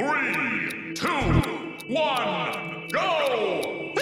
[0.00, 1.08] Three, two,
[1.88, 3.92] one, go!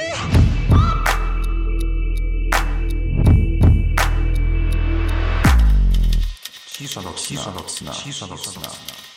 [6.67, 9.08] Cisza nocna, cisza nocna, cisza.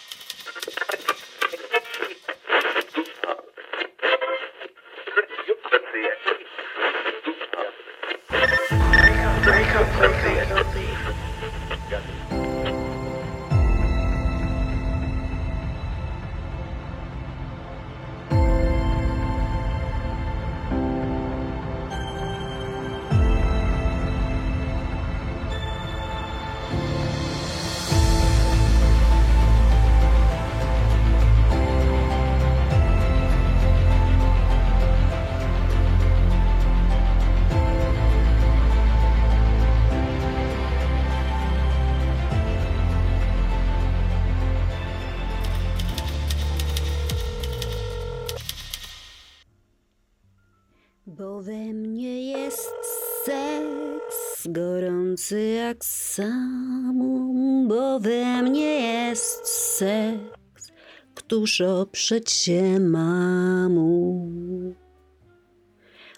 [61.51, 64.29] Któż oprzeć się mamu.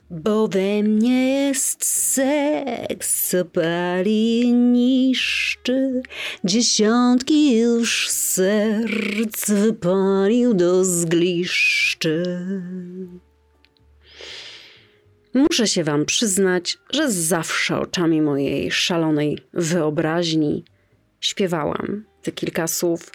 [0.10, 6.02] Bo we mnie jest seks, co pali niszczy,
[6.44, 12.24] dziesiątki już serc wypalił do zgliszczy.
[15.34, 20.64] Muszę się Wam przyznać, że zawsze oczami mojej szalonej wyobraźni
[21.20, 23.12] śpiewałam te kilka słów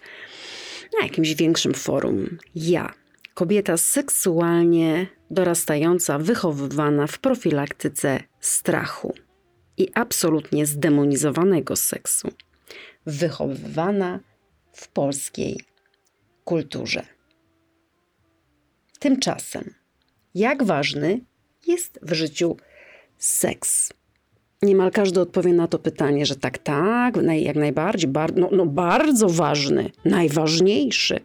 [0.92, 2.38] na jakimś większym forum.
[2.54, 2.94] Ja,
[3.34, 9.14] kobieta seksualnie dorastająca, wychowywana w profilaktyce strachu
[9.76, 12.28] i absolutnie zdemonizowanego seksu,
[13.06, 14.20] wychowywana
[14.72, 15.60] w polskiej
[16.44, 17.06] kulturze.
[18.98, 19.74] Tymczasem,
[20.34, 21.20] jak ważny
[21.66, 22.56] jest w życiu
[23.18, 23.92] seks?
[24.62, 28.66] Niemal każdy odpowie na to pytanie, że tak, tak, naj- jak najbardziej, bar- no, no
[28.66, 31.20] bardzo ważny, najważniejszy.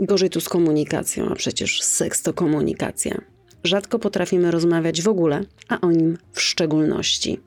[0.00, 3.20] Gorzej tu z komunikacją, a przecież seks to komunikacja.
[3.64, 7.40] Rzadko potrafimy rozmawiać w ogóle, a o nim w szczególności.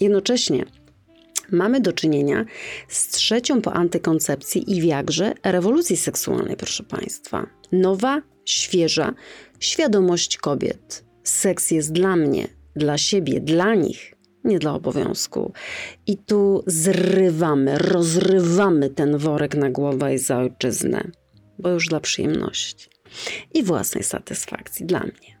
[0.00, 0.64] Jednocześnie
[1.52, 2.44] mamy do czynienia
[2.88, 7.46] z trzecią po antykoncepcji i wiagrze rewolucji seksualnej, proszę Państwa.
[7.72, 9.14] Nowa, świeża
[9.60, 11.04] świadomość kobiet.
[11.22, 14.14] Seks jest dla mnie, dla siebie, dla nich,
[14.44, 15.52] nie dla obowiązku.
[16.06, 21.10] I tu zrywamy, rozrywamy ten worek na głowę i za ojczyznę,
[21.58, 22.88] bo już dla przyjemności
[23.54, 25.38] i własnej satysfakcji dla mnie.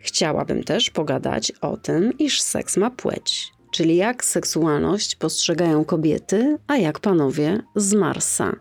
[0.00, 6.76] Chciałabym też pogadać o tym, iż seks ma płeć, czyli jak seksualność postrzegają kobiety, a
[6.76, 8.56] jak panowie z Marsa.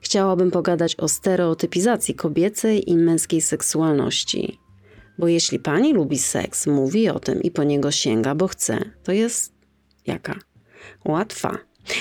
[0.00, 4.58] Chciałabym pogadać o stereotypizacji kobiecej i męskiej seksualności.
[5.18, 9.12] Bo jeśli pani lubi seks, mówi o tym i po niego sięga, bo chce, to
[9.12, 9.52] jest
[10.06, 10.38] jaka?
[11.04, 11.58] Łatwa.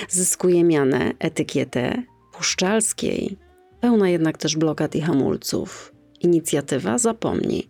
[0.09, 3.37] Zyskuje mianę, etykietę puszczalskiej,
[3.81, 5.93] pełna jednak też blokad i hamulców.
[6.21, 7.69] Inicjatywa zapomni.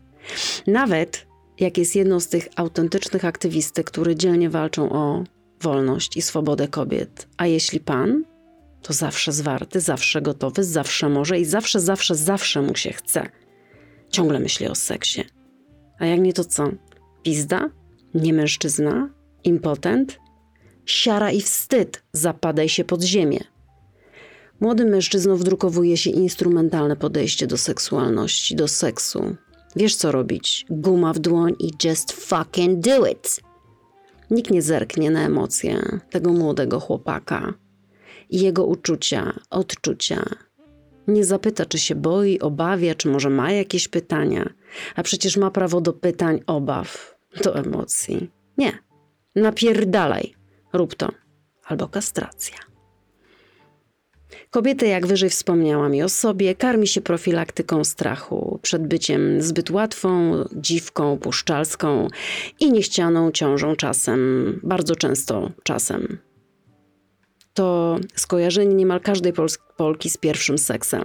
[0.68, 1.28] Nawet
[1.60, 5.24] jak jest jedną z tych autentycznych aktywistek, które dzielnie walczą o
[5.62, 7.28] wolność i swobodę kobiet.
[7.38, 8.24] A jeśli pan,
[8.82, 13.30] to zawsze zwarty, zawsze gotowy, zawsze może i zawsze, zawsze, zawsze mu się chce.
[14.10, 15.24] Ciągle myśli o seksie.
[16.00, 16.72] A jak nie to co?
[17.24, 17.70] Pizda?
[18.14, 19.10] Nie mężczyzna?
[19.44, 20.20] Impotent?
[20.86, 23.40] Siara i wstyd, zapadaj się pod ziemię.
[24.60, 29.36] Młodym mężczyznom wdrukowuje się instrumentalne podejście do seksualności, do seksu.
[29.76, 30.66] Wiesz co robić?
[30.70, 33.40] Guma w dłoń i just fucking do it.
[34.32, 37.54] Nikt nie zerknie na emocje tego młodego chłopaka
[38.30, 40.26] jego uczucia, odczucia.
[41.08, 44.50] Nie zapyta, czy się boi, obawia, czy może ma jakieś pytania,
[44.96, 48.30] a przecież ma prawo do pytań, obaw, do emocji.
[48.58, 48.78] Nie.
[49.36, 50.34] Napierdalaj.
[50.74, 51.12] Rób to.
[51.66, 52.58] Albo kastracja.
[54.50, 60.44] Kobieta, jak wyżej wspomniałam i o sobie, karmi się profilaktyką strachu przed byciem zbyt łatwą,
[60.56, 62.08] dziwką, puszczalską
[62.60, 66.27] i niechcianą ciążą czasem, bardzo często czasem.
[67.58, 71.04] To skojarzenie niemal każdej Pols- Polki z pierwszym seksem.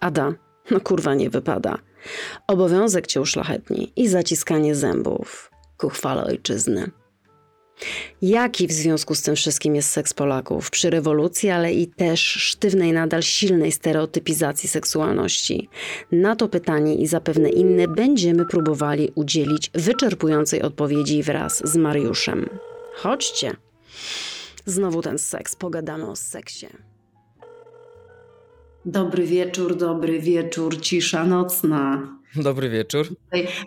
[0.00, 0.32] Ada,
[0.70, 1.78] no kurwa nie wypada.
[2.46, 6.90] Obowiązek cię uszlachetni i zaciskanie zębów ku chwale ojczyzny.
[8.22, 12.92] Jaki w związku z tym wszystkim jest seks Polaków przy rewolucji, ale i też sztywnej,
[12.92, 15.68] nadal silnej stereotypizacji seksualności?
[16.12, 22.48] Na to pytanie i zapewne inne będziemy próbowali udzielić wyczerpującej odpowiedzi wraz z Mariuszem.
[22.94, 23.56] Chodźcie.
[24.66, 26.66] Znowu ten seks, pogadamy o seksie.
[28.86, 32.16] Dobry wieczór, dobry wieczór, cisza nocna.
[32.36, 33.06] Dobry wieczór.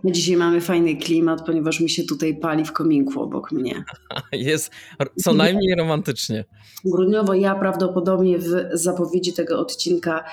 [0.03, 3.83] My dzisiaj mamy fajny klimat, ponieważ mi się tutaj pali w kominku obok mnie.
[4.31, 4.71] Jest
[5.15, 6.45] co najmniej romantycznie.
[6.85, 10.23] Grudniowo ja prawdopodobnie w zapowiedzi tego odcinka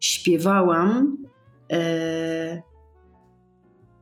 [0.00, 1.16] śpiewałam.
[1.72, 2.62] E,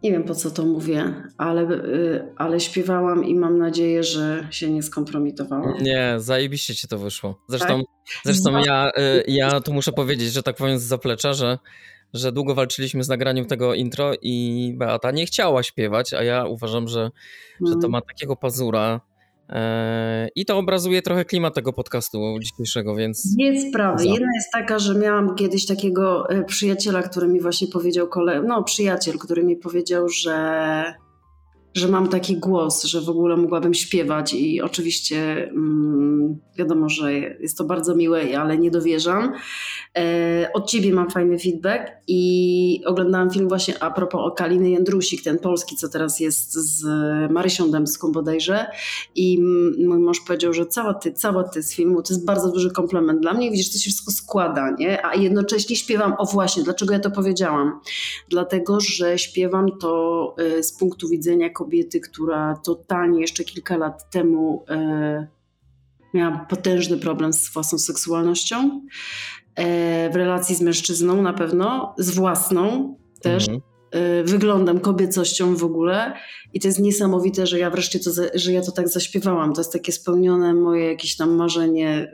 [0.02, 4.70] nie wiem po co to mówię, ale, e, ale śpiewałam i mam nadzieję, że się
[4.70, 5.82] nie skompromitowałam.
[5.82, 7.40] Nie, zajebiście ci to wyszło.
[7.48, 7.86] Zresztą, tak?
[8.24, 11.58] zresztą ja, e, ja tu muszę powiedzieć, że tak powiem z zaplecza, że
[12.14, 16.88] że długo walczyliśmy z nagraniem tego intro i Beata nie chciała śpiewać, a ja uważam,
[16.88, 17.10] że,
[17.66, 17.90] że to mm.
[17.90, 19.00] ma takiego pazura.
[19.50, 23.34] E, I to obrazuje trochę klimat tego podcastu dzisiejszego, więc.
[23.38, 24.04] Jest sprawy.
[24.04, 28.42] Jedna jest taka, że miałam kiedyś takiego e, przyjaciela, który mi właśnie powiedział, kole...
[28.42, 30.94] no przyjaciel, który mi powiedział, że
[31.74, 37.58] że mam taki głos, że w ogóle mogłabym śpiewać i oczywiście mm, wiadomo, że jest
[37.58, 39.32] to bardzo miłe, ale nie dowierzam.
[39.98, 45.22] E, od ciebie mam fajny feedback i oglądałam film właśnie a propos o Kaliny Jędrusik,
[45.22, 46.84] ten polski, co teraz jest z
[47.32, 48.66] Marysią Dębską bodajże
[49.14, 49.42] i
[49.78, 53.20] mój mąż powiedział, że cała ty, cała ty z filmu to jest bardzo duży komplement
[53.20, 53.50] dla mnie.
[53.50, 55.06] Widzisz, to się wszystko składa, nie?
[55.06, 57.80] A jednocześnie śpiewam, o właśnie, dlaczego ja to powiedziałam?
[58.28, 64.64] Dlatego, że śpiewam to e, z punktu widzenia kobiety, która totalnie jeszcze kilka lat temu
[64.68, 65.26] e,
[66.14, 68.80] miała potężny problem z własną seksualnością.
[69.54, 73.48] E, w relacji z mężczyzną na pewno, z własną też.
[73.48, 73.70] Mhm.
[73.90, 76.12] E, wyglądem, kobiecością w ogóle.
[76.52, 79.52] I to jest niesamowite, że ja wreszcie to, że ja to tak zaśpiewałam.
[79.52, 82.12] To jest takie spełnione moje jakieś tam marzenie,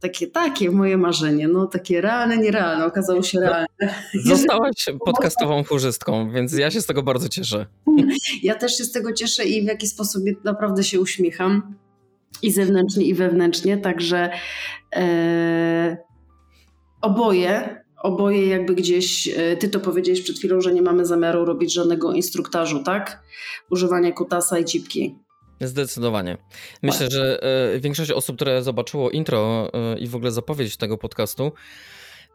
[0.00, 3.66] takie, takie moje marzenie, no takie realne, nierealne, okazało się no, realne.
[4.24, 7.66] Zostałaś podcastową chórzystką, więc ja się z tego bardzo cieszę.
[8.42, 11.74] Ja też się z tego cieszę i w jakiś sposób naprawdę się uśmiecham
[12.42, 14.30] i zewnętrznie, i wewnętrznie, także
[14.96, 15.96] yy,
[17.00, 21.74] oboje oboje jakby gdzieś, e, ty to powiedziałeś przed chwilą, że nie mamy zamiaru robić
[21.74, 23.22] żadnego instruktażu, tak?
[23.70, 25.18] Używania kutasa i cipki.
[25.60, 26.38] Zdecydowanie.
[26.82, 27.10] Myślę, tak.
[27.10, 31.52] że e, większość osób, które zobaczyło intro e, i w ogóle zapowiedź tego podcastu,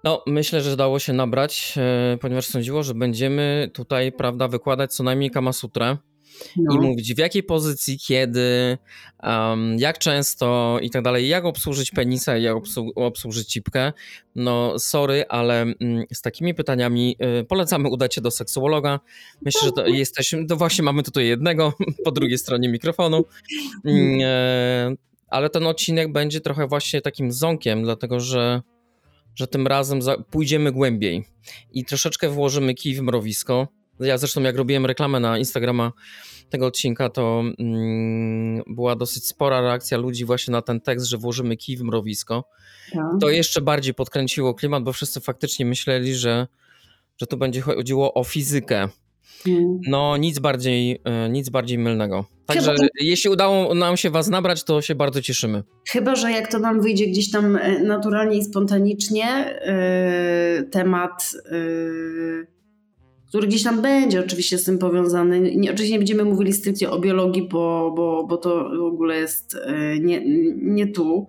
[0.05, 1.75] no, myślę, że dało się nabrać,
[2.21, 5.97] ponieważ sądziło, że będziemy tutaj, prawda, wykładać co najmniej Kama Sutrę
[6.57, 6.75] no.
[6.75, 8.77] i mówić w jakiej pozycji, kiedy,
[9.23, 12.55] um, jak często i tak dalej, jak obsłużyć penisa i jak
[12.95, 13.93] obsłużyć cipkę.
[14.35, 18.99] No sorry, ale mm, z takimi pytaniami y, polecamy udać się do seksuologa.
[19.41, 21.73] Myślę, że to jesteśmy, to właśnie mamy tutaj jednego
[22.05, 23.25] po drugiej stronie mikrofonu.
[24.21, 24.95] E,
[25.27, 28.61] ale ten odcinek będzie trochę właśnie takim ząkiem, dlatego że
[29.35, 29.99] że tym razem
[30.29, 31.25] pójdziemy głębiej
[31.71, 33.67] i troszeczkę włożymy kij w mrowisko.
[33.99, 35.91] Ja zresztą jak robiłem reklamę na Instagrama
[36.49, 41.57] tego odcinka, to mm, była dosyć spora reakcja ludzi właśnie na ten tekst, że włożymy
[41.57, 42.49] kij w mrowisko.
[42.93, 43.03] Tak.
[43.21, 46.47] To jeszcze bardziej podkręciło klimat, bo wszyscy faktycznie myśleli, że,
[47.17, 48.89] że tu będzie chodziło o fizykę.
[49.87, 52.25] No, nic bardziej, e, nic bardziej mylnego.
[52.45, 52.87] Także Chyba...
[53.01, 55.63] jeśli udało nam się Was nabrać, to się bardzo cieszymy.
[55.89, 59.59] Chyba, że jak to nam wyjdzie gdzieś tam e, naturalnie i spontanicznie,
[60.57, 61.31] yy, temat.
[61.51, 62.55] Yy
[63.27, 65.55] który gdzieś tam będzie oczywiście z tym powiązany.
[65.55, 69.57] Nie, oczywiście nie będziemy mówili stricte o biologii, bo, bo, bo to w ogóle jest
[69.99, 70.21] nie,
[70.55, 71.27] nie tu.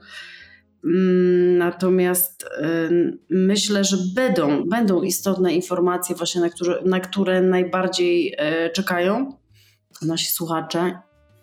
[0.86, 2.88] Mm, natomiast e,
[3.30, 9.32] myślę, że będą, będą istotne informacje, właśnie na które, na które najbardziej e, czekają
[10.02, 10.98] nasi słuchacze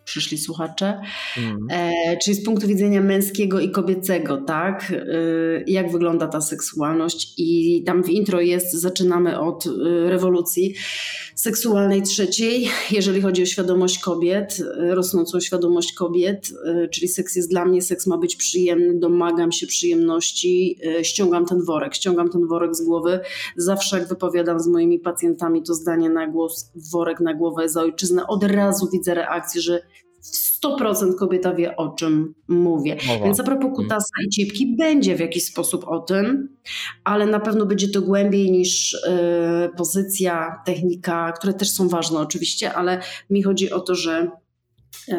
[0.05, 1.01] przyszli słuchacze,
[1.37, 1.57] mm.
[1.69, 4.91] e, czyli z punktu widzenia męskiego i kobiecego, tak?
[4.91, 5.05] E,
[5.67, 9.69] jak wygląda ta seksualność i tam w intro jest, zaczynamy od e,
[10.09, 10.75] rewolucji
[11.35, 16.53] seksualnej trzeciej, jeżeli chodzi o świadomość kobiet, e, rosnącą świadomość kobiet,
[16.91, 21.95] czyli seks jest dla mnie, seks ma być przyjemny, domagam się przyjemności, ściągam ten worek,
[21.95, 23.19] ściągam ten worek z głowy,
[23.57, 28.27] zawsze jak wypowiadam z moimi pacjentami to zdanie na głos, worek na głowę za ojczyznę,
[28.27, 29.81] od razu widzę reakcję, że
[30.63, 32.97] 100% kobieta wie, o czym mówię.
[33.07, 33.25] Mowa.
[33.25, 33.75] Więc a propos mhm.
[33.75, 36.49] kutasa i cipki, będzie w jakiś sposób o tym,
[37.03, 38.99] ale na pewno będzie to głębiej niż y,
[39.77, 44.27] pozycja, technika, które też są ważne oczywiście, ale mi chodzi o to, że
[45.09, 45.13] y,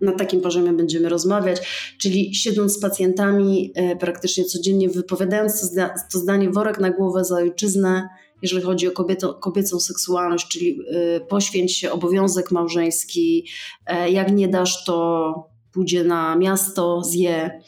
[0.00, 1.60] na takim poziomie będziemy rozmawiać,
[1.98, 5.76] czyli siedząc z pacjentami, y, praktycznie codziennie wypowiadając
[6.12, 8.08] to zdanie worek na głowę za ojczyznę,
[8.42, 8.92] jeżeli chodzi o
[9.40, 10.80] kobiecą seksualność, czyli
[11.16, 13.46] y, poświęć się, obowiązek małżeński,
[13.86, 17.60] e, jak nie dasz, to pójdzie na miasto, zje,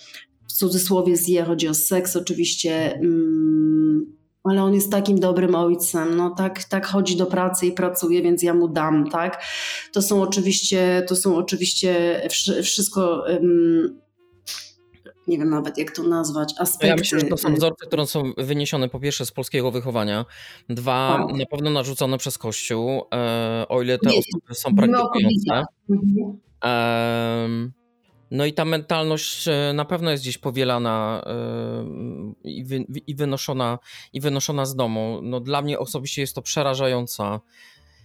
[0.49, 6.31] w cudzysłowie zje, chodzi o seks oczywiście, mm, ale on jest takim dobrym ojcem, no
[6.31, 9.43] tak, tak chodzi do pracy i pracuje, więc ja mu dam, tak?
[9.93, 12.23] To są oczywiście, to są oczywiście
[12.63, 13.25] wszystko
[15.31, 16.87] nie wiem nawet jak to nazwać, aspekty.
[16.87, 20.25] Ja myślę, że to są wzorce, które są wyniesione po pierwsze z polskiego wychowania,
[20.69, 21.37] dwa Tak.
[21.39, 25.11] na pewno narzucone przez Kościół, e, o ile te Nie, osoby są o praktykujące.
[25.13, 25.67] kobietach.
[26.63, 27.73] Mhm.
[28.31, 31.31] No i ta mentalność e, na pewno jest gdzieś powielana e,
[32.45, 33.79] i, wy, i, wynoszona,
[34.13, 35.21] i wynoszona z domu.
[35.23, 37.41] No dla mnie osobiście jest to przerażająca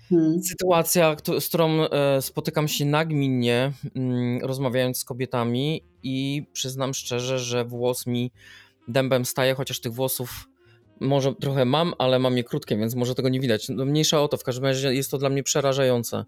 [0.10, 0.44] Hmm.
[0.44, 7.66] sytuacja, z którą e, spotykam się nagminnie, mm, rozmawiając z kobietami i przyznam szczerze, że
[7.66, 8.32] włos mi
[8.88, 10.48] dębem staje, chociaż tych włosów
[11.00, 13.70] może trochę mam, ale mam je krótkie, więc może tego nie widać.
[13.70, 16.26] No, mniejsza o to, w każdym razie jest to dla mnie przerażające.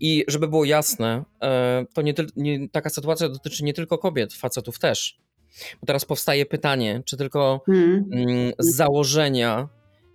[0.00, 4.78] I żeby było jasne, e, to nie, nie, taka sytuacja dotyczy nie tylko kobiet, facetów
[4.78, 5.18] też.
[5.80, 8.04] Bo teraz powstaje pytanie, czy tylko Hmm.
[8.12, 9.68] mm, z założenia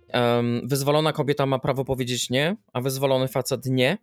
[0.08, 3.98] em, wyzwolona kobieta ma prawo powiedzieć nie, a wyzwolony facet nie?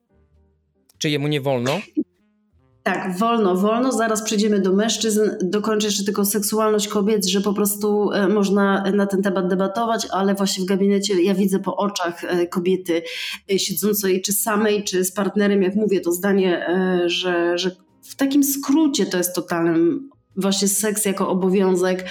[0.97, 1.79] Czy jemu nie wolno?
[2.83, 3.91] Tak, wolno, wolno.
[3.91, 5.21] Zaraz przejdziemy do mężczyzn.
[5.41, 10.35] Dokończę jeszcze tylko seksualność kobiet, że po prostu e, można na ten temat debatować, ale
[10.35, 13.01] właśnie w gabinecie ja widzę po oczach e, kobiety
[13.51, 16.67] e, siedzącej czy samej, czy z partnerem, jak mówię to zdanie,
[17.05, 22.05] że, że w takim skrócie to jest totalnym właśnie seks jako obowiązek.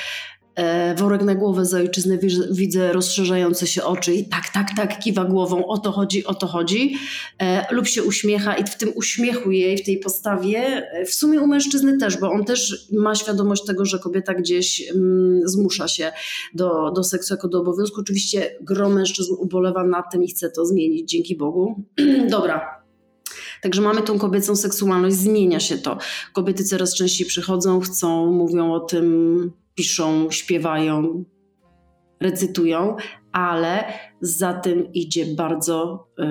[0.56, 2.18] E, Worek na głowę za ojczyznę
[2.50, 6.46] widzę- rozszerzające się oczy i tak, tak, tak, kiwa głową, o to chodzi, o to
[6.46, 6.96] chodzi
[7.38, 10.58] e, lub się uśmiecha i w tym uśmiechu jej, w tej postawie,
[10.92, 14.90] e, w sumie u mężczyzny też, bo on też ma świadomość tego, że kobieta gdzieś
[14.90, 16.12] mm, zmusza się
[16.54, 18.00] do, do seksu jako do obowiązku.
[18.00, 21.84] Oczywiście gro mężczyzn ubolewa nad tym i chce to zmienić, dzięki Bogu.
[22.30, 22.81] Dobra.
[23.62, 25.98] Także mamy tą kobiecą seksualność, zmienia się to.
[26.32, 31.24] Kobiety coraz częściej przychodzą, chcą, mówią o tym, piszą, śpiewają,
[32.20, 32.96] recytują,
[33.32, 33.84] ale
[34.20, 36.26] za tym idzie bardzo, yy,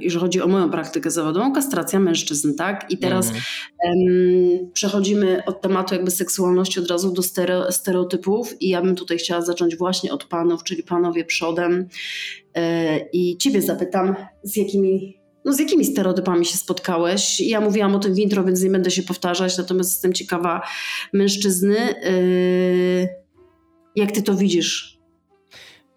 [0.00, 2.86] jeżeli chodzi o moją praktykę zawodową, kastracja mężczyzn, tak?
[2.90, 8.82] I teraz em, przechodzimy od tematu jakby seksualności od razu do stereo, stereotypów i ja
[8.82, 11.88] bym tutaj chciała zacząć właśnie od panów, czyli panowie przodem
[12.56, 17.40] Yy, i ciebie zapytam, z jakimi no z jakimi stereotypami się spotkałeś?
[17.40, 20.62] Ja mówiłam o tym w intro, więc nie będę się powtarzać, natomiast jestem ciekawa
[21.12, 21.76] mężczyzny.
[22.04, 23.08] Yy,
[23.96, 24.98] jak ty to widzisz?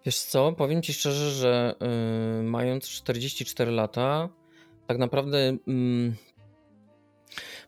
[0.06, 1.74] Wiesz co, powiem ci szczerze, że
[2.40, 4.28] y, mając 44 lata,
[4.86, 6.14] tak naprawdę mm,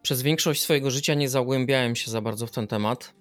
[0.02, 3.14] przez większość swojego życia nie zagłębiałem się za bardzo w ten temat,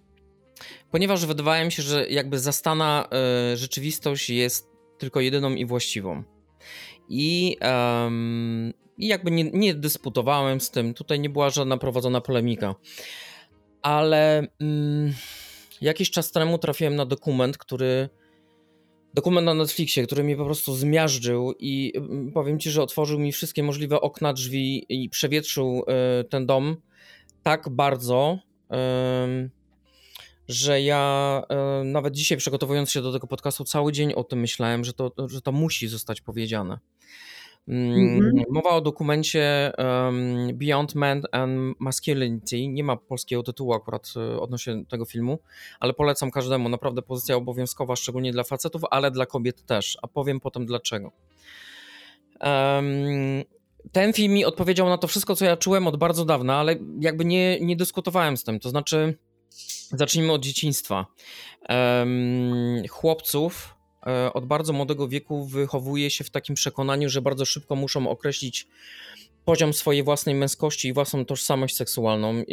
[0.91, 3.07] ponieważ wydawało mi się, że jakby zastana
[3.53, 6.23] y, rzeczywistość jest tylko jedyną i właściwą.
[7.09, 12.75] I, em, i jakby nie, nie dysputowałem z tym, tutaj nie była żadna prowadzona polemika.
[13.81, 15.13] Ale mm,
[15.81, 18.09] jakiś czas temu trafiłem na dokument, który
[19.13, 23.31] dokument na Netflixie, który mnie po prostu zmiażdżył i mm, powiem ci, że otworzył mi
[23.31, 25.83] wszystkie możliwe okna, drzwi i przewietrzył
[26.21, 26.77] y, ten dom
[27.43, 28.39] tak bardzo,
[29.23, 29.49] ym,
[30.47, 31.43] że ja
[31.81, 35.11] y, nawet dzisiaj przygotowując się do tego podcastu cały dzień o tym myślałem, że to,
[35.27, 36.79] że to musi zostać powiedziane.
[37.67, 38.43] Mm, Mhm.
[38.49, 42.67] Mowa o dokumencie um, Beyond Man and Masculinity.
[42.67, 45.39] Nie ma polskiego tytułu akurat y, odnośnie tego filmu,
[45.79, 46.69] ale polecam każdemu.
[46.69, 49.97] Naprawdę pozycja obowiązkowa, szczególnie dla facetów, ale dla kobiet też.
[50.01, 51.11] A powiem potem dlaczego.
[52.39, 52.85] Em,
[53.91, 57.25] ten film mi odpowiedział na to wszystko, co ja czułem od bardzo dawna, ale jakby
[57.25, 58.59] nie, nie dyskutowałem z tym.
[58.59, 59.17] To znaczy,
[59.91, 61.05] zacznijmy od dzieciństwa.
[62.89, 63.75] Chłopców
[64.07, 68.67] e, od bardzo młodego wieku wychowuje się w takim przekonaniu, że bardzo szybko muszą określić
[69.45, 72.43] poziom swojej własnej męskości i własną tożsamość seksualną.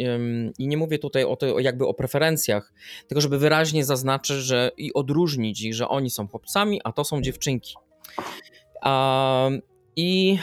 [0.57, 2.73] I nie mówię tutaj o to, jakby o preferencjach,
[3.07, 7.21] tylko żeby wyraźnie zaznaczyć, że i odróżnić ich, że oni są chłopcami, a to są
[7.21, 7.75] dziewczynki.
[9.95, 10.37] I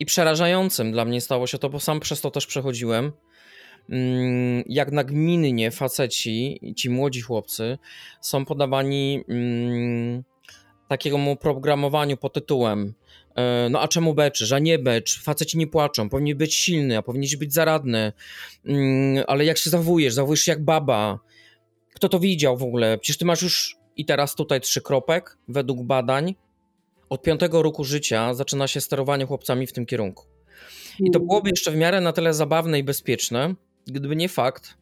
[0.00, 3.12] i przerażającym dla mnie stało się to, bo sam przez to też przechodziłem.
[3.88, 7.78] Mm, Jak nagminnie faceci, ci młodzi chłopcy,
[8.20, 10.24] są podawani mm,
[10.88, 12.94] takiemu programowaniu pod tytułem
[13.34, 17.02] e, no a czemu beczysz, a nie becz, faceci nie płaczą, powinni być silny, a
[17.02, 18.12] powinieneś być zaradny,
[18.64, 21.18] Mm, ale jak się zachowujesz, zachowujesz się jak baba,
[21.94, 25.82] kto to widział w ogóle, przecież ty masz już i teraz tutaj trzy kropek, według
[25.82, 26.34] badań,
[27.08, 30.24] od piątego roku życia zaczyna się sterowanie chłopcami w tym kierunku.
[31.00, 33.54] I to byłoby jeszcze w miarę na tyle zabawne i bezpieczne,
[33.92, 34.78] gdyby nie fakt,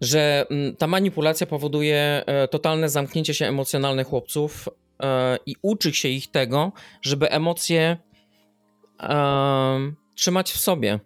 [0.00, 4.68] że mm, ta manipulacja powoduje e, totalne zamknięcie się emocjonalne chłopców
[5.02, 7.96] e, i uczy się ich tego, żeby emocje
[10.14, 11.00] trzymać w sobie,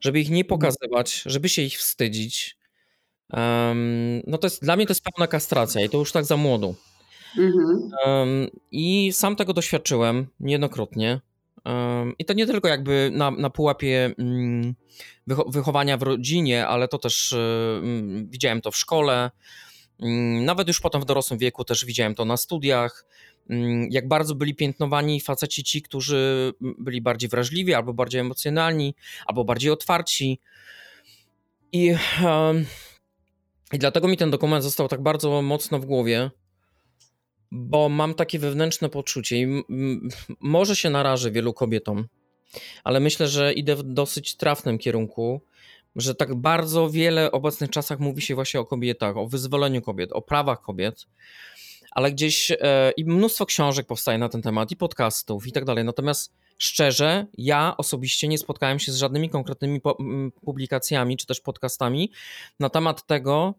[0.00, 2.58] żeby ich nie pokazywać, żeby się ich wstydzić.
[4.26, 6.74] No to jest, dla mnie to jest pełna kastracja i to już tak za młodu.
[7.38, 8.50] Mhm.
[8.70, 11.20] I sam tego doświadczyłem niejednokrotnie.
[12.18, 14.74] I to nie tylko jakby na, na pułapie mm,
[15.46, 17.34] wychowania w rodzinie, ale to też
[18.24, 19.30] widziałem to w szkole.
[20.40, 23.06] Nawet już potem w dorosłym wieku też widziałem to na studiach.
[23.90, 28.94] Jak bardzo byli piętnowani faceci ci, którzy byli bardziej wrażliwi, albo bardziej emocjonalni,
[29.26, 30.40] albo bardziej otwarci.
[31.72, 31.94] I,
[33.72, 36.30] I dlatego mi ten dokument został tak bardzo mocno w głowie,
[37.54, 39.64] bo mam takie wewnętrzne poczucie i
[40.40, 42.08] może się narażę wielu kobietom,
[42.84, 45.40] ale myślę, że idę w dosyć trafnym kierunku,
[45.96, 50.12] że tak bardzo wiele w obecnych czasach mówi się właśnie o kobietach, o wyzwoleniu kobiet,
[50.12, 51.06] o prawach kobiet,
[51.90, 55.84] ale gdzieś e, i mnóstwo książek powstaje na ten temat, i podcastów, i tak dalej.
[55.84, 59.80] Natomiast szczerze, ja osobiście nie spotkałem się z żadnymi konkretnymi
[60.44, 62.12] publikacjami czy też podcastami
[62.60, 63.54] na temat tego,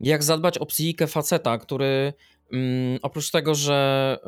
[0.00, 2.12] jak zadbać o psychikę faceta, który
[3.02, 4.18] oprócz tego, że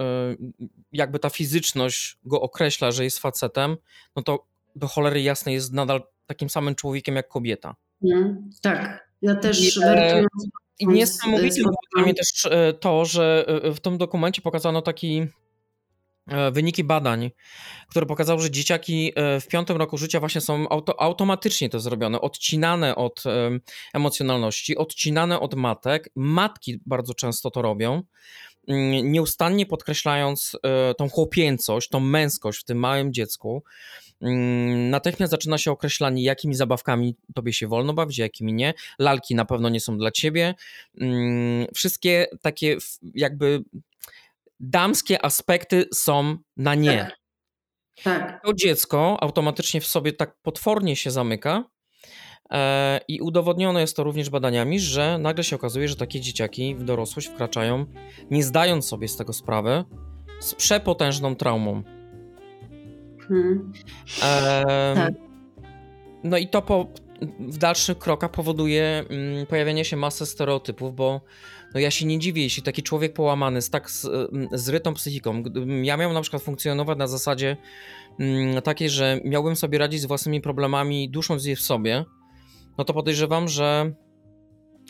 [0.60, 0.62] y,
[0.92, 3.76] jakby ta fizyczność go określa, że jest facetem,
[4.16, 4.46] no to
[4.76, 7.76] do cholery jasnej jest nadal takim samym człowiekiem jak kobieta.
[8.04, 10.24] Mm, tak, ja też I, e,
[10.78, 15.18] i niesamowitym było dla mnie też e, to, że e, w tym dokumencie pokazano taki
[15.18, 15.28] e,
[16.52, 17.30] wyniki badań,
[17.88, 22.96] które pokazały, że dzieciaki w piątym roku życia właśnie są auto, automatycznie to zrobione, odcinane
[22.96, 23.24] od
[23.94, 26.10] emocjonalności, odcinane od matek.
[26.16, 28.02] Matki bardzo często to robią,
[28.68, 30.56] mm, nieustannie podkreślając
[30.98, 33.62] tą chłopięcość, tą męskość w tym małym dziecku.
[34.22, 38.74] Mm, natychmiast zaczyna się określanie, jakimi zabawkami tobie się wolno bawić, jakimi nie.
[38.98, 40.54] Lalki na pewno nie są dla ciebie.
[41.00, 42.76] Mm, wszystkie takie
[43.14, 43.64] jakby
[44.60, 47.10] damskie aspekty są na nie.
[48.04, 48.20] Tak.
[48.20, 48.42] tak.
[48.44, 51.64] To dziecko automatycznie w sobie tak potwornie się zamyka.
[52.50, 56.84] E, I udowodnione jest to również badaniami, że nagle się okazuje, że takie dzieciaki w
[56.84, 57.86] dorosłość wkraczają,
[58.30, 59.84] nie zdając sobie z tego sprawy,
[60.40, 61.82] z przepotężną traumą.
[63.28, 63.72] Hmm.
[64.94, 65.14] tak.
[66.24, 66.86] No i to po,
[67.38, 71.20] w dalszych krokach powoduje mm, pojawianie się masy stereotypów, bo
[71.74, 75.42] no ja się nie dziwię, jeśli taki człowiek połamany z tak z, mm, zrytą psychiką,
[75.42, 77.56] gdybym ja miał na przykład funkcjonować na zasadzie
[78.20, 82.04] mm, takiej, że miałbym sobie radzić z własnymi problemami, dusząc je w sobie,
[82.78, 83.92] no to podejrzewam, że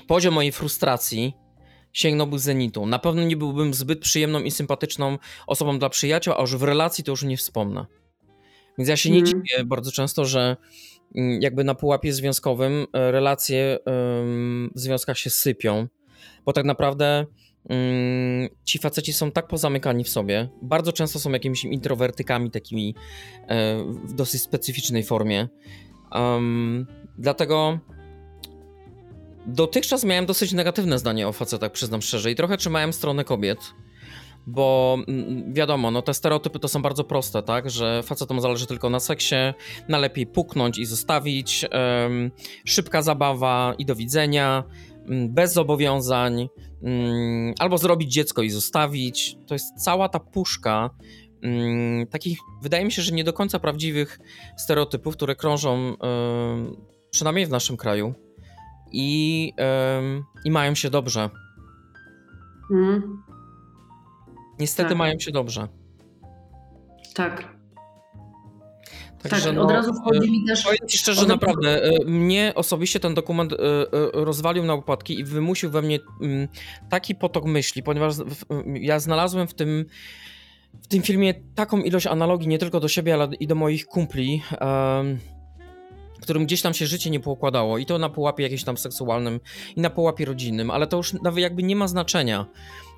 [0.07, 1.35] poziom mojej frustracji
[1.93, 2.87] sięgnąłby zenitu.
[2.87, 7.05] Na pewno nie byłbym zbyt przyjemną i sympatyczną osobą dla przyjaciół, a już w relacji
[7.05, 7.87] to już nie wspomnę.
[8.79, 9.45] Więc ja się nie hmm.
[9.45, 10.57] dziwię bardzo często, że
[11.15, 13.79] mm, jakby na pułapie związkowym e, relacje
[14.75, 15.89] w związkach się sypią,
[16.45, 17.27] bo tak naprawdę
[17.69, 22.95] mm, ci faceci są tak pozamykani w sobie, bardzo często są jakimiś introwertykami takimi
[23.49, 25.49] e, w dosyć specyficznej formie.
[26.13, 26.87] Um,
[27.19, 27.79] dlatego
[29.47, 33.59] dotychczas miałem dosyć negatywne zdanie o facetach, przyznam szczerze, i trochę trzymałem stronę kobiet
[34.47, 38.91] bo mm, wiadomo, no te stereotypy to są bardzo proste, tak, że facetom zależy tylko
[38.91, 39.35] na seksie,
[39.89, 42.31] na lepiej puknąć i zostawić, um,
[42.65, 44.65] szybka zabawa i do widzenia,
[45.29, 46.49] bez zobowiązań,
[46.83, 49.37] um, albo zrobić dziecko i zostawić.
[49.47, 50.91] To jest cała ta puszka
[52.11, 54.19] takich, wydaje mi się, że nie do końca prawdziwych
[54.57, 55.97] stereotypów, które krążą
[57.11, 58.15] przynajmniej w naszym kraju
[58.93, 59.53] i,
[60.45, 61.31] i mają się dobrze.
[62.71, 63.23] Mm.
[64.59, 64.99] Niestety tak.
[64.99, 65.69] mają się dobrze.
[67.15, 67.60] Tak.
[69.23, 70.63] Także tak, no, od razu wchodzi mi też...
[70.63, 75.25] Powiem ci szczerze, naprawdę, e, mnie osobiście ten dokument e, e, rozwalił na upadki i
[75.25, 76.49] wymusił we mnie mm,
[76.89, 78.15] taki potok myśli, ponieważ
[78.75, 79.85] ja znalazłem w tym
[80.83, 84.43] w tym filmie taką ilość analogii nie tylko do siebie, ale i do moich kumpli,
[86.21, 89.41] którym gdzieś tam się życie nie poukładało i to na pułapie jakimś tam seksualnym
[89.77, 92.47] i na pułapie rodzinnym, ale to już nawet jakby nie ma znaczenia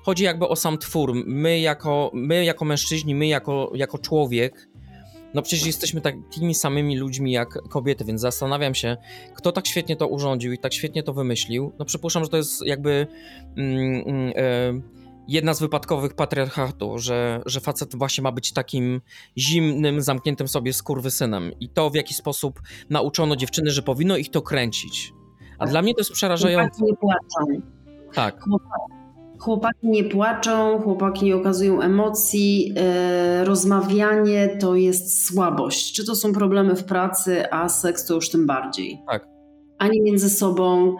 [0.03, 1.13] chodzi jakby o sam twór.
[1.25, 4.69] My jako, my jako mężczyźni, my jako, jako człowiek,
[5.33, 8.97] no przecież jesteśmy takimi samymi ludźmi jak kobiety, więc zastanawiam się,
[9.35, 11.71] kto tak świetnie to urządził i tak świetnie to wymyślił.
[11.79, 13.07] No przypuszczam, że to jest jakby
[13.57, 19.01] mm, mm, e, jedna z wypadkowych patriarchatu, że, że facet właśnie ma być takim
[19.37, 21.51] zimnym, zamkniętym sobie skurwysynem.
[21.59, 25.13] I to w jaki sposób nauczono dziewczyny, że powinno ich to kręcić.
[25.59, 26.83] A dla mnie to jest przerażające.
[26.83, 27.61] Nie płaczą.
[28.13, 28.45] Tak.
[29.43, 35.93] Chłopaki nie płaczą, chłopaki nie okazują emocji, e, rozmawianie to jest słabość.
[35.95, 39.01] Czy to są problemy w pracy, a seks to już tym bardziej.
[39.11, 39.27] Tak.
[39.77, 40.95] Ani między sobą,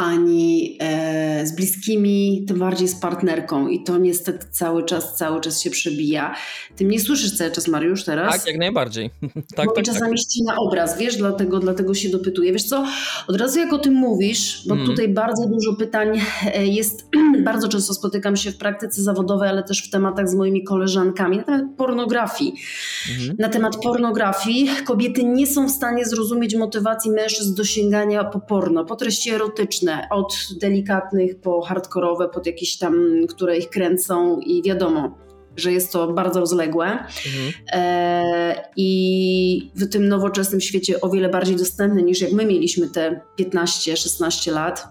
[0.00, 3.68] ani e, z bliskimi, tym bardziej z partnerką.
[3.68, 6.34] I to niestety cały czas, cały czas się przebija.
[6.76, 8.32] Ty mnie słyszysz cały czas, Mariusz, teraz?
[8.32, 9.10] Tak, jak najbardziej.
[9.56, 10.20] tak, bo tak, czasami tak.
[10.20, 12.52] ścina obraz, wiesz, dlatego, dlatego się dopytuję.
[12.52, 12.86] Wiesz co,
[13.28, 14.90] od razu jak o tym mówisz, bo Mhm.
[14.90, 16.20] tutaj bardzo dużo pytań
[16.54, 17.08] e, jest,
[17.44, 21.42] bardzo często spotykam się w praktyce zawodowej, ale też w tematach z moimi koleżankami na
[21.42, 22.54] temat pornografii.
[23.10, 23.36] Mhm.
[23.38, 28.84] Na temat pornografii kobiety nie są w stanie zrozumieć motywacji mężczyzn do sięgania po porno,
[28.84, 32.94] po treści erotyczne, od delikatnych po hardkorowe, pod jakieś tam,
[33.28, 35.18] które ich kręcą i wiadomo,
[35.56, 36.86] że jest to bardzo rozległe.
[36.86, 37.52] Mhm.
[37.72, 43.20] E, I w tym nowoczesnym świecie o wiele bardziej dostępny niż jak my mieliśmy te
[43.38, 44.88] 15-16 lat.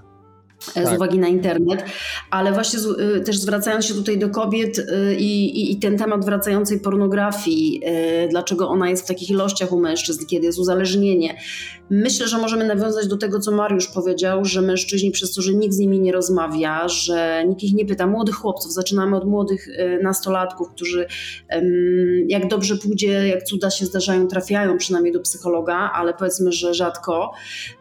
[0.76, 0.96] e, Z Tak.
[0.96, 1.86] uwagi na internet,
[2.32, 6.80] ale właśnie z, y, też zwracając się tutaj do kobiet y, i, ten temat wracającej
[6.80, 7.82] pornografii,
[8.30, 11.38] dlaczego ona jest w takich ilościach u mężczyzn, kiedy jest uzależnienie.
[11.90, 15.74] Myślę, że możemy nawiązać do tego, co Mariusz powiedział, że mężczyźni przez to, że nikt
[15.74, 20.00] z nimi nie rozmawia, że nikt ich nie pyta, młodych chłopców, zaczynamy od młodych y,
[20.04, 21.08] nastolatków, którzy
[22.28, 27.32] jak dobrze pójdzie, jak cuda się zdarzają, trafiają przynajmniej do psychologa, ale powiedzmy, że rzadko.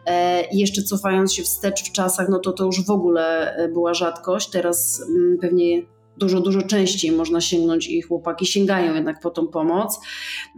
[0.07, 3.69] E, I jeszcze cofając się wstecz w czasach, no to to już w ogóle e,
[3.69, 4.51] była rzadkość.
[4.51, 5.83] Teraz mm, pewnie
[6.19, 9.99] dużo, dużo częściej można sięgnąć i chłopaki sięgają jednak po tą pomoc.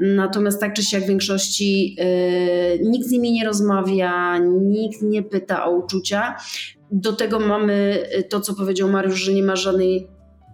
[0.01, 5.65] Natomiast tak czy siak w większości e, nikt z nimi nie rozmawia, nikt nie pyta
[5.65, 6.37] o uczucia.
[6.93, 10.09] Do tego mamy e, to, co powiedział Mariusz, że nie ma żadnej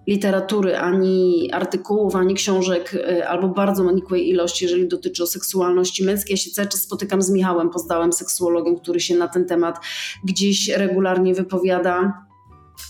[0.06, 6.34] literatury, ani artykułów, ani książek, y, albo bardzo nikłej ilości, jeżeli dotyczy o seksualności męskiej.
[6.34, 9.76] Ja się cały czas spotykam z Michałem Pozdałem, seksuologiem, który się na ten temat
[10.24, 12.26] gdzieś regularnie wypowiada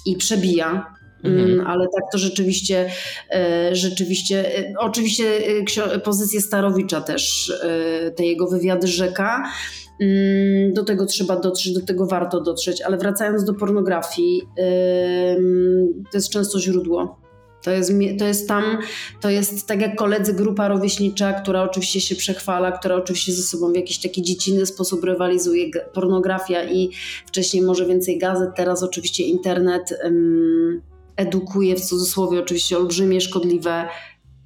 [0.07, 0.96] i przebija.
[1.27, 1.51] Mhm.
[1.51, 2.91] Mm, Ale tak to rzeczywiście,
[3.31, 5.25] e, rzeczywiście, e, oczywiście
[5.93, 7.53] e, pozycję Starowicza też,
[8.17, 9.45] te jego wywiady rzeka.
[10.01, 14.43] Mm, Do tego trzeba dotrzeć, do tego warto dotrzeć, ale wracając do pornografii,
[16.11, 17.27] to jest często źródło.
[17.67, 18.79] To jest, to jest tam,
[19.21, 23.73] to jest tak jak koledzy grupa rówieśnicza, która oczywiście się przechwala, która oczywiście ze sobą
[23.73, 25.71] w jakiś taki dziecinny sposób rywalizuje.
[25.93, 26.91] Pornografia i
[27.27, 29.99] wcześniej może więcej gazet, teraz oczywiście internet
[31.17, 33.89] edukuje w cudzysłowie oczywiście olbrzymie szkodliwe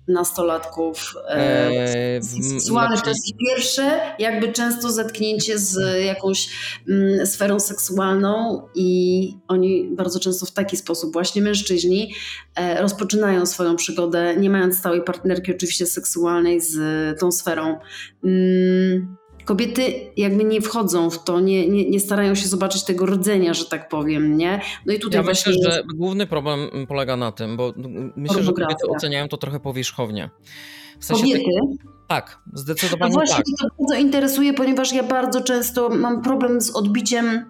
[0.08, 1.14] nastolatków.
[1.28, 2.88] e, Eee, seksualne.
[2.96, 6.48] znaczy- To jest pierwsze jakby często zetknięcie z jakąś
[6.88, 12.14] mm, sferą seksualną i oni bardzo często w taki sposób, właśnie mężczyźni,
[12.54, 16.76] e, rozpoczynają swoją przygodę, nie mając stałej partnerki oczywiście seksualnej z
[17.20, 17.78] tą sferą.
[18.24, 19.16] Mm,
[19.50, 23.64] Kobiety jakby nie wchodzą w to, nie, nie, nie starają się zobaczyć tego rdzenia, że
[23.64, 24.60] tak powiem, nie?
[24.86, 27.74] No i tutaj Ja myślę, właśnie że główny problem polega na tym, bo
[28.16, 30.30] myślę, że kobiety oceniają to trochę powierzchownie.
[31.00, 31.44] W sensie kobiety,
[32.08, 33.46] tak, tak, zdecydowanie właśnie tak.
[33.46, 37.44] mnie to bardzo interesuje, ponieważ ja bardzo często mam problem z odbiciem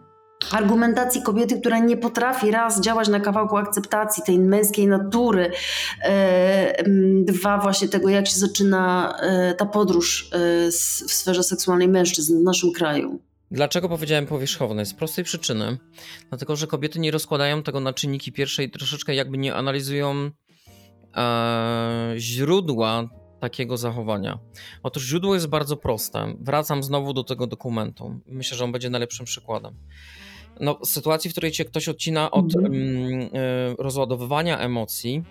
[0.51, 5.51] argumentacji kobiety, która nie potrafi raz działać na kawałku akceptacji tej męskiej natury,
[6.03, 6.85] e,
[7.25, 10.39] dwa właśnie tego, jak się zaczyna e, ta podróż e,
[11.09, 13.21] w sferze seksualnej mężczyzn w naszym kraju.
[13.51, 14.87] Dlaczego powiedziałem powierzchowne?
[14.87, 15.79] Z prostej przyczyny.
[16.29, 20.31] Dlatego, że kobiety nie rozkładają tego na czynniki pierwsze i troszeczkę jakby nie analizują
[21.17, 23.09] e, źródła
[23.41, 24.39] takiego zachowania.
[24.83, 26.35] Otóż źródło jest bardzo proste.
[26.41, 28.21] Wracam znowu do tego dokumentu.
[28.27, 29.75] Myślę, że on będzie najlepszym przykładem.
[30.61, 33.29] No, sytuacji, w której cię ktoś odcina od mm, e,
[33.79, 35.23] rozładowywania emocji,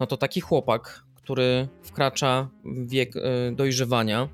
[0.00, 3.20] no to taki chłopak, który wkracza w wiek e,
[3.52, 4.28] dojrzewania,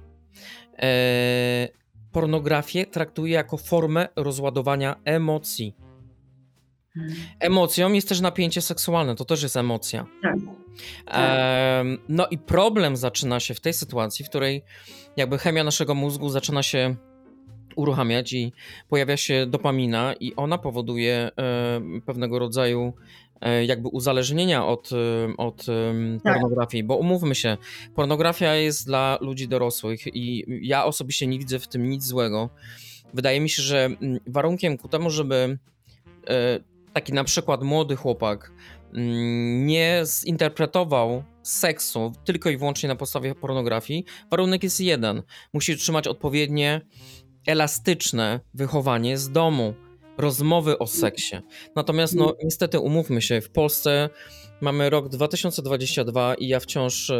[0.78, 1.68] e,
[2.12, 5.76] pornografię traktuje jako formę rozładowania emocji.
[7.40, 10.06] Emocją jest też napięcie seksualne, to też jest emocja.
[10.22, 10.36] Tak.
[12.08, 14.64] No i problem zaczyna się w tej sytuacji, w której
[15.16, 16.96] jakby chemia naszego mózgu zaczyna się
[17.76, 18.52] uruchamiać i
[18.88, 21.30] pojawia się dopamina i ona powoduje e,
[22.06, 22.92] pewnego rodzaju
[23.40, 25.66] e, jakby uzależnienia od, e, od
[26.24, 26.32] Tak.
[26.32, 27.56] pornografii, bo umówmy się,
[27.94, 32.50] pornografia jest dla ludzi dorosłych i ja osobiście nie widzę w tym nic złego.
[33.14, 35.58] Wydaje mi się, że mm, warunkiem ku temu, żeby
[36.92, 38.52] taki na przykład młody chłopak
[38.94, 45.22] mm, nie zinterpretował seksu tylko i wyłącznie na podstawie pornografii, warunek jest jeden.
[45.52, 46.80] Musi otrzymać odpowiednie
[47.46, 49.74] elastyczne wychowanie z domu,
[50.18, 51.36] rozmowy o seksie.
[51.76, 54.10] Natomiast no niestety umówmy się, w Polsce
[54.60, 57.16] mamy rok 2022 i ja wciąż e,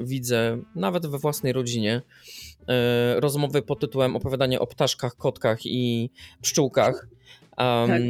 [0.00, 2.02] widzę, nawet we własnej rodzinie,
[2.68, 6.10] e, rozmowy pod tytułem opowiadanie o ptaszkach, kotkach i
[6.42, 7.06] pszczółkach.
[7.58, 8.00] Um,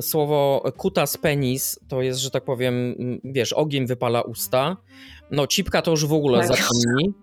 [0.00, 4.76] Słowo kutas penis to jest, że tak powiem, wiesz, ogień wypala usta.
[5.30, 6.58] No, cipka to już w ogóle Tak.
[6.58, 7.14] zapomnij.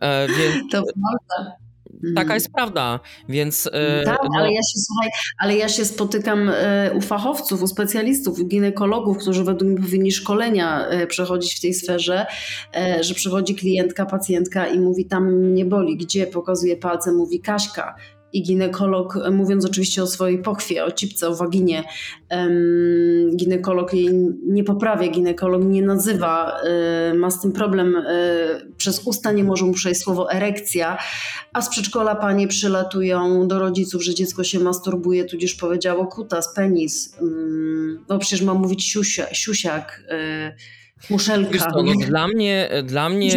[0.00, 1.65] E, więc To prawda.
[2.14, 3.70] Taka jest prawda, więc...
[3.72, 7.66] e, Tak, no, ale ja się słuchaj, ale ja się spotykam e, u fachowców, u
[7.66, 12.26] specjalistów, u ginekologów, którzy według mnie powinni szkolenia e, przechodzić w tej sferze,
[13.00, 16.26] że przychodzi klientka, pacjentka i mówi tam mnie boli, gdzie?
[16.26, 17.94] Pokazuje palcem, mówi Kaśka.
[18.36, 21.84] I ginekolog, e, mówiąc oczywiście o swojej pochwie, o cipce, o waginie,
[23.36, 24.08] ginekolog jej
[24.46, 28.02] nie poprawia, ginekolog nie nazywa, e, ma z tym problem, e,
[28.76, 30.98] przez usta nie może mu przejść słowo erekcja,
[31.52, 37.16] a z przedszkola panie przylatują do rodziców, że dziecko się masturbuje, tudzież powiedziało kutas, penis.
[37.20, 41.58] Mm, No przecież ma mówić siusia, siusiak, wiesz muszelka.
[41.58, 43.30] co, no, dla mnie, dla mnie...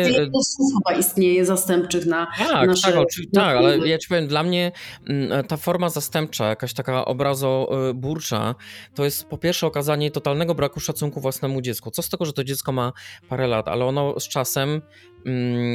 [0.44, 2.88] Słów chyba istnieje zastępczych na Tak, nasze...
[2.88, 4.72] tak, oczywiście, na tak, ale ja ci powiem, dla mnie
[5.10, 8.56] mm, ta forma zastępcza, jakaś taka obrazoburcza,
[8.96, 11.92] to jest po pierwsze okazanie totalnego braku szacunku własnemu dziecku.
[11.92, 12.94] Co z tego, że to dziecko ma
[13.30, 14.82] parę lat, ale ono z czasem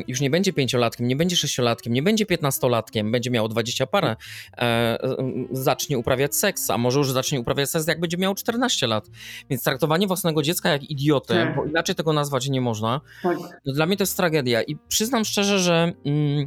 [0.09, 4.16] już nie będzie pięciolatkiem, nie będzie sześciolatkiem, nie będzie piętnastolatkiem, będzie miało dwadzieścia parę,
[4.52, 5.16] e, e,
[5.50, 9.11] zacznie uprawiać seks, a może już zacznie uprawiać seks, jak będzie miało 14 lat.
[9.50, 11.57] Więc traktowanie własnego dziecka jak idioty, Tak.
[11.57, 13.38] bo inaczej tego nazwać nie można, Tak.
[13.66, 16.46] no dla mnie to jest tragedia i przyznam szczerze, że mm,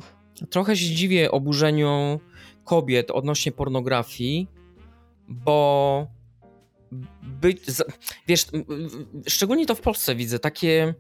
[0.50, 2.20] trochę się dziwię oburzeniu
[2.64, 4.48] kobiet odnośnie pornografii,
[5.28, 6.08] bo
[7.24, 7.62] być,
[8.28, 8.46] wiesz,
[9.28, 10.94] szczególnie to w Polsce widzę, takie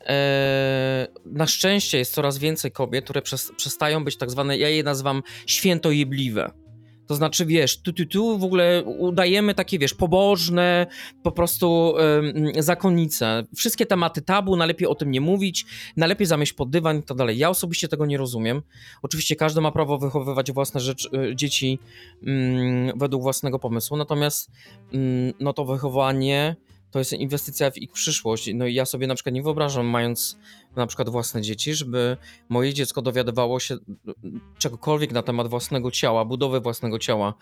[0.00, 4.82] e, na szczęście jest coraz więcej kobiet, które przes- przestają być tak zwane, ja je
[4.82, 6.50] nazywam świętojebliwe.
[7.06, 10.86] To znaczy, wiesz, tu, tu, tu w ogóle udajemy takie, wiesz, pobożne,
[11.22, 13.44] po prostu em, zakonnice.
[13.56, 17.38] Wszystkie tematy tabu, najlepiej o tym nie mówić, najlepiej zamieść pod dywan i tak dalej.
[17.38, 18.62] Ja osobiście tego nie rozumiem.
[19.02, 21.78] Oczywiście każdy ma prawo wychowywać własne rzecz, y, dzieci
[22.26, 24.50] mm, według własnego pomysłu, natomiast
[24.92, 26.56] mm, no to wychowanie
[26.92, 28.50] to jest inwestycja w ich przyszłość.
[28.54, 30.38] No i ja sobie na przykład nie wyobrażam, mając
[30.76, 32.16] na przykład własne dzieci, żeby
[32.48, 33.74] moje dziecko dowiadywało się
[34.24, 37.34] mm, czegokolwiek na temat własnego ciała, budowy własnego ciała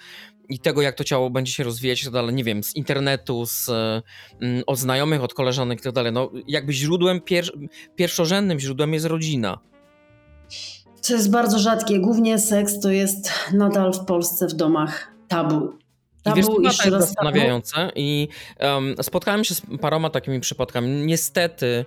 [0.48, 3.46] i tego, jak to ciało będzie się rozwijać i tak dalej, nie wiem, z internetu,
[3.46, 6.12] z, mm, od znajomych, od koleżanek i tak dalej.
[6.12, 7.44] No jakby źródłem, pier
[7.96, 9.58] pierwszorzędnym źródłem jest rodzina.
[11.00, 12.00] Co jest bardzo rzadkie.
[12.00, 15.80] Głównie seks to jest nadal w Polsce w domach tabu.
[16.26, 18.28] I wiesz, to jest zastanawiające i
[18.60, 20.88] um, spotkałem się z paroma takimi przypadkami.
[20.88, 21.84] Niestety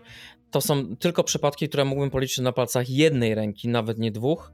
[0.54, 4.52] to są tylko przypadki, które mógłbym policzyć na palcach jednej ręki, nawet nie dwóch.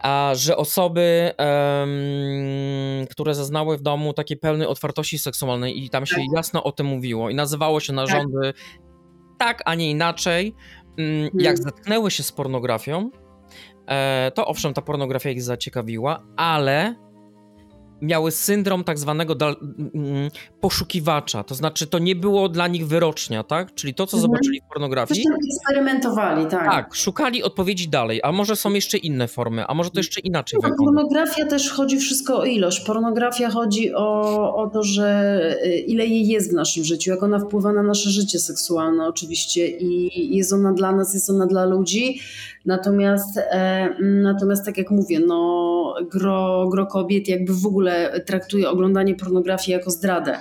[0.00, 6.16] A że osoby, em, które zaznały w domu takiej pełnej otwartości seksualnej i tam się
[6.34, 8.52] jasno o tym mówiło i nazywało się narządy
[9.38, 10.54] tak, a nie inaczej,
[10.98, 13.10] mm, jak zetknęły się z pornografią,
[13.86, 16.94] e, to owszem, ta pornografia ich zaciekawiła, ale
[18.02, 19.36] miały syndrom tak zwanego
[19.94, 20.30] mm,
[20.60, 21.44] poszukiwacza.
[21.44, 23.74] To znaczy, to nie było dla nich wyrocznia, tak?
[23.74, 24.22] Czyli to, co Mhm.
[24.32, 25.24] zobaczyli w Coś pornografii.
[25.24, 26.64] tam eksperymentowali, tak.
[26.64, 30.58] Tak, szukali odpowiedzi dalej, a może są jeszcze inne formy, a może to jeszcze inaczej
[30.62, 30.84] No, wygląda.
[31.02, 32.80] pornografia też chodzi wszystko o ilość.
[32.80, 37.38] Pornografia chodzi o, o to, że y, ile jej jest w naszym życiu, jak ona
[37.38, 42.20] wpływa na nasze życie seksualne oczywiście i jest ona dla nas, jest ona dla ludzi.
[42.68, 49.14] Natomiast, e, natomiast tak jak mówię, no, gro, gro kobiet jakby w ogóle traktuje oglądanie
[49.14, 50.38] pornografii jako zdradę.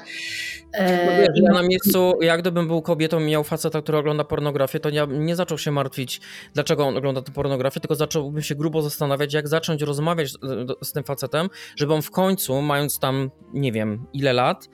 [0.73, 4.23] E, No wiesz, ja na miejscu, jak gdybym był kobietą i miał faceta, który ogląda
[4.23, 6.21] pornografię, to ja nie zaczął się martwić,
[6.53, 10.37] dlaczego on ogląda tę pornografię, tylko zacząłbym się grubo zastanawiać, jak zacząć rozmawiać z,
[10.87, 14.69] z tym facetem, żeby on w końcu, mając tam, nie wiem, ile lat,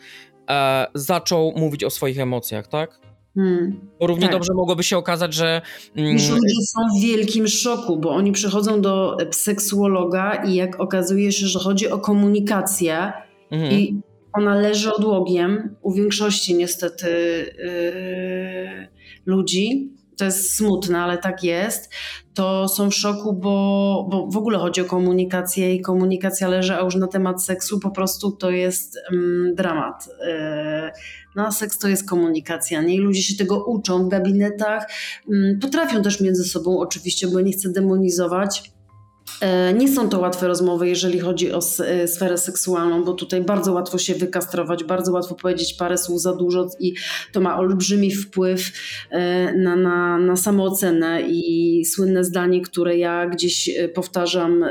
[0.49, 2.99] e, zaczął mówić o swoich emocjach, tak?
[3.35, 3.89] Hmm.
[3.99, 4.31] Bo równie Tak.
[4.31, 5.61] dobrze mogłoby się okazać, że...
[5.95, 11.31] mm, Już ludzie są w wielkim szoku, bo oni przychodzą do seksuologa i jak okazuje
[11.31, 13.11] się, że chodzi o komunikację
[13.51, 13.71] mhm.
[13.71, 14.01] i
[14.33, 17.07] ona leży odłogiem u większości niestety
[17.57, 18.87] yy,
[19.25, 21.93] ludzi, to jest smutne, ale tak jest,
[22.33, 26.81] to są w szoku, bo, bo w ogóle chodzi o komunikację i komunikacja leży, a
[26.81, 30.09] już na temat seksu po prostu to jest mm, dramat.
[30.27, 30.91] Yy,
[31.35, 32.95] no a seks to jest komunikacja, nie?
[32.95, 34.85] I ludzie się tego uczą w gabinetach,
[35.29, 38.73] mm, potrafią też między sobą oczywiście, bo nie chcę demonizować,
[39.41, 43.73] E, Nie są to łatwe rozmowy, jeżeli chodzi o e, sferę seksualną, bo tutaj bardzo
[43.73, 46.93] łatwo się wykastrować, bardzo łatwo powiedzieć parę słów za dużo i
[47.31, 48.71] to ma olbrzymi wpływ
[49.09, 54.65] e, na, na, na samoocenę i słynne zdanie, które ja gdzieś powtarzam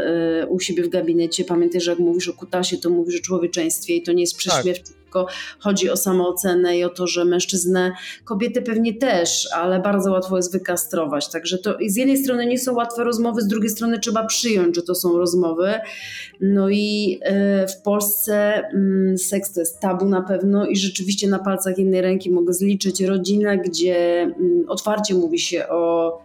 [0.48, 1.44] u siebie w gabinecie.
[1.44, 4.92] Pamiętaj, że jak mówisz o kutasie, to mówisz o człowieczeństwie i to nie jest prześmiewcze,
[5.12, 5.26] tylko
[5.58, 7.92] chodzi o samoocenę i o to, że mężczyznę,
[8.24, 11.28] kobiety pewnie też, ale bardzo łatwo jest wykastrować.
[11.28, 14.82] Także to z jednej strony nie są łatwe rozmowy, z drugiej strony trzeba przyjąć, że
[14.82, 15.72] to są rozmowy.
[16.40, 21.38] No i e, w Polsce mm, seks to jest tabu na pewno i rzeczywiście na
[21.38, 26.21] palcach jednej ręki mogę zliczyć rodzinę, gdzie mm, otwarcie mówi się o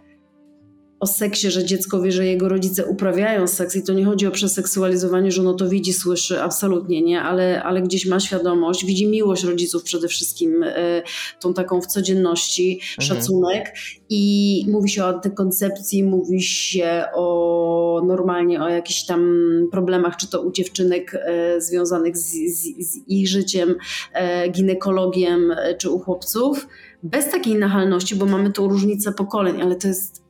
[1.00, 4.30] o seksie, że dziecko wie, że jego rodzice uprawiają seks i to nie chodzi o
[4.30, 9.44] przeseksualizowanie, że ono to widzi, słyszy, absolutnie nie, ale, ale gdzieś ma świadomość, widzi miłość
[9.44, 11.02] rodziców przede wszystkim, y,
[11.40, 13.08] tą taką w codzienności, mhm.
[13.08, 13.74] szacunek
[14.08, 20.42] i mówi się o antykoncepcji, mówi się o normalnie o jakichś tam problemach, czy to
[20.42, 26.68] u dziewczynek y, związanych z, z, z ich życiem, y, ginekologiem, czy u chłopców,
[27.02, 30.27] bez takiej nachalności, bo mamy tą różnicę pokoleń, ale to jest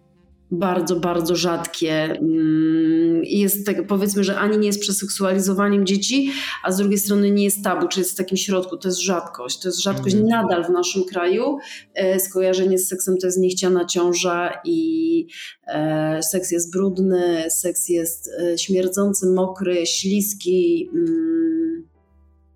[0.51, 1.93] bardzo, bardzo rzadkie.
[1.93, 6.33] Mm, jest tak, powiedzmy, że ani nie jest przeseksualizowaniem dzieci,
[6.65, 8.77] a z drugiej strony nie jest tabu, czy jest w takim środku.
[8.77, 9.61] To jest rzadkość.
[9.61, 10.29] To jest rzadkość mm.
[10.29, 11.59] nadal w naszym kraju.
[11.95, 15.27] E, skojarzenie z seksem to jest niechciana ciąża i
[15.67, 20.91] e, seks jest brudny, seks jest e, śmierdzący, mokry, śliski.
[20.95, 21.89] Mm,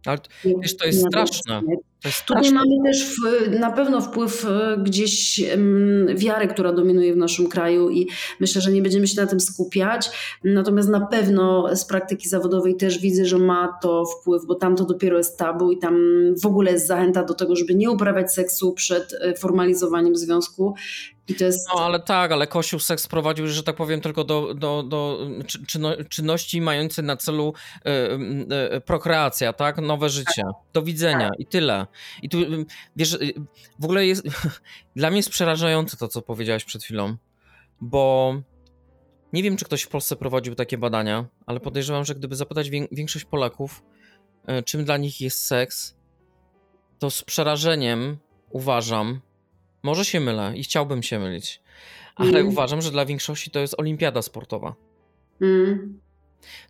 [0.06, 1.62] ale wiesz, to jest straszne.
[2.26, 3.16] Tutaj mamy też
[3.60, 5.40] na pewno wpływ e, gdzieś
[6.14, 8.08] wiary, która dominuje w naszym kraju i
[8.40, 10.10] myślę, że nie będziemy się na tym skupiać.
[10.44, 14.84] Natomiast na pewno z praktyki zawodowej też widzę, że ma to wpływ, bo tam to
[14.84, 15.96] dopiero jest tabu i tam
[16.42, 20.74] w ogóle jest zachęta do tego, żeby nie uprawiać seksu przed e, formalizowaniem związku.
[21.40, 21.68] Jest...
[21.74, 25.18] No ale tak, ale Kościół seks prowadził, że tak powiem, tylko do, do, do
[26.08, 29.78] czynności mających na celu y, y, prokreacja, tak?
[29.78, 30.42] Nowe życie.
[30.72, 31.86] Do widzenia i tyle.
[32.22, 32.38] I tu,
[32.96, 33.18] wiesz,
[33.78, 34.22] w ogóle jest,
[34.96, 37.16] dla mnie jest przerażające to, co powiedziałeś przed chwilą,
[37.80, 38.34] bo
[39.32, 43.24] nie wiem, czy ktoś w Polsce prowadził takie badania, ale podejrzewam, że gdyby zapytać większość
[43.24, 43.82] Polaków,
[44.64, 45.96] czym dla nich jest seks,
[46.98, 48.18] to z przerażeniem
[48.50, 49.20] uważam,
[49.82, 51.60] może się mylę i chciałbym się mylić,
[52.16, 52.48] ale mm.
[52.48, 54.74] uważam, że dla większości to jest olimpiada sportowa.
[55.40, 56.00] Mm.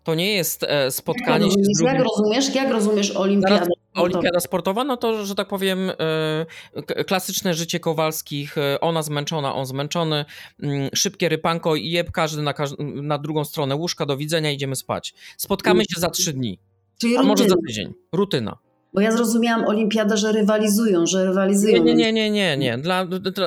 [0.04, 1.94] To nie jest e, spotkanie jak się z drugim...
[1.94, 3.66] Jak rozumiesz, jak rozumiesz olimpiadę?
[3.94, 9.66] Olimpiada sportowa, no to, że tak powiem, e, klasyczne życie Kowalskich, e, ona zmęczona, on
[9.66, 10.24] zmęczony,
[10.62, 15.14] mm, szybkie rypanko i jeb każdy na, na drugą stronę łóżka, do widzenia, idziemy spać.
[15.36, 16.58] Spotkamy się za trzy dni,
[16.98, 17.92] Czyli a może za tydzień.
[18.12, 18.58] Rutyna.
[18.94, 21.84] Bo ja zrozumiałam olimpiadę, że rywalizują, że rywalizują.
[21.84, 22.78] Nie, nie, nie, nie, nie.
[22.78, 23.06] Dla,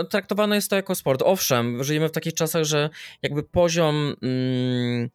[0.10, 1.21] traktowane jest to jako sport.
[1.25, 2.89] Owszem, żyjemy w takich czasach, że
[3.21, 5.10] jakby poziom mm,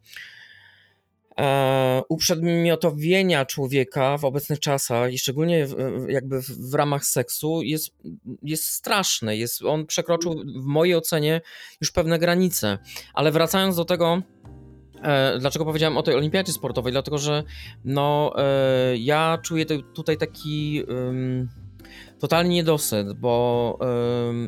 [1.39, 5.67] e, uprzedmiotowienia człowieka w obecnych czasach i szczególnie
[6.09, 7.91] jakby w, ramach seksu jest,
[8.43, 9.37] jest straszny.
[9.37, 11.41] Jest, on przekroczył w mojej ocenie
[11.81, 12.79] już pewne granice.
[13.15, 14.23] Ale wracając do tego,
[15.39, 16.93] dlaczego powiedziałem o tej olimpiadzie sportowej?
[16.93, 17.43] Dlatego, że
[17.85, 20.83] no, e, ja czuję tutaj taki
[22.19, 23.79] totalnie niedosyt, bo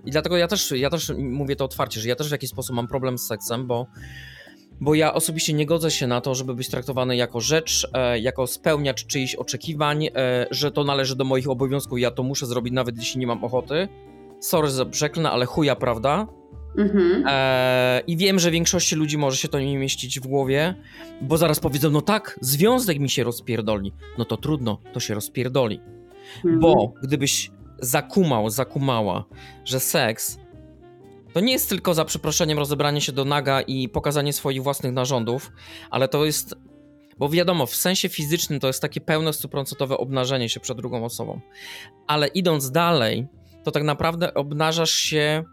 [0.05, 2.77] i dlatego ja też, ja też mówię to otwarcie, że ja też w jakiś sposób
[2.77, 3.87] mam problem z seksem, bo
[4.81, 8.47] bo ja osobiście nie godzę się na to, żeby być traktowany jako rzecz, e, jako
[8.47, 10.09] spełniacz czyichś oczekiwań,
[10.51, 13.89] że to należy do moich obowiązków, ja to muszę zrobić nawet jeśli nie mam ochoty.
[14.41, 16.27] Sorry za przeklnę, ale chuja prawda.
[16.79, 17.25] Mhm.
[17.27, 20.75] E, I wiem, że większości ludzi może się to nie mieścić w głowie,
[21.21, 23.93] bo zaraz powiedzą, no tak, związek mi się rozpierdoli.
[24.19, 25.81] No to trudno, to się rozpierdoli.
[26.37, 26.61] Mhm.
[26.61, 29.25] Bo gdybyś zakumał, zakumała,
[29.65, 30.39] że seks
[31.33, 35.53] to nie jest tylko za przeproszeniem rozebranie się do naga i pokazanie swoich własnych narządów,
[35.91, 36.55] ale to jest
[37.19, 41.41] bo wiadomo, w sensie fizycznym to jest takie pełne, stuprocentowe obnażenie się przed drugą osobą.
[42.07, 43.27] Ale idąc dalej,
[43.65, 45.45] to tak naprawdę obnażasz się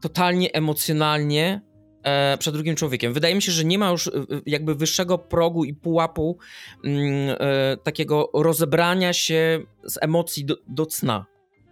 [0.00, 1.60] totalnie emocjonalnie
[2.02, 3.12] e, przed drugim człowiekiem.
[3.12, 4.10] Wydaje mi się, że nie ma już e,
[4.46, 6.38] jakby wyższego progu i pułapu
[6.84, 11.26] mm, e, takiego rozebrania się z emocji do, do cna.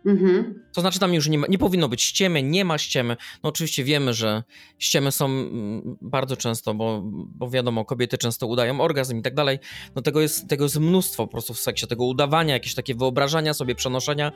[0.07, 0.65] Mhm.
[0.73, 3.17] To znaczy tam już nie, ma, nie powinno być ściemy, nie ma ściemy.
[3.43, 4.43] No oczywiście wiemy, że
[4.79, 9.59] ściemy są mm, bardzo często, bo, bo wiadomo, kobiety często udają orgazm i tak dalej.
[9.95, 13.55] No tego jest, tego jest mnóstwo po prostu w seksie, tego udawania, jakieś takie wyobrażania
[13.55, 14.33] sobie, przenoszenia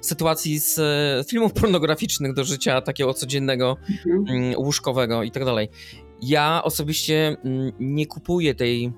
[0.00, 4.24] sytuacji z e, filmów pornograficznych do życia takiego codziennego, mhm.
[4.28, 5.68] Mm, łóżkowego i tak dalej.
[6.22, 8.92] Ja osobiście mm, nie kupuję tej,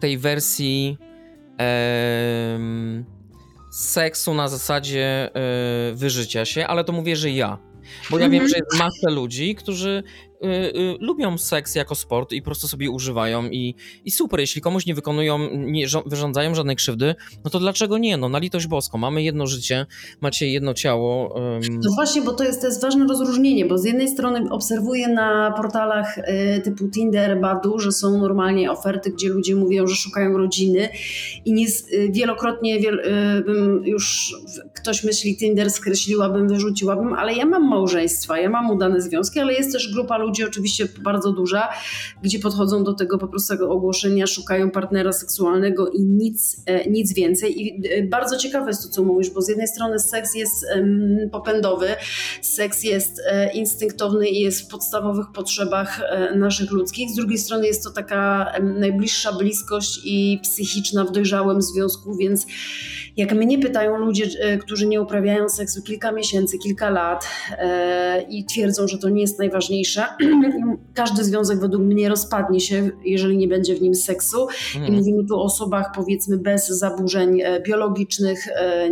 [0.00, 0.98] tej wersji
[3.72, 5.30] seksu na zasadzie
[5.88, 7.58] yy, wyżycia się, ale to mówię, że ja.
[8.10, 8.48] Bo ja wiem, mhm.
[8.50, 10.02] że jest masa ludzi, którzy
[10.44, 13.74] y, y, lubią seks jako sport i po prostu sobie używają i,
[14.04, 18.16] i super, jeśli komuś nie wykonują, nie wyrządzają żadnej krzywdy, no to dlaczego nie?
[18.16, 19.86] No na litość boską, mamy jedno życie,
[20.20, 21.40] macie jedno ciało.
[21.70, 25.52] No właśnie, bo to jest, to jest ważne rozróżnienie, bo z jednej strony obserwuję na
[25.56, 30.88] portalach y, typu Tinder, Badu, że są normalnie oferty, gdzie ludzie mówią, że szukają rodziny
[31.44, 34.34] i nie, y, wielokrotnie wiel, y, bym już
[34.74, 39.72] ktoś myśli Tinder skreśliłabym, wyrzuciłabym, ale ja mam małżeństwa, ja mam udane związki, ale jest
[39.72, 41.68] też grupa ludzi, ludzi oczywiście bardzo duża,
[42.22, 47.62] gdzie podchodzą do tego po prostu ogłoszenia, szukają partnera seksualnego i nic, e, nic więcej.
[47.62, 50.66] I e, bardzo ciekawe jest to, co mówisz, bo z jednej strony seks jest
[51.32, 51.86] popędowy,
[52.42, 56.00] seks jest e, instynktowny i jest w podstawowych potrzebach
[56.36, 62.16] naszych ludzkich, z drugiej strony jest to taka najbliższa bliskość i psychiczna w dojrzałym związku,
[62.16, 62.46] więc
[63.16, 64.26] jak mnie pytają ludzie,
[64.60, 67.26] którzy nie uprawiają seksu kilka miesięcy, kilka lat
[68.28, 70.06] i twierdzą, że to nie jest najważniejsze,
[70.94, 74.46] każdy związek według mnie rozpadnie się, jeżeli nie będzie w nim seksu.
[74.74, 74.94] I mhm.
[74.94, 78.90] mówimy tu o osobach powiedzmy bez zaburzeń e, biologicznych, e,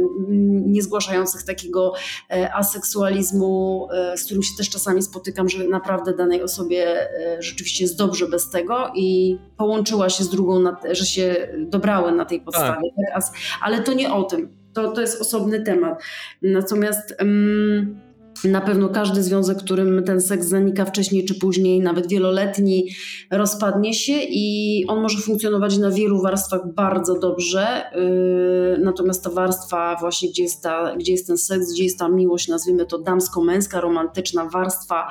[0.51, 1.93] nie zgłaszających takiego
[2.31, 7.09] e, aseksualizmu, z którym się też czasami spotykam, że naprawdę danej osobie
[7.39, 12.41] rzeczywiście jest dobrze bez tego i połączyła się z drugą, że się dobrały na tej
[12.41, 12.91] podstawie.
[13.15, 13.25] Tak.
[13.63, 14.49] Ale to nie o tym.
[14.73, 16.03] To, to jest osobny temat.
[16.43, 17.17] Natomiast.
[17.21, 18.10] Um,
[18.45, 22.91] na pewno każdy związek, którym ten seks zanika wcześniej czy później, nawet wieloletni,
[23.31, 27.83] rozpadnie się i on może funkcjonować na wielu warstwach bardzo dobrze.
[27.95, 32.09] Yy, natomiast ta warstwa, właśnie gdzie jest, ta, gdzie jest ten seks, gdzie jest ta
[32.09, 35.09] miłość, nazwijmy to damsko-męska, romantyczna warstwa,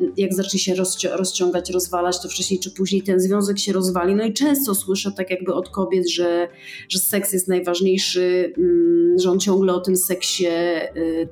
[0.00, 0.74] yy, jak zacznie się
[1.16, 4.14] rozciągać, rozwalać, to wcześniej czy później ten związek się rozwali.
[4.14, 6.48] No i często słyszę tak jakby od kobiet, że,
[6.88, 10.46] że seks jest najważniejszy, yy, że on ciągle o tym seksie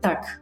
[0.00, 0.40] tak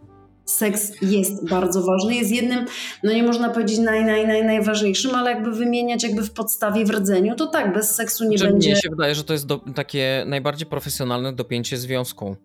[0.51, 2.67] seks jest bardzo ważny, jest jednym,
[3.05, 6.91] no nie można powiedzieć naj, naj, naj, najważniejszym, ale jakby wymieniać jakby w podstawie, w
[6.91, 8.71] rdzeniu, to tak, bez seksu nie że będzie...
[8.71, 12.37] Mnie się wydaje, że to jest do, takie najbardziej profesjonalne dopięcie związku.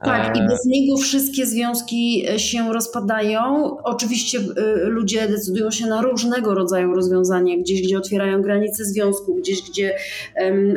[0.00, 3.76] Tak, i e, bez niego wszystkie związki e, się rozpadają.
[3.84, 9.62] Oczywiście e, ludzie decydują się na różnego rodzaju rozwiązania, gdzieś, gdzie otwierają granice związku, gdzieś,
[9.62, 9.96] gdzie,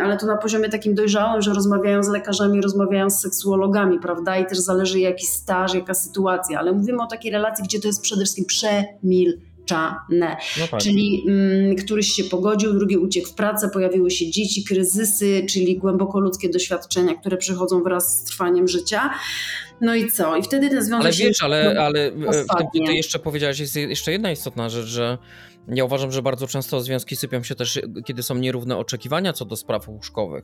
[0.03, 4.37] ale to na poziomie takim dojrzałym, że rozmawiają z lekarzami, rozmawiają z seksuologami, prawda?
[4.37, 8.01] I też zależy jaki staż, jaka sytuacja, ale mówimy o takiej relacji, gdzie to jest
[8.01, 8.45] przede wszystkim
[10.09, 10.77] no.
[10.79, 16.19] Czyli mm, któryś się pogodził, drugi uciekł w pracę, pojawiły się dzieci, kryzysy, czyli głęboko
[16.19, 19.09] ludzkie doświadczenia, które przychodzą wraz z trwaniem życia.
[19.81, 20.35] No i co?
[20.35, 24.11] I wtedy ten związek Ale wiesz, ale, ale w tym, ty jeszcze powiedziałaś, jest jeszcze
[24.11, 25.17] jedna istotna rzecz, że
[25.67, 29.55] ja uważam, że bardzo często związki sypią się też, kiedy są nierówne oczekiwania co do
[29.55, 30.43] spraw łóżkowych.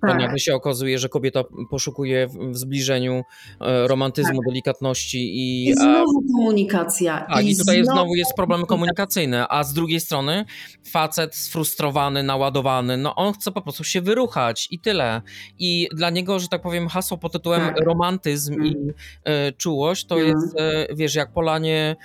[0.00, 0.10] Tak.
[0.10, 3.22] Bo nagle się okazuje, że kobieta poszukuje w zbliżeniu
[3.60, 4.48] e, romantyzmu, tak.
[4.48, 5.68] delikatności i...
[5.68, 7.26] I znowu komunikacja.
[7.30, 7.98] Tak, i, i tutaj znowu...
[7.98, 10.44] znowu jest problem komunikacyjny, a z drugiej strony
[10.90, 15.22] facet sfrustrowany, naładowany, no on chce po prostu się wyruchać i tyle.
[15.58, 17.80] I dla niego, że tak powiem, hasło pod tytułem tak.
[17.80, 20.28] romantyzm i y, czułość to mm.
[20.28, 20.60] jest,
[20.90, 21.96] y, wiesz, jak polanie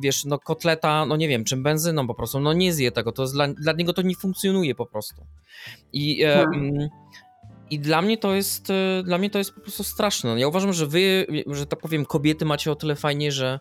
[0.00, 3.22] wiesz, no kotleta, no nie wiem, czym benzyną po prostu, no nie zje tego, to
[3.22, 5.26] jest dla, dla niego to nie funkcjonuje po prostu.
[5.92, 6.54] I, e, hmm.
[6.54, 6.88] mm,
[7.70, 10.40] i dla mnie to jest, e, dla mnie to jest po prostu straszne.
[10.40, 13.60] Ja uważam, że wy, że tak powiem, kobiety macie o tyle fajnie, że,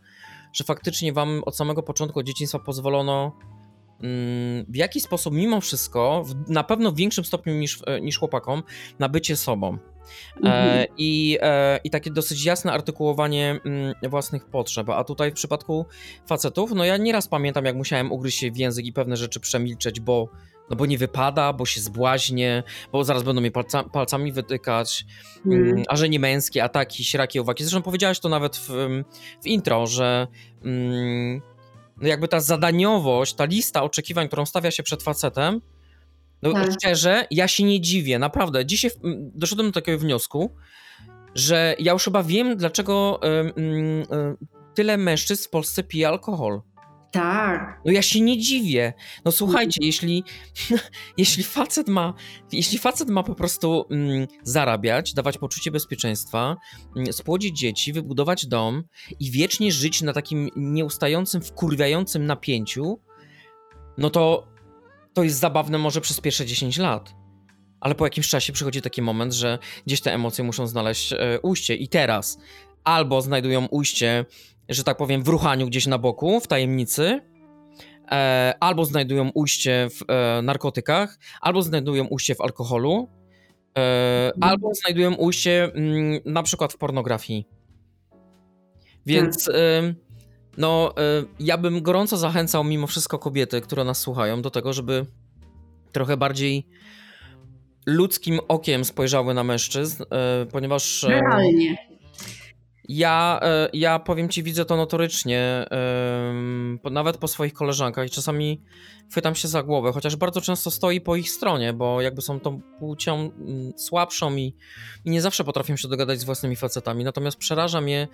[0.54, 3.38] że faktycznie wam od samego początku od dzieciństwa pozwolono
[4.02, 8.64] mm, w jakiś sposób, mimo wszystko, na pewno w większym stopniu niż, e, niż chłopakom,
[9.00, 9.78] na bycie sobą.
[10.36, 10.80] Mhm.
[10.80, 14.90] E, i, e, I takie dosyć jasne artykułowanie mm, własnych potrzeb.
[14.90, 15.86] A tutaj w przypadku
[16.28, 20.00] facetów, no ja nieraz pamiętam, jak musiałem ugryźć się w język i pewne rzeczy przemilczeć,
[20.00, 20.30] bo,
[20.70, 25.06] no bo nie wypada, bo się zbłaźnie, bo zaraz będą mnie palca, palcami wytykać,
[25.46, 25.84] mm.
[25.88, 27.64] a że nie męskie ataki, śraki, owaki.
[27.64, 28.70] Zresztą powiedziałaś to nawet w,
[29.44, 30.28] w intro, że
[30.64, 31.42] mm,
[32.02, 35.62] no jakby ta zadaniowość, ta lista oczekiwań, którą stawia się przed facetem,
[36.50, 36.74] no tak.
[36.74, 38.66] szczerze, ja się nie dziwię, naprawdę.
[38.66, 38.92] Dzisiaj
[39.36, 40.56] doszedłem do takiego wniosku,
[41.36, 43.20] że ja już chyba wiem, dlaczego
[44.74, 46.62] tyle mężczyzn w Polsce pije alkohol.
[47.16, 47.82] Tak.
[47.86, 48.94] No ja się nie dziwię.
[49.26, 49.88] No słuchajcie, mm.
[49.88, 50.24] jeśli,
[51.18, 52.14] jeśli facet ma,
[52.52, 56.58] jeśli facet ma po prostu mm, zarabiać, dawać poczucie bezpieczeństwa,
[56.96, 58.84] mm, spłodzić dzieci, wybudować dom
[59.20, 63.00] i wiecznie żyć na takim nieustającym, wkurwiającym napięciu,
[63.98, 64.48] no to
[65.16, 67.16] to jest zabawne może przez pierwsze 10 lat.
[67.80, 71.76] Ale po jakimś czasie przychodzi taki moment, że gdzieś te emocje muszą znaleźć e, ujście.
[71.76, 72.38] I teraz
[72.84, 74.26] albo znajdują ujście,
[74.70, 77.22] że tak powiem, w ruchaniu gdzieś na boku, w tajemnicy,
[78.12, 83.10] e, albo znajdują ujście w e, narkotykach, albo znajdują ujście w alkoholu,
[83.78, 87.48] e, albo znajdują ujście m, mm, na przykład w pornografii.
[89.06, 89.46] Więc.
[89.46, 89.56] Tak
[90.58, 95.06] no, y, ja bym gorąco zachęcał mimo wszystko kobiety, które nas słuchają, do tego, żeby
[95.92, 96.68] trochę bardziej
[97.86, 100.06] ludzkim okiem spojrzały na mężczyzn, y,
[100.46, 101.04] ponieważ.
[101.04, 101.96] Y, Realnie.
[102.88, 103.40] Ja,
[103.74, 105.66] ja powiem ci, widzę to notorycznie,
[106.92, 108.62] nawet po swoich koleżankach i czasami
[109.12, 112.62] chwytam się za głowę, chociaż bardzo często stoi po ich stronie, bo jakby są tą
[112.80, 114.56] płcią mm, słabszą i,
[115.06, 117.04] i nie zawsze potrafią się dogadać z własnymi facetami.
[117.04, 118.08] Natomiast przeraża mnie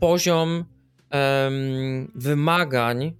[0.00, 0.64] poziom
[1.10, 3.12] em, wymagań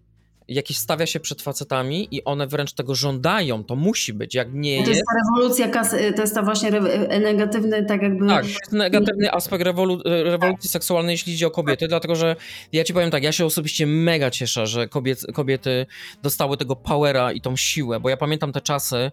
[0.49, 4.73] jakieś stawia się przed facetami i one wręcz tego żądają, to musi być, jak nie
[4.75, 5.03] To jest jest.
[5.07, 5.85] ta rewolucja,
[6.17, 8.27] to jest ta właśnie re, negatywny, tak jakby...
[8.29, 12.37] Tak, to jest negatywny aspekt rewolu rewolucji seksualnej, jeśli idzie o kobiety, dlatego że
[12.73, 15.87] ja ci powiem tak, ja się osobiście mega cieszę, że kobiet, kobiety
[16.23, 19.11] dostały tego powera i tą siłę, bo ja pamiętam te czasy,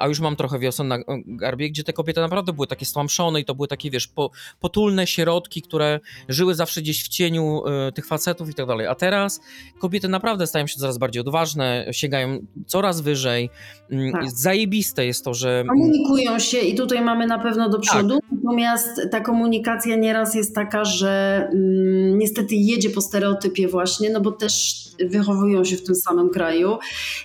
[0.00, 3.44] a już mam trochę wiosen na garbie, gdzie te kobiety naprawdę były takie stłamszone i
[3.44, 8.06] to były takie, wiesz, po, potulne środki, które żyły zawsze gdzieś w cieniu e, tych
[8.06, 8.86] facetów i tak dalej.
[8.86, 9.40] A teraz
[9.78, 13.50] kobiety naprawdę stają się coraz bardziej odważne, sięgają coraz wyżej.
[13.90, 14.30] Mm, Tak.
[14.30, 15.64] Zajebiste jest to, że...
[15.68, 18.30] Komunikują się i tutaj mamy na pewno do przodu, Tak.
[18.32, 24.32] natomiast ta komunikacja nieraz jest taka, że mm, niestety jedzie po stereotypie właśnie, no bo
[24.32, 26.78] też wychowują się w tym samym kraju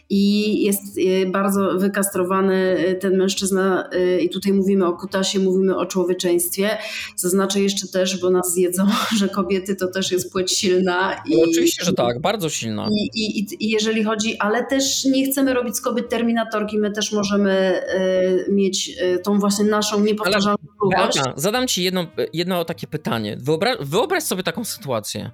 [0.10, 5.78] i jest y, bardzo wykastrowany y, ten mężczyzna y, i tutaj mówimy o kutasie, mówimy
[5.78, 6.78] o człowieczeństwie.
[7.16, 8.88] Zaznaczę jeszcze też, bo nas zjedzą,
[9.20, 11.14] że kobiety to też jest płeć silna.
[11.30, 12.88] I, No, oczywiście, że tak, bardzo silna.
[12.92, 17.12] I, i, i- jeżeli chodzi, ale też nie chcemy robić z kobiet terminatorki, my też
[17.12, 21.20] możemy e, mieć e, tą właśnie naszą niepowtarzalną czułość.
[21.36, 23.38] Zadam ci jedno, jedno takie pytanie.
[23.40, 25.32] Wyobra wyobraź sobie taką sytuację.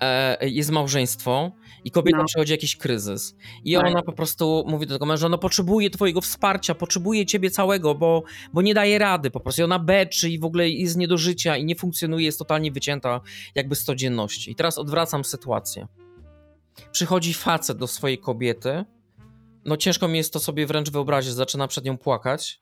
[0.00, 1.52] E, jest małżeństwo
[1.84, 2.24] i kobieta No.
[2.24, 3.36] przechodzi jakiś kryzys.
[3.64, 3.86] I Tak.
[3.86, 8.22] ona po prostu mówi do tego męża, no potrzebuje twojego wsparcia, potrzebuje ciebie całego, bo,
[8.52, 9.60] bo nie daje rady po prostu.
[9.62, 12.72] I ona beczy i w ogóle jest nie do życia i nie funkcjonuje, jest totalnie
[12.72, 13.20] wycięta
[13.54, 14.50] jakby z codzienności.
[14.50, 15.86] I teraz odwracam sytuację.
[16.92, 18.84] Przychodzi facet do swojej kobiety,
[19.64, 22.60] no ciężko mi jest to sobie wręcz wyobrazić, zaczyna przed nią płakać,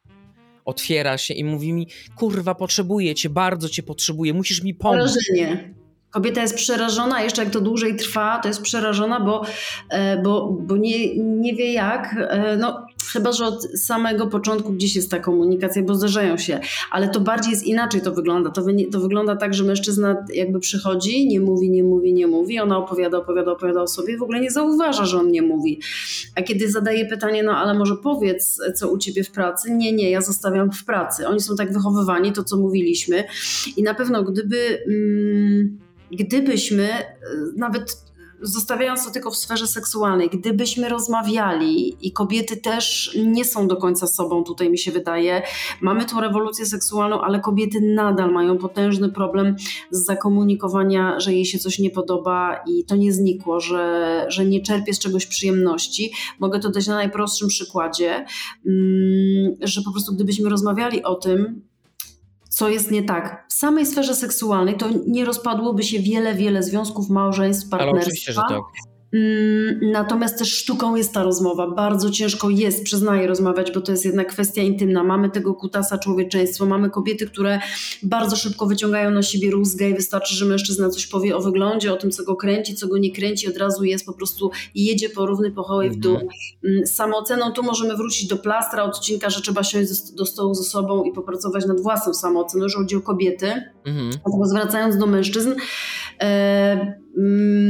[0.64, 5.16] otwiera się i mówi mi, kurwa, potrzebuję cię, bardzo cię potrzebuję, musisz mi pomóc.
[5.28, 5.74] Przerażenie.
[6.10, 9.44] Kobieta jest przerażona, jeszcze jak to dłużej trwa, to jest przerażona, bo,
[9.90, 12.16] e, bo, bo nie, nie wie jak.
[12.18, 17.08] E, No, chyba, że od samego początku gdzieś jest ta komunikacja, bo zdarzają się, ale
[17.08, 18.50] to bardziej jest inaczej to wygląda.
[18.50, 22.78] To, to wygląda tak, że mężczyzna jakby przychodzi, nie mówi, nie mówi, nie mówi, ona
[22.78, 25.80] opowiada, opowiada, opowiada o sobie, w ogóle nie zauważa, że on nie mówi.
[26.34, 29.70] A kiedy zadaje pytanie, no ale może powiedz, co u ciebie w pracy?
[29.70, 31.28] Nie, nie, ja zostawiam w pracy.
[31.28, 33.24] Oni są tak wychowywani, to co mówiliśmy.
[33.76, 35.78] I na pewno gdyby, mm,
[36.10, 37.14] gdybyśmy e,
[37.56, 38.08] nawet
[38.40, 44.06] zostawiając to tylko w sferze seksualnej, gdybyśmy rozmawiali i kobiety też nie są do końca
[44.06, 45.42] sobą, tutaj mi się wydaje,
[45.80, 49.56] mamy tą rewolucję seksualną, ale kobiety nadal mają potężny problem
[49.90, 54.62] z zakomunikowania, że jej się coś nie podoba i to nie znikło, że, że nie
[54.62, 56.12] czerpie z czegoś przyjemności.
[56.38, 58.24] Mogę to dać na najprostszym przykładzie,
[58.66, 61.67] mm, że po prostu gdybyśmy rozmawiali o tym,
[62.58, 63.44] co jest nie tak.
[63.48, 68.06] W samej sferze seksualnej to nie rozpadłoby się wiele, wiele związków, małżeństw, Ale partnerstwa.
[68.08, 68.60] oczywiście, że tak.
[69.12, 71.70] Mm, Natomiast też sztuką jest ta rozmowa.
[71.70, 75.04] Bardzo ciężko jest, przyznaję, rozmawiać, bo to jest jednak kwestia intymna.
[75.04, 77.60] Mamy tego kutasa człowieczeństwo, mamy kobiety, które
[78.02, 81.96] bardzo szybko wyciągają na siebie rózgę i wystarczy, że mężczyzna coś powie o wyglądzie, o
[81.96, 85.08] tym, co go kręci, co go nie kręci, od razu jest po prostu i jedzie
[85.08, 86.16] po równy pochołej w dół.
[86.16, 90.62] Mm, Z samooceną tu możemy wrócić do plastra odcinka, że trzeba siąść do stołu ze
[90.64, 93.52] sobą i popracować nad własną samooceną, jeżeli chodzi o kobiety.
[93.86, 94.10] Mhm.
[94.26, 95.52] Natomiast wracając do mężczyzn,
[96.20, 96.94] e, mm,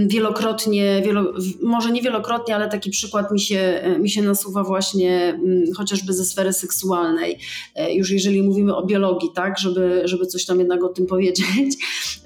[0.06, 1.32] wielokrotnie, wielo,
[1.62, 6.12] może nie wielokrotnie, ale taki przykład mi się, e, mi się nasuwa właśnie mm, chociażby
[6.12, 7.38] ze sfery seksualnej.
[7.74, 11.76] E, już jeżeli mówimy o biologii, tak, żeby, żeby coś tam jednak o tym powiedzieć,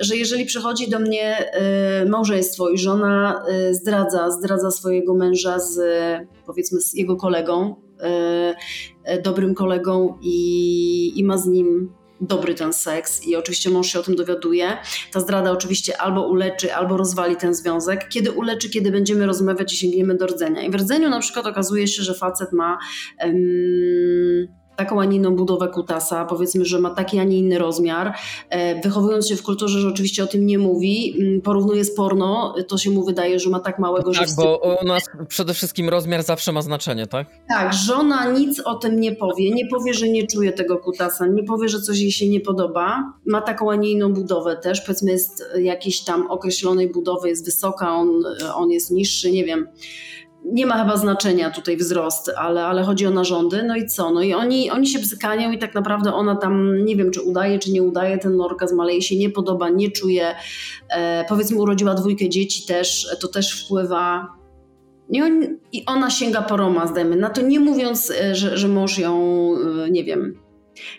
[0.01, 5.81] że jeżeli przychodzi do mnie e, małżeństwo i żona zdradza, zdradza swojego męża z
[6.47, 7.77] powiedzmy z jego kolegą,
[9.25, 11.93] dobrym kolegą i, i ma z nim
[12.23, 14.77] dobry ten seks i oczywiście mąż się o tym dowiaduje.
[15.13, 18.09] Ta zdrada oczywiście albo uleczy, albo rozwali ten związek.
[18.09, 20.63] Kiedy uleczy, kiedy będziemy rozmawiać i sięgniemy do rdzenia.
[20.63, 22.79] I w rdzeniu na przykład okazuje się, że facet ma
[23.19, 23.37] em,
[24.85, 28.13] taką, a nie inną budowę kutasa, powiedzmy, że ma taki, a nie inny rozmiar.
[28.51, 32.55] E, wychowując się w kulturze, że oczywiście o tym nie mówi, m, porównuje z porno,
[32.69, 35.89] to się mu wydaje, że ma tak małego, że Tak, bo u nas przede wszystkim
[35.89, 37.27] rozmiar zawsze ma znaczenie, tak?
[37.49, 41.43] tak, żona nic o tym nie powie, nie powie, że nie czuje tego kutasa, nie
[41.43, 43.13] powie, że coś jej się nie podoba.
[43.27, 47.95] Ma taką, a nie inną budowę też, powiedzmy jest jakiejś tam określonej budowy, jest wysoka,
[47.95, 48.23] on,
[48.55, 49.69] on jest niższy, nie wiem.
[50.45, 53.63] Nie ma chyba znaczenia tutaj wzrost, ale, ale chodzi o narządy.
[53.63, 54.11] No i co?
[54.11, 57.59] No i oni, oni się bzykają i tak naprawdę ona tam, nie wiem, czy udaje,
[57.59, 60.35] czy nie udaje ten orgazm, ale jej się nie podoba, nie czuje.
[60.91, 64.29] E, powiedzmy urodziła dwójkę dzieci też, to też wpływa.
[65.09, 68.69] I, on, I ona sięga po romans, dajmy na to, nie mówiąc, e, że, że
[68.69, 69.15] mąż ją,
[69.87, 70.35] e, nie wiem,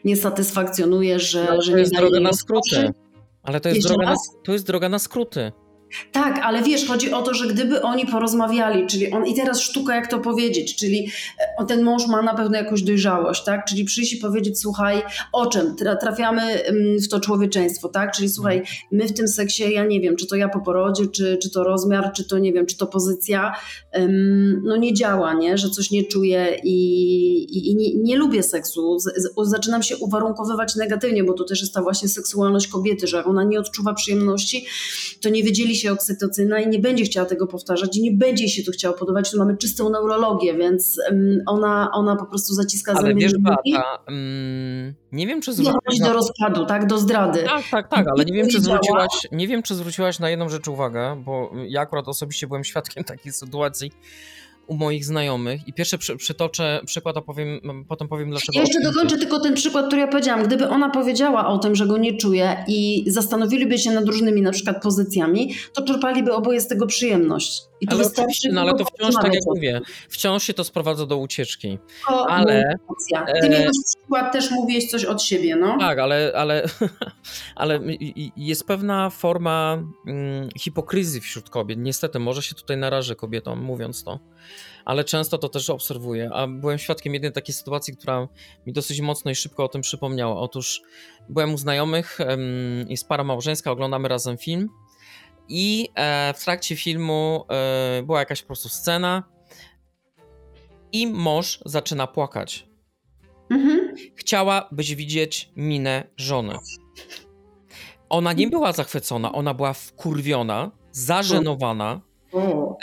[0.05, 2.93] nie satysfakcjonuje, że, Ale że nie jest daje droga na skróty.
[3.43, 4.19] Ale to jest, droga na, raz?
[4.43, 5.51] to jest droga na skróty.
[6.11, 9.95] Tak, ale wiesz, chodzi o to, że gdyby oni porozmawiali, czyli on, i teraz sztuka
[9.95, 11.09] jak to powiedzieć, czyli
[11.59, 13.65] e, ten mąż ma na pewno jakąś dojrzałość, tak?
[13.65, 15.01] Czyli przyjść i powiedzieć, słuchaj,
[15.33, 15.75] o czym?
[15.75, 18.11] Tra- Trafiamy mm, w to człowieczeństwo, tak?
[18.11, 21.37] Czyli słuchaj, my w tym seksie, ja nie wiem, czy to ja po porodzie, czy,
[21.41, 23.55] czy to rozmiar, czy to nie wiem, czy to pozycja,
[23.97, 25.57] ym, no nie działa, nie?
[25.57, 26.77] Że coś nie czuję i,
[27.43, 28.99] i, i nie, nie lubię seksu.
[28.99, 33.25] Z, z, zaczynam się uwarunkowywać negatywnie, bo to też jest ta właśnie seksualność kobiety, że
[33.25, 34.65] ona nie odczuwa przyjemności,
[35.21, 38.63] to nie wydzieli się oksytocyna i nie będzie chciała tego powtarzać i nie będzie się
[38.63, 39.31] to chciało podobać.
[39.31, 40.99] Tu mamy czystą neurologię, więc
[41.47, 43.21] ona, ona po prostu zaciska Ale zęby.
[43.21, 46.87] wiesz, i mówi, Beata, mm, nie wiem, czy zwróciłaś do rozpadu, tak?
[46.87, 47.43] Do zdrady.
[47.43, 50.67] Tak, tak, tak, ale nie wiem, czy zwróciłaś, nie wiem, czy zwróciłaś na jedną rzecz
[50.67, 53.91] uwagę, bo ja akurat osobiście byłem świadkiem takiej sytuacji
[54.67, 58.51] u moich znajomych i pierwszy przy, przytoczę przykład, a powiem, potem powiem dlaczego.
[58.55, 60.43] Ja jeszcze dokończę tylko ten przykład, który ja powiedziałam.
[60.43, 64.51] Gdyby ona powiedziała o tym, że go nie czuje i zastanowiliby się nad różnymi na
[64.51, 67.61] przykład pozycjami, to czerpaliby oboje z tego przyjemność.
[67.83, 71.17] I Ale oczywiście, no ale to wciąż, tak jak mówię, wciąż się to sprowadza do
[71.17, 71.79] ucieczki.
[72.07, 73.25] To ale- motywacja.
[73.41, 75.77] Ty e, mi na przykład też mówiłeś coś od siebie, no.
[75.79, 76.65] Tak, ale, ale,
[77.55, 77.79] ale
[78.37, 81.79] jest pewna forma mm, hipokryzji wśród kobiet.
[81.79, 84.19] Niestety, może się tutaj narażę kobietom, mówiąc to,
[84.85, 86.29] ale często to też obserwuję.
[86.33, 88.27] A byłem świadkiem jednej takiej sytuacji, która
[88.65, 90.35] mi dosyć mocno i szybko o tym przypomniała.
[90.35, 90.81] Otóż
[91.29, 92.17] byłem u znajomych,
[92.87, 94.69] jest para małżeńska, oglądamy razem film
[95.49, 99.23] i e, w trakcie filmu e, była jakaś po prostu scena
[100.91, 102.73] i mąż zaczyna płakać
[103.49, 103.95] Mhm.
[104.15, 106.57] chciałabyś widzieć minę żony.
[108.09, 112.01] Ona nie była zachwycona, ona była wkurwiona, zażenowana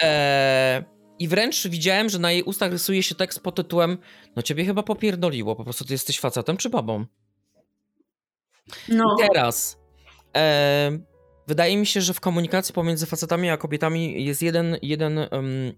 [0.02, 0.84] e,
[1.18, 3.98] i wręcz widziałem, że na jej ustach rysuje się tekst pod tytułem
[4.36, 7.04] no ciebie chyba popierdoliło, po prostu ty jesteś facetem czy babą.
[8.88, 9.16] No.
[9.18, 9.78] I teraz
[10.36, 10.90] e,
[11.50, 15.28] wydaje mi się, że w komunikacji pomiędzy facetami a kobietami jest jeden, jeden, em,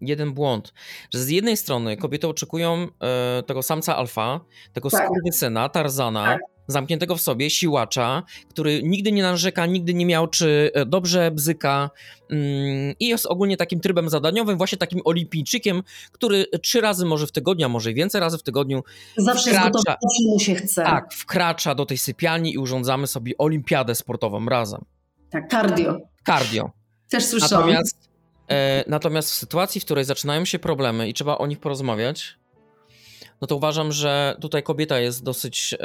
[0.00, 0.72] jeden błąd.
[1.14, 4.40] Że z jednej strony kobiety oczekują e, tego samca alfa,
[4.72, 5.04] tego Tak.
[5.06, 6.40] skurwysyna, Tarzana, Tak.
[6.66, 11.90] zamkniętego w sobie, siłacza, który nigdy nie narzeka, nigdy nie miał czy e, dobrze bzyka
[12.30, 17.32] mm, i jest ogólnie takim trybem zadaniowym, właśnie takim olimpijczykiem, który trzy razy może w
[17.32, 18.82] tygodniu, a może i więcej razy w tygodniu
[19.16, 20.82] Zawsze jest wkracza- gotowy, zawsze mu się chce.
[20.82, 24.84] tak, wkracza do tej sypialni i urządzamy sobie olimpiadę sportową razem.
[25.32, 25.50] Tak.
[25.50, 25.98] Cardio.
[26.26, 26.70] Cardio.
[27.10, 27.66] Też słyszałam.
[27.66, 28.10] Natomiast,
[28.48, 32.38] e, natomiast w sytuacji, w której zaczynają się problemy i trzeba o nich porozmawiać,
[33.40, 35.78] no to uważam, że tutaj kobieta jest dosyć e,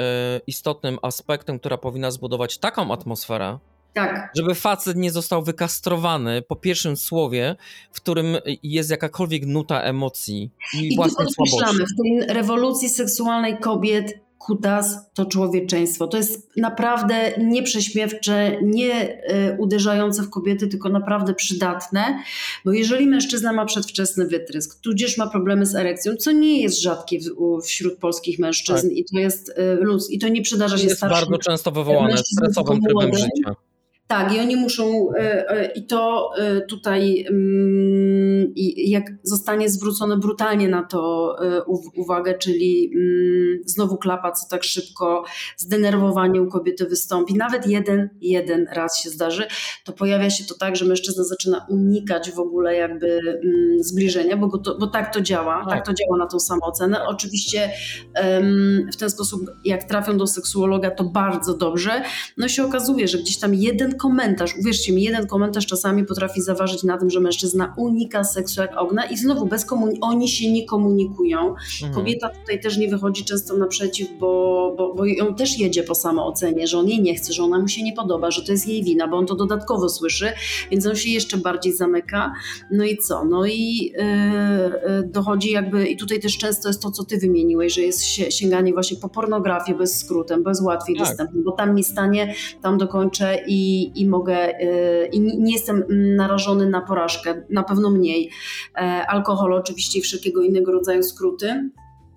[0.47, 3.59] istotnym aspektem, która powinna zbudować taką atmosferę,
[3.93, 4.31] Tak.
[4.35, 7.55] żeby facet nie został wykastrowany po pierwszym słowie,
[7.91, 11.77] w którym jest jakakolwiek nuta emocji i, I własnej słabości.
[11.77, 16.07] w tej rewolucji seksualnej kobiet kutas to człowieczeństwo.
[16.07, 22.23] To jest naprawdę nieprześmiewcze, nie e, uderzające w kobiety, tylko naprawdę przydatne,
[22.65, 27.19] bo jeżeli mężczyzna ma przedwczesny wytrysk, tudzież ma problemy z erekcją, co nie jest rzadkie
[27.19, 30.89] w, wśród polskich mężczyzn i to jest e, luz i to nie przydarza się Tak.
[30.89, 33.66] jest starszym bardzo często wywołane stresowym trybem życia.
[34.07, 40.69] Tak, i oni muszą, e, e, i to e, tutaj, mm, jak zostanie zwrócone brutalnie
[40.69, 41.35] na to
[41.67, 45.23] uw- uwagę, czyli mm, znowu klapa, co tak szybko,
[45.57, 49.47] zdenerwowanie u kobiety wystąpi, nawet jeden, jeden raz się zdarzy,
[49.85, 54.57] to pojawia się to tak, że mężczyzna zaczyna unikać w ogóle jakby mm, zbliżenia, bo,
[54.57, 55.69] to, bo tak to działa, Tak.
[55.69, 57.05] tak to działa na tą samoocenę.
[57.05, 57.71] Oczywiście
[58.13, 62.01] em, w ten sposób, jak trafią do seksuologa, to bardzo dobrze,
[62.37, 66.83] no się okazuje, że gdzieś tam jeden komentarz, uwierzcie mi, jeden komentarz czasami potrafi zaważyć
[66.83, 70.65] na tym, że mężczyzna unika seksu jak ognia i znowu bez komunikacji, oni się nie
[70.65, 71.39] komunikują.
[71.47, 71.93] Mhm.
[71.93, 76.67] Kobieta tutaj też nie wychodzi często naprzeciw, bo, bo, bo ją też jedzie po samoocenie,
[76.67, 78.83] że on jej nie chce, że ona mu się nie podoba, że to jest jej
[78.83, 80.31] wina, bo on to dodatkowo słyszy,
[80.71, 82.33] więc on się jeszcze bardziej zamyka.
[82.71, 83.25] No i co?
[83.25, 87.81] No i yy, dochodzi jakby, i tutaj też często jest to, co ty wymieniłeś, że
[87.81, 91.07] jest sięganie właśnie po pornografię bez skrótem, bez łatwiej Tak.
[91.07, 96.15] dostępnym, bo tam mi stanie, tam dokończę i, i mogę, yy, i nie jestem mm,
[96.15, 98.31] narażony na porażkę, na pewno mniej.
[98.75, 101.69] E, alkohol oczywiście i wszelkiego innego rodzaju skróty.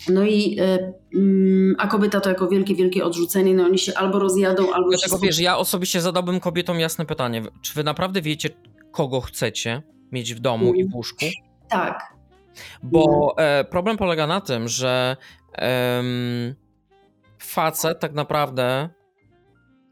[0.08, 4.18] No i, e, mm, a kobieta to jako wielkie, wielkie odrzucenie, no oni się albo
[4.18, 5.18] rozjadą, albo Dlatego wszystko...
[5.18, 7.42] wiesz, ja osobiście zadałbym kobietom jasne pytanie.
[7.62, 8.50] Czy wy naprawdę wiecie,
[8.92, 11.24] kogo chcecie mieć w domu i w łóżku?
[11.68, 12.14] Tak,
[12.82, 15.16] Bo e, problem polega na tym, że
[15.52, 16.54] em,
[17.38, 18.88] facet tak naprawdę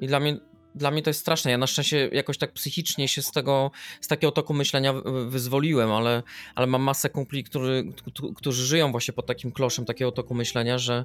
[0.01, 0.37] i dla mnie,
[0.79, 1.51] dla mnie to jest straszne.
[1.51, 3.71] Ja na szczęście jakoś tak psychicznie się z tego,
[4.01, 6.23] z takiego toku myślenia wy- wyzwoliłem, ale,
[6.55, 10.79] ale mam masę kumpli, którzy, któ- którzy żyją właśnie pod takim kloszem takiego toku myślenia,
[10.79, 11.05] że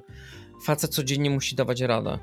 [0.64, 2.18] facet codziennie musi dawać radę.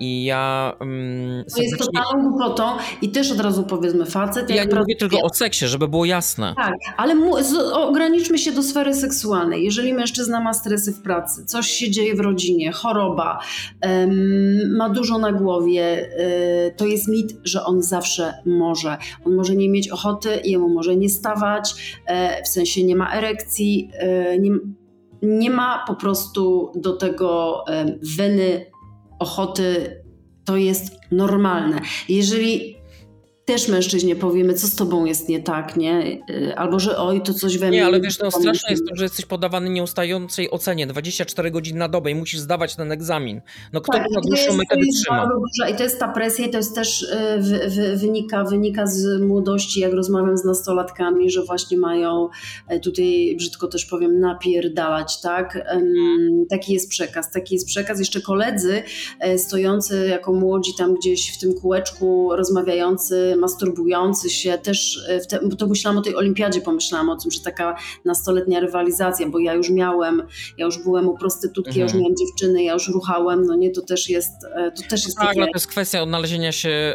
[0.00, 2.62] I ja um, To jest totalną głupotą
[3.02, 4.50] i też od razu powiedzmy facet.
[4.50, 6.54] Ja jak nie mówię tylko o seksie, żeby było jasne.
[6.56, 9.64] Tak, ale mu, z, ograniczmy się do sfery seksualnej.
[9.64, 13.38] Jeżeli mężczyzna ma stresy w pracy, coś się dzieje w rodzinie, choroba,
[13.80, 16.10] em, ma dużo na głowie,
[16.68, 18.96] y, to jest mit, że on zawsze może.
[19.24, 23.90] On może nie mieć ochoty, jemu może nie stawać, e, w sensie nie ma erekcji,
[23.94, 24.50] e, nie,
[25.22, 27.64] nie ma po prostu do tego
[28.16, 28.69] weny,
[29.20, 29.96] ochoty.
[30.44, 31.80] To jest normalne.
[32.08, 32.79] Jeżeli
[33.50, 36.20] też mężczyźnie powiemy, co z tobą jest nie tak, nie?
[36.30, 37.78] Y, Albo że oj, to coś we mnie.
[37.78, 41.88] Nie, ale wiesz, no straszne jest to, że jesteś podawany nieustającej ocenie 24 godziny na
[41.88, 43.40] dobę i musisz zdawać ten egzamin.
[43.72, 45.28] No kto Tak, na dłuższą metę wytrzyma?
[45.70, 49.20] i to jest ta presja i to jest też y, wy, wy, wynika, wynika z
[49.22, 52.28] młodości, jak rozmawiam z nastolatkami, że właśnie mają,
[52.68, 55.56] e, tutaj brzydko też powiem, napierdalać, tak?
[55.66, 57.98] Em, Taki jest przekaz, taki jest przekaz.
[57.98, 58.82] Jeszcze koledzy
[59.36, 65.38] stojący jako młodzi tam gdzieś w tym kółeczku, rozmawiający, masturbujący się, też e, w te,
[65.48, 69.54] bo to myślałam o tej olimpiadzie, pomyślałam o tym, że taka nastoletnia rywalizacja, bo ja
[69.54, 70.22] już miałem,
[70.58, 72.02] ja już byłem u prostytutki, ja już Mhm.
[72.02, 75.26] miałem dziewczyny, ja już ruchałem, no nie, to też jest, e, to też jest Tak,
[75.26, 75.40] takie...
[75.40, 76.94] ale to jest kwestia odnalezienia się e,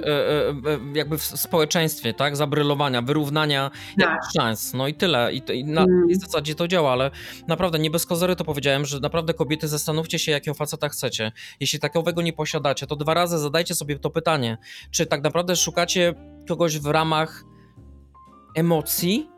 [0.95, 2.35] jakby w społeczeństwie, tak?
[2.35, 4.19] Zabrylowania, wyrównania Tak.
[4.37, 4.73] szans.
[4.73, 5.33] No i tyle.
[5.33, 6.07] I, to- i na Mm.
[6.07, 7.11] tej zasadzie to działa, ale
[7.47, 11.31] naprawdę nie bez kozery to powiedziałem, że naprawdę kobiety zastanówcie się, jakiego faceta chcecie.
[11.59, 14.57] Jeśli takowego nie posiadacie, to dwa razy zadajcie sobie to pytanie,
[14.91, 16.13] czy tak naprawdę szukacie
[16.49, 17.43] kogoś w ramach
[18.55, 19.29] emocji,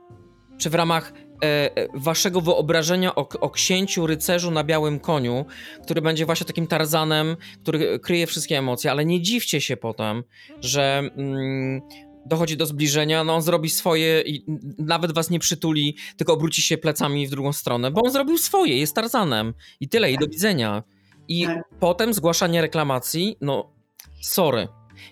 [0.57, 1.13] czy w ramach
[1.43, 5.45] e, e, waszego wyobrażenia o, o księciu rycerzu na białym koniu,
[5.83, 10.23] który będzie właśnie takim Tarzanem, który kryje wszystkie emocje, ale nie dziwcie się potem,
[10.61, 11.81] że mm,
[12.25, 14.45] dochodzi do zbliżenia, no on zrobi swoje i
[14.77, 18.77] nawet was nie przytuli, tylko obróci się plecami w drugą stronę, bo on zrobił swoje,
[18.77, 20.83] jest Tarzanem i tyle, i do widzenia.
[21.27, 21.63] I Tak.
[21.79, 23.73] potem zgłaszanie reklamacji, no
[24.21, 24.67] sorry.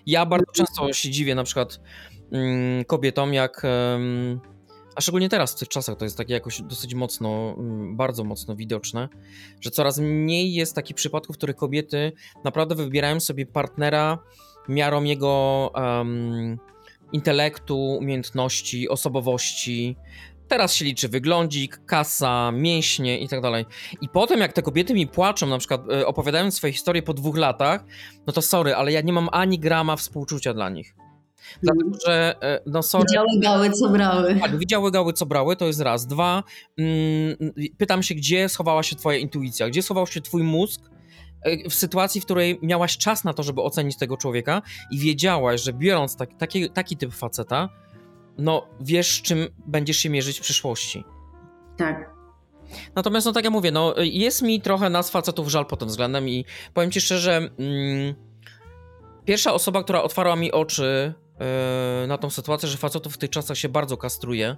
[0.06, 1.80] Ja bardzo często się dziwię na przykład
[2.32, 3.62] mm, kobietom, jak...
[4.94, 8.56] a szczególnie teraz, w tych czasach, to jest takie jakoś dosyć mocno, mm, bardzo mocno
[8.56, 9.08] widoczne,
[9.60, 12.12] że coraz mniej jest takich przypadków, w których kobiety
[12.44, 14.18] naprawdę wybierają sobie partnera
[14.68, 16.58] miarą jego em,
[17.12, 19.96] intelektu, umiejętności, osobowości.
[20.48, 23.64] Teraz się liczy wyglądzik, kasa, mięśnie i tak dalej.
[24.00, 27.36] I potem, jak te kobiety mi płaczą, na przykład e, opowiadając swoje historie po dwóch
[27.36, 27.84] latach,
[28.26, 30.94] no to sorry, ale ja nie mam ani grama współczucia dla nich.
[31.62, 34.36] Dlatego, że e, no sorry, Widziały gały, co brały.
[34.40, 36.06] tak, widziały gały, co brały, to jest raz.
[36.06, 36.42] Dwa,
[36.78, 37.36] mm,
[37.78, 40.80] pytam się, gdzie schowała się twoja intuicja, gdzie schował się twój mózg
[41.42, 45.62] e, w sytuacji, w której miałaś czas na to, żeby ocenić tego człowieka i wiedziałaś,
[45.62, 47.68] że biorąc tak, taki, taki typ faceta,
[48.38, 51.04] no wiesz, z czym będziesz się mierzyć w przyszłości.
[51.76, 52.16] Tak.
[52.94, 56.28] Natomiast, no tak jak mówię, no jest mi trochę nas facetów żal pod tym względem
[56.28, 58.14] i powiem ci szczerze, mm,
[59.24, 61.14] pierwsza osoba, która otwarła mi oczy
[62.00, 64.56] yy, na tą sytuację, że facetów w tych czasach się bardzo kastruje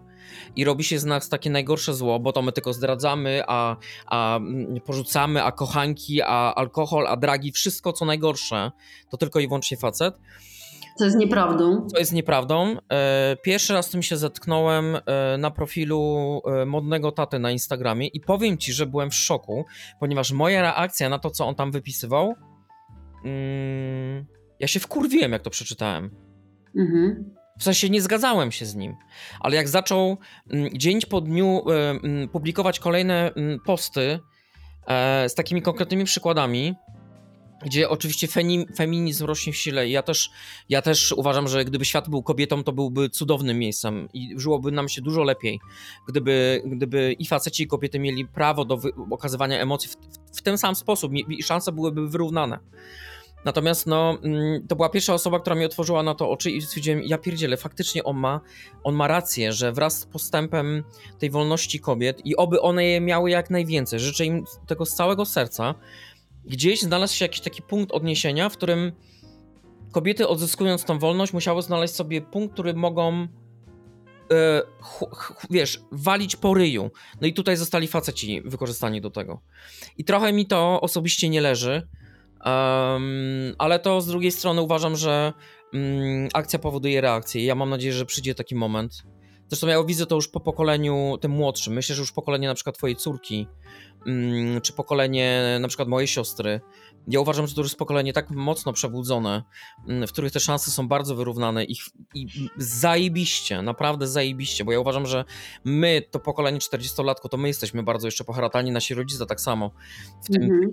[0.57, 3.77] i robi się z nas takie najgorsze zło, bo to my tylko zdradzamy, a,
[4.07, 8.71] a mm, porzucamy, a kochanki, a alkohol, a dragi, wszystko co najgorsze,
[9.11, 10.21] to tylko i wyłącznie facet.
[10.99, 11.87] To jest nieprawdą.
[11.87, 12.77] Co jest nieprawdą.
[12.93, 18.07] E, Pierwszy raz z tym się zetknąłem e, na profilu e, modnego taty na Instagramie
[18.07, 19.65] i powiem ci, że byłem w szoku,
[20.01, 22.35] ponieważ moja reakcja na to, co on tam wypisywał,
[23.25, 24.27] mm,
[24.61, 26.11] ja się wkurwiłem, jak to przeczytałem.
[26.77, 27.35] Mhm.
[27.59, 28.95] W sensie nie zgadzałem się z nim,
[29.41, 30.17] ale jak zaczął
[30.51, 33.31] mm, dzień po dniu mm, publikować kolejne
[33.65, 34.19] posty
[35.29, 36.75] z takimi konkretnymi przykładami,
[37.65, 38.29] gdzie oczywiście
[38.77, 40.31] feminizm rośnie w sile ja też,
[40.69, 44.89] ja też uważam, że gdyby świat był kobietą, to byłby cudownym miejscem i żyłoby nam
[44.89, 45.61] się dużo lepiej,
[46.09, 48.81] gdyby, gdyby i faceci i kobiety mieli prawo do
[49.11, 49.97] okazywania emocji w,
[50.37, 52.59] w, ten sam sposób i i szanse byłyby wyrównane.
[53.45, 57.03] Natomiast no, mm, to była pierwsza osoba, która mi otworzyła na to oczy i stwierdziłem,
[57.03, 58.41] ja pierdzielę, faktycznie on ma,
[58.85, 60.85] on ma rację, że wraz z postępem
[61.19, 65.25] tej wolności kobiet i oby one je miały jak najwięcej, życzę im tego z całego
[65.25, 65.75] serca,
[66.49, 68.93] gdzieś znalazł się jakiś taki punkt odniesienia, w którym
[69.93, 73.29] kobiety odzyskując tą wolność musiały znaleźć sobie punkt, który mogą
[74.33, 74.63] e,
[75.51, 76.91] wiesz, walić po ryju.
[77.21, 79.41] No i tutaj zostali faceci wykorzystani do tego.
[79.97, 81.89] I trochę mi to osobiście nie leży,
[82.45, 85.33] em, ale to z drugiej strony uważam, że
[85.75, 87.45] mm, akcja powoduje reakcję.
[87.45, 89.03] Ja mam nadzieję, że przyjdzie taki moment.
[89.49, 91.73] Zresztą ja widzę to już po pokoleniu tym młodszym.
[91.73, 93.47] Myślę, że już pokolenie na przykład twojej córki,
[94.07, 96.61] mm, czy pokolenie na przykład mojej siostry.
[97.09, 99.43] Ja uważam, że to już jest pokolenie tak mocno przebudzone,
[99.89, 101.77] mm, w których te szanse są bardzo wyrównane i,
[102.15, 102.27] i
[102.57, 105.25] zajebiście, naprawdę zajebiście, bo ja uważam, że
[105.65, 109.71] my, to pokolenie 40-latków, to my jesteśmy bardzo jeszcze poharatani, nasi rodzice tak samo.
[110.25, 110.73] W tym Mhm.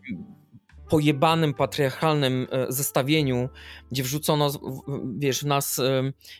[0.90, 3.50] Pojebanym, patriarchalnym e, zestawieniu,
[3.92, 4.52] gdzie wrzucono,
[5.18, 5.82] wiesz, w nas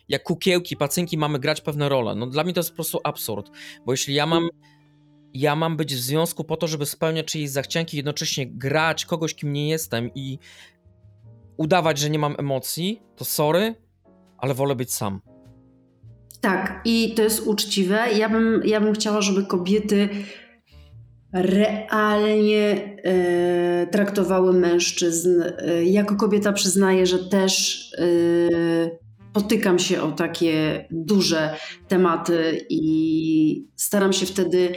[0.08, 2.14] jak kukiełki, pacynki mamy grać pewne role.
[2.14, 3.50] No dla mnie to jest po prostu absurd,
[3.86, 4.48] bo jeśli ja mam
[5.34, 9.52] ja mam być w związku po to, żeby spełniać czyjeś zachcianki, jednocześnie grać kogoś, kim
[9.52, 10.38] nie jestem i
[11.56, 13.74] udawać, że nie mam emocji, to sorry,
[14.38, 15.20] ale wolę być sam.
[16.40, 18.06] Tak, i to jest uczciwe.
[18.18, 20.08] Ja bym, ja bym chciała, żeby kobiety
[21.42, 25.42] realnie e, traktowały mężczyzn.
[25.42, 28.06] E, jako kobieta przyznaję, że też e,
[29.32, 31.56] potykam się o takie duże
[31.88, 34.72] tematy i staram się wtedy,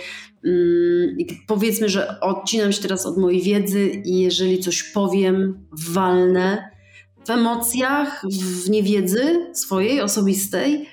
[0.46, 6.70] mm, powiedzmy, że odcinam się teraz od mojej wiedzy i jeżeli coś powiem, walnę
[7.26, 8.26] w emocjach,
[8.64, 10.88] w niewiedzy swojej, osobistej,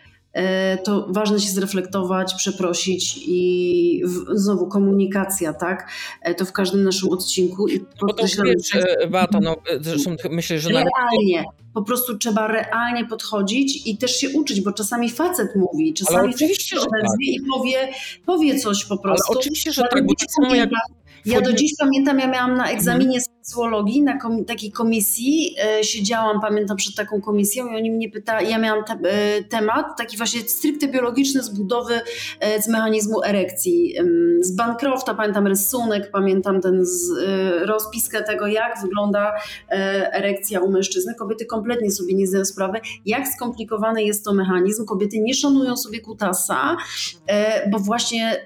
[0.85, 5.91] to ważne się zreflektować, przeprosić i w, znowu komunikacja, tak?
[6.23, 7.69] E, to w każdym naszym odcinku.
[7.69, 10.69] I Bo to wiesz, e, Beata, no, zresztą myślę, że...
[10.69, 16.19] Realnie, po prostu trzeba realnie podchodzić i też się uczyć, bo czasami facet mówi, czasami
[16.19, 17.11] Ale oczywiście, że tak.
[17.21, 17.89] i powie,
[18.27, 19.33] powie coś po prostu.
[19.33, 20.71] Ale oczywiście, że tak, bo tak samo jak...
[21.27, 26.41] Ja do dziś pamiętam, ja miałam na egzaminie seksuologii, na kom takiej komisji, e, siedziałam,
[26.41, 30.41] pamiętam, przed taką komisją i oni mnie pytali, ja miałam te e, temat taki właśnie
[30.41, 32.01] stricte biologiczny z budowy,
[32.41, 33.95] e, z mechanizmu erekcji.
[34.41, 39.33] Z Bancrofta pamiętam rysunek, pamiętam ten z, e, rozpiskę tego, jak wygląda
[39.71, 41.15] e, erekcja u mężczyzny.
[41.15, 44.85] Kobiety kompletnie sobie nie zdają sprawy, jak skomplikowany jest to mechanizm.
[44.85, 46.77] Kobiety nie szanują sobie kutasa,
[47.27, 48.45] e, bo właśnie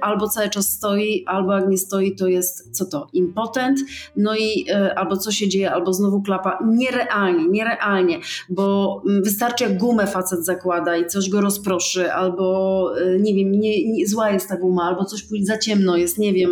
[0.00, 3.06] albo cały czas stoi, albo jak nie stoi, to jest co to?
[3.12, 3.80] Impotent,
[4.16, 6.58] no i e, albo co się dzieje, albo znowu klapa.
[6.66, 13.18] Nierealnie, nierealnie, bo mm, wystarczy jak gumę facet zakłada i coś go rozproszy, albo e,
[13.18, 16.32] nie wiem, nie, nie, zła jest ta guma, albo coś pójdzie za ciemno jest, nie
[16.32, 16.50] wiem,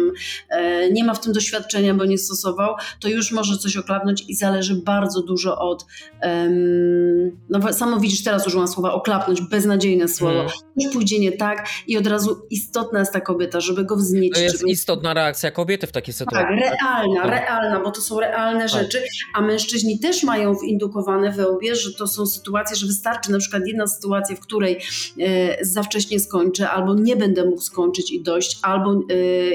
[0.48, 4.34] e, nie ma w tym doświadczenia, bo nie stosował, to już może coś oklapnąć i
[4.34, 5.86] zależy bardzo dużo od
[7.50, 10.34] no samo widzisz, teraz użyłam słowa oklapnąć, beznadziejne słowo.
[10.34, 10.52] Hmm.
[10.80, 14.34] Coś pójdzie nie tak i od razu istotna jest ta kobieta, żeby go wzniecić.
[14.34, 14.70] To jest żeby...
[14.70, 16.58] istotna reakcja kobiety w takiej sytuacji.
[16.60, 17.30] Tak, realna, tak?
[17.30, 18.68] realna, bo to są realne tak.
[18.68, 19.02] rzeczy,
[19.34, 23.62] a mężczyźni też mają windukowane we łbie, że to są sytuacje, że wystarczy na przykład
[23.66, 24.78] jedna sytuacja, w której
[25.20, 28.96] e, za wcześnie skończę, albo nie będę mógł skończyć i dojść, albo e,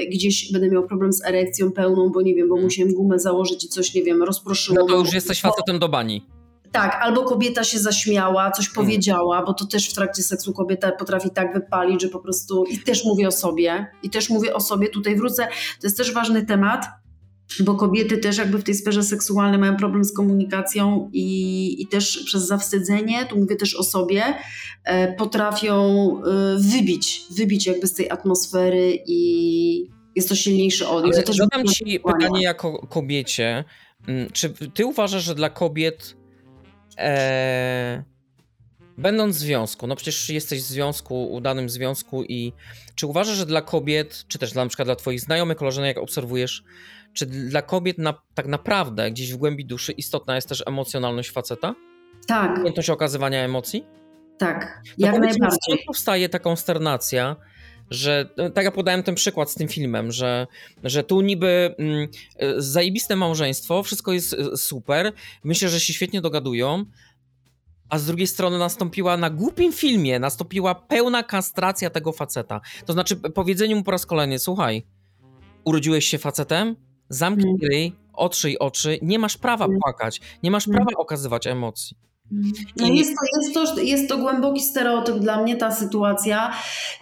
[0.06, 2.64] gdzieś będę miał problem z erekcją pełną, bo nie wiem, bo hmm.
[2.64, 4.78] musiałem gumę założyć i coś, nie wiem, rozproszyło.
[4.80, 6.35] No to już jesteś facetem do bani.
[6.72, 8.86] Tak, albo kobieta się zaśmiała, coś hmm.
[8.86, 12.78] powiedziała, bo to też w trakcie seksu kobieta potrafi tak wypalić, że po prostu i
[12.78, 15.48] też mówię o sobie, i też mówię o sobie, tutaj wrócę,
[15.80, 16.86] to jest też ważny temat,
[17.60, 22.22] bo kobiety też jakby w tej sferze seksualnej mają problem z komunikacją i, i też
[22.24, 24.22] przez zawstydzenie, tu mówię też o sobie,
[24.84, 25.76] e, potrafią
[26.22, 31.14] e, wybić, wybić jakby z tej atmosfery i jest to silniejszy odruch.
[31.14, 33.64] Zadam Ci pytanie jako kobiecie,
[34.08, 36.15] mm, czy Ty uważasz, że dla kobiet
[36.98, 38.04] e,
[38.98, 42.52] będąc w związku, no przecież jesteś w związku, udanym związku i
[42.94, 46.04] czy uważasz, że dla kobiet, czy też dla, na przykład dla twoich znajomych, koleżanek, jak
[46.04, 46.64] obserwujesz,
[47.12, 51.74] czy dla kobiet na, tak naprawdę gdzieś w głębi duszy istotna jest też emocjonalność faceta?
[52.26, 52.54] Tak.
[52.54, 53.86] Umiejętność okazywania emocji?
[54.38, 55.78] Tak, no jak najbardziej.
[55.86, 57.36] Powstaje ta konsternacja,
[57.90, 60.46] że no, tak jak podałem ten przykład z tym filmem, że,
[60.84, 62.08] że tu niby mm,
[62.58, 65.12] zajebiste małżeństwo, wszystko jest e, super,
[65.44, 66.84] myślę, że się świetnie dogadują,
[67.88, 72.60] a z drugiej strony nastąpiła na głupim filmie, nastąpiła pełna kastracja tego faceta.
[72.86, 74.82] To znaczy powiedzenie mu po raz kolejny, słuchaj,
[75.64, 76.76] urodziłeś się facetem,
[77.08, 77.60] zamknij mm.
[77.70, 79.78] ryj, otrzyj oczy, nie masz prawa mm.
[79.78, 80.96] płakać, nie masz prawa mm.
[80.96, 81.96] okazywać emocji.
[82.76, 86.52] No jest, to, jest, to, jest to głęboki stereotyp dla mnie, ta sytuacja.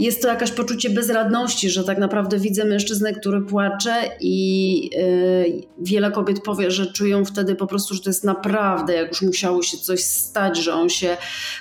[0.00, 6.10] Jest to jakaś poczucie bezradności, że tak naprawdę widzę mężczyznę, który płacze i yy, wiele
[6.10, 9.76] kobiet powie, że czują wtedy po prostu, że to jest naprawdę, jak już musiało się
[9.76, 11.16] coś stać, że on się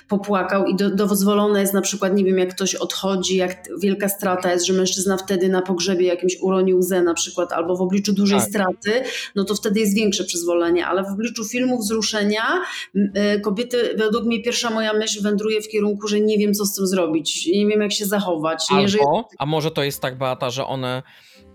[0.07, 4.51] popłakał i do, dozwolone jest na przykład, nie wiem, jak ktoś odchodzi, jak wielka strata
[4.51, 8.39] jest, że mężczyzna wtedy na pogrzebie jakimś uronił łzę na przykład, albo w obliczu dużej
[8.39, 8.49] tak.
[8.49, 8.91] straty,
[9.35, 12.61] no to wtedy jest większe przyzwolenie, ale w obliczu filmu wzruszenia
[12.93, 13.03] yy,
[13.39, 13.52] kobiety,
[13.97, 17.47] według mnie pierwsza moja myśl wędruje w kierunku, że nie wiem, co z tym zrobić,
[17.47, 18.65] nie wiem, jak się zachować.
[18.69, 19.03] Albo, Jeżeli...
[19.37, 21.03] a może to jest tak, Beata, że one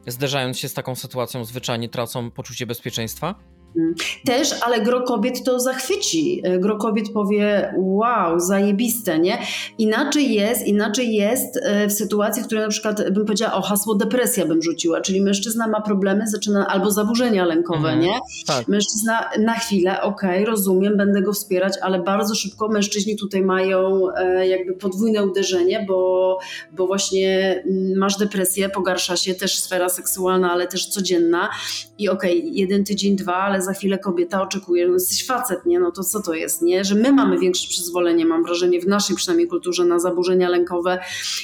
[0.06, 3.34] zderzając się z taką sytuacją zwyczajnie tracą poczucie bezpieczeństwa?
[4.24, 6.40] Też, ale gro kobiet to zachwyci.
[6.44, 9.38] E, gro kobiet powie, wow, zajebiste, nie?
[9.78, 13.94] Inaczej jest, inaczej jest e, w sytuacji, w której na przykład bym powiedziała, o hasło
[13.94, 18.00] depresja bym rzuciła, czyli mężczyzna ma problemy, zaczyna, albo zaburzenia lękowe, Mhm.
[18.00, 18.18] nie?
[18.46, 18.68] Tak.
[18.68, 24.48] Mężczyzna na chwilę, okej, rozumiem, będę go wspierać, ale bardzo szybko mężczyźni tutaj mają e,
[24.48, 26.38] jakby podwójne uderzenie, bo,
[26.72, 31.48] bo właśnie mm, masz depresję, pogarsza się też sfera seksualna, ale też codzienna
[31.98, 35.80] i okej, jeden tydzień, dwa, ale za chwilę kobieta oczekuje, no jesteś facet, nie?
[35.80, 36.84] No to co to jest, nie?
[36.84, 40.98] Że my mamy większe przyzwolenie, mam wrażenie, w naszej przynajmniej kulturze na zaburzenia lękowe.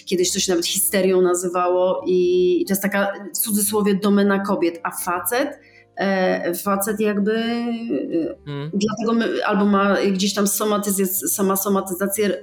[0.04, 4.90] Kiedyś to się nawet histerią nazywało i, to jest taka w cudzysłowie domena kobiet, a
[4.90, 5.58] facet
[6.62, 8.70] facet jakby e, Mm.
[8.74, 12.40] dlatego my, albo ma gdzieś tam somatyzację, sama somatyzację,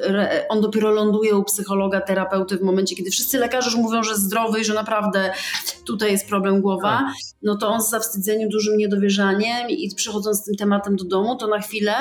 [0.49, 4.59] on dopiero ląduje u psychologa, terapeuty w momencie, kiedy wszyscy lekarze już mówią, że zdrowy
[4.61, 5.31] i że naprawdę
[5.85, 10.55] tutaj jest problem głowa, no to on z zawstydzeniem, dużym niedowierzaniem i przychodząc z tym
[10.55, 11.93] tematem do domu, to na chwilę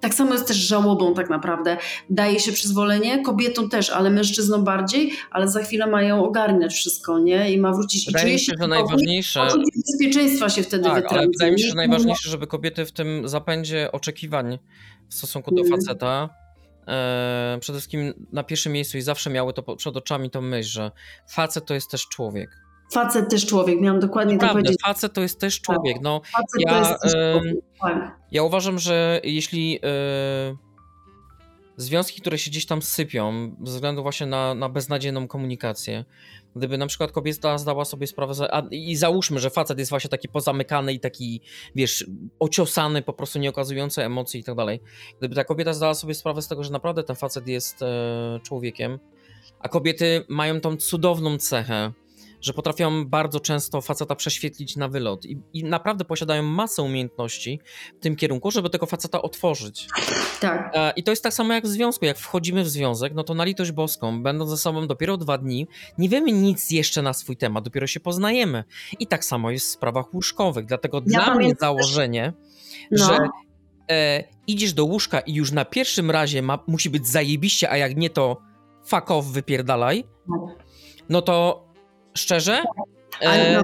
[0.00, 1.76] tak samo jest też żałobą tak naprawdę.
[2.10, 7.52] Daje się przyzwolenie, kobietom też, ale mężczyznom bardziej, ale za chwilę mają ogarniać wszystko, nie?
[7.52, 9.48] I ma wrócić Wydaje mi się, że najważniejsze...
[9.86, 11.26] bezpieczeństwa się wtedy Tak, ale wytrąca.
[11.32, 14.58] wydaje mi się, że najważniejsze, żeby kobiety w tym zapędzie oczekiwań
[15.08, 15.80] w stosunku do Mhm.
[15.80, 16.28] faceta
[16.88, 20.90] e, przede wszystkim na pierwszym miejscu i zawsze miały to przed oczami tą myśl, że
[21.30, 22.65] facet to jest też człowiek.
[22.92, 24.82] Facet też człowiek, miałam dokładnie to Naprawdę, powiedzieć.
[24.86, 25.96] facet to jest też człowiek.
[26.02, 28.16] No, Facet ja, to jest też człowiek, tak.
[28.32, 30.56] ja uważam, że jeśli e,
[31.76, 36.04] związki, które się gdzieś tam sypią ze względu właśnie na, na beznadziejną komunikację,
[36.56, 40.10] gdyby na przykład kobieta zdała sobie sprawę, za, a, i załóżmy, że facet jest właśnie
[40.10, 41.40] taki pozamykany i taki,
[41.74, 42.06] wiesz,
[42.38, 44.80] ociosany, po prostu nie okazujący emocji i tak dalej.
[45.18, 48.98] Gdyby ta kobieta zdała sobie sprawę z tego, że naprawdę ten facet jest e, człowiekiem,
[49.60, 51.92] a kobiety mają tą cudowną cechę,
[52.46, 57.60] że potrafią bardzo często faceta prześwietlić na wylot i, i naprawdę posiadają masę umiejętności
[57.98, 59.88] w tym kierunku, żeby tego faceta otworzyć.
[60.40, 60.70] tak.
[60.74, 62.04] E, I to jest tak samo jak w związku.
[62.04, 65.66] Jak wchodzimy w związek, no to na litość boską, będąc ze sobą dopiero dwa dni,
[65.98, 68.64] nie wiemy nic jeszcze na swój temat, dopiero się poznajemy.
[68.98, 70.66] I tak samo jest w sprawach łóżkowych.
[70.66, 72.32] Dlatego dla mnie założenie,
[72.90, 73.06] No.
[73.06, 73.18] że
[73.90, 77.96] e, idziesz do łóżka i już na pierwszym razie ma, musi być zajebiście, a jak
[77.96, 78.36] nie, to
[78.86, 80.04] fuck off, wypierdalaj.
[81.08, 81.65] No to
[82.16, 82.62] szczerze,
[83.20, 83.62] e, no,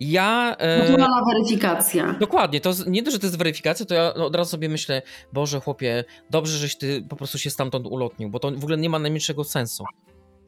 [0.00, 0.56] ja...
[0.58, 2.16] E, naturalna weryfikacja.
[2.20, 5.02] Dokładnie, to nie dość, że to jest weryfikacja, to ja od razu sobie myślę,
[5.32, 8.90] Boże chłopie, dobrze, żeś ty po prostu się stamtąd ulotnił, bo to w ogóle nie
[8.90, 9.84] ma najmniejszego sensu.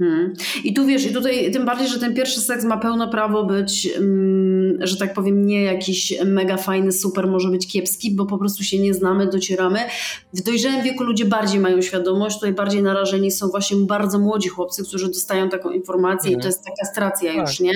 [0.01, 0.33] Hmm.
[0.65, 3.87] I tu wiesz, i tutaj tym bardziej, że ten pierwszy seks ma pełno prawo być,
[3.97, 8.65] mm, że tak powiem, nie jakiś mega fajny, super, może być kiepski, bo po prostu
[8.65, 9.79] się nie znamy, docieramy.
[10.35, 14.85] W dojrzałym wieku ludzie bardziej mają świadomość, tutaj bardziej narażeni są właśnie bardzo młodzi chłopcy,
[14.85, 16.43] którzy dostają taką informację i Mhm.
[16.43, 17.49] to jest ta kastracja Tak.
[17.49, 17.73] już, nie?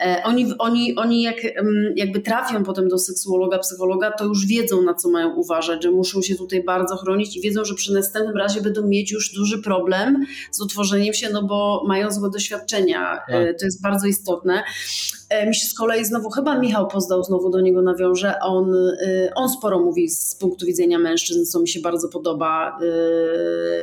[0.00, 4.82] E, oni, oni, oni jak em, jakby trafią potem do seksuologa, psychologa, to już wiedzą
[4.82, 8.36] na co mają uważać, że muszą się tutaj bardzo chronić i wiedzą, że przy następnym
[8.36, 11.53] razie będą mieć już duży problem z utworzeniem się, no bo
[11.86, 13.20] mają złe doświadczenia.
[13.28, 13.58] E, Tak.
[13.58, 14.62] To jest bardzo istotne.
[15.30, 19.30] E, Mi się z kolei znowu, chyba Michał Pozdał znowu do niego nawiąże, on, y,
[19.34, 22.78] on sporo mówi z punktu widzenia mężczyzn, co mi się bardzo podoba.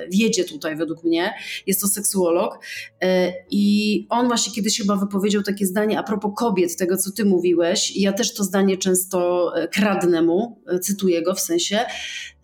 [0.09, 1.34] Wiedzie tutaj według mnie.
[1.67, 2.59] Jest to seksuolog
[3.01, 7.26] e, i on właśnie kiedyś chyba wypowiedział takie zdanie a propos kobiet, tego co ty
[7.26, 11.80] mówiłeś i ja też to zdanie często e, kradnę mu, e, cytuję go w sensie,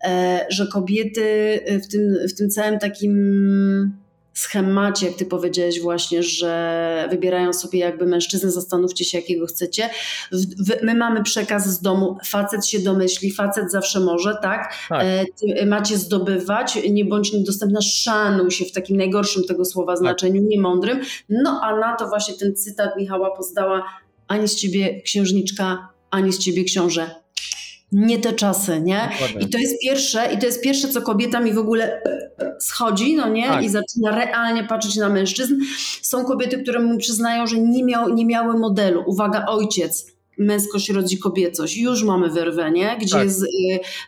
[0.04, 3.97] e, że kobiety w tym, w tym całym takim
[4.38, 9.90] schemacie, jak ty powiedziałeś właśnie, że wybierają sobie jakby mężczyznę, zastanówcie się jakiego chcecie.
[10.82, 14.74] My mamy przekaz z domu, facet się domyśli, facet zawsze może, tak?
[14.88, 15.02] Tak.
[15.04, 20.42] E, ty- Macie zdobywać, nie bądź niedostępna, szanuj się w takim najgorszym tego słowa znaczeniu,
[20.42, 21.00] niemądrym.
[21.28, 23.84] No a na to właśnie ten cytat Michała Pozdała,
[24.28, 27.10] ani z ciebie księżniczka, ani z ciebie książę.
[27.92, 29.08] Nie te czasy, nie?
[29.12, 29.40] Dokładnie.
[29.40, 32.02] I to jest pierwsze, i to jest pierwsze, co kobieta mi w ogóle
[32.60, 33.48] schodzi, no nie?
[33.48, 33.64] Tak.
[33.64, 35.54] I zaczyna realnie patrzeć na mężczyzn.
[36.02, 39.02] Są kobiety, które mu przyznają, że nie, miał, nie miały modelu.
[39.06, 40.17] Uwaga, ojciec.
[40.38, 41.76] Męskość rodzi kobiecość.
[41.76, 42.96] Już mamy wyrwę, nie?
[43.00, 43.24] Gdzie Tak.
[43.24, 43.46] jest y,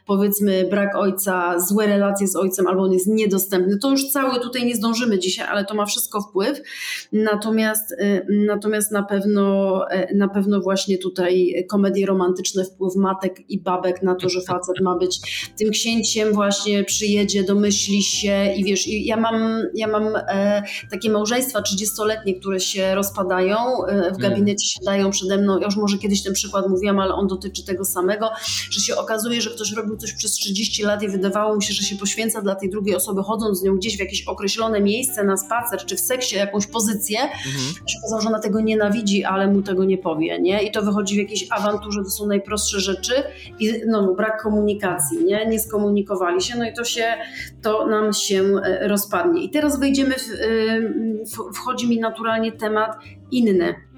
[0.07, 3.79] powiedzmy brak ojca, złe relacje z ojcem, albo on jest niedostępny.
[3.79, 6.61] To już cały tutaj nie zdążymy dzisiaj, ale to ma wszystko wpływ.
[7.13, 13.61] Natomiast, y, natomiast na pewno y, na pewno właśnie tutaj komedie romantyczne, wpływ matek i
[13.61, 15.21] babek na to, że facet ma być
[15.59, 21.11] tym księciem właśnie przyjedzie, domyśli się i wiesz, i ja mam, ja mam e, takie
[21.11, 23.57] małżeństwa 30-letnie, które się rozpadają,
[23.87, 27.27] e, w gabinecie siadają przede mną, już może kiedyś kiedyś ten przykład mówiłam, ale on
[27.27, 28.31] dotyczy tego samego,
[28.71, 31.83] że się okazuje, że ktoś robił coś przez 30 lat i wydawało mu się, że
[31.83, 35.37] się poświęca dla tej drugiej osoby, chodząc z nią gdzieś w jakieś określone miejsce na
[35.37, 37.87] spacer, czy w seksie jakąś pozycję, Mhm.
[37.87, 40.63] się okazało, że ona tego nienawidzi, ale mu tego nie powie, nie?
[40.63, 43.13] I to wychodzi w jakiejś awanturze, to są najprostsze rzeczy
[43.59, 45.47] i no, brak komunikacji, nie?
[45.47, 47.05] Nie skomunikowali się, no i to się,
[47.63, 49.43] to nam się e, rozpadnie.
[49.43, 52.97] I teraz wejdziemy, y, w, wchodzi mi naturalnie temat
[53.31, 53.90] inny.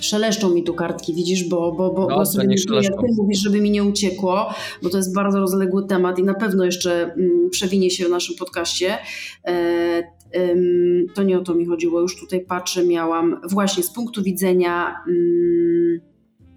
[0.00, 3.38] Szeleszczą mi tu kartki, widzisz, bo, bo, bo, bo Dobrze, sobie myślę, jak ty mówisz,
[3.38, 7.50] żeby mi nie uciekło, bo to jest bardzo rozległy temat i na pewno jeszcze mm,
[7.50, 8.98] przewinie się w naszym podcaście.
[9.46, 10.02] E,
[10.36, 14.96] ym, to nie o to mi chodziło, już tutaj patrzę, miałam właśnie z punktu widzenia
[15.08, 16.00] mm,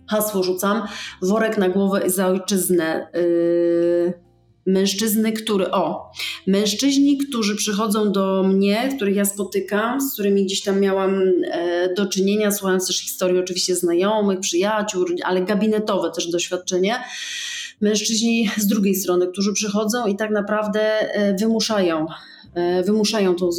[0.10, 0.82] hasło rzucam,
[1.22, 3.08] worek na głowę za ojczyznę.
[3.14, 4.23] Yy,
[4.66, 6.12] mężczyzny, który, o,
[6.48, 12.06] mężczyźni, którzy przychodzą do mnie, których ja spotykam, z którymi gdzieś tam miałam e, do
[12.06, 16.96] czynienia, słuchając też historii oczywiście znajomych, przyjaciół, ale gabinetowe też doświadczenie.
[17.82, 22.06] Mężczyźni z drugiej strony, którzy przychodzą i tak naprawdę e, wymuszają
[22.86, 23.50] wymuszają to,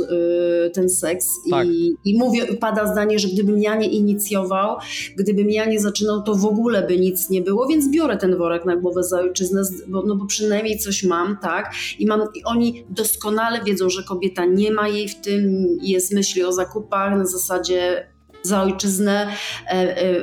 [0.66, 1.66] e, ten seks Tak.
[1.66, 4.76] i, i mówię, pada zdanie, że gdybym ja nie inicjował,
[5.16, 8.64] gdybym ja nie zaczynał, to w ogóle by nic nie było, więc biorę ten worek
[8.64, 11.72] na głowę za ojczyznę, bo, no bo przynajmniej coś mam, tak?
[11.99, 16.45] I, mam, I oni doskonale wiedzą, że kobieta nie ma jej w tym, jest myśli
[16.45, 18.07] o zakupach na zasadzie
[18.45, 19.28] za ojczyznę,
[19.66, 19.70] e,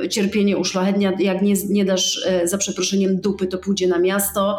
[0.02, 4.58] e, cierpienie uszlachetnia, jak nie, nie dasz e, za przeproszeniem dupy, to pójdzie na miasto,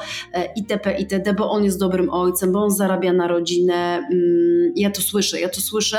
[0.56, 4.08] itp., itd., bo on jest dobrym ojcem, bo on zarabia na rodzinę.
[4.12, 5.98] Mm, Ja to słyszę, ja to słyszę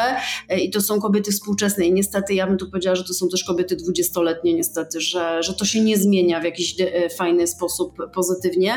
[0.63, 3.45] i to są kobiety współczesne i niestety ja bym tu powiedziała, że to są też
[3.45, 6.77] kobiety dwudziestoletnie niestety, że, że to się nie zmienia w jakiś
[7.17, 8.73] fajny sposób pozytywnie.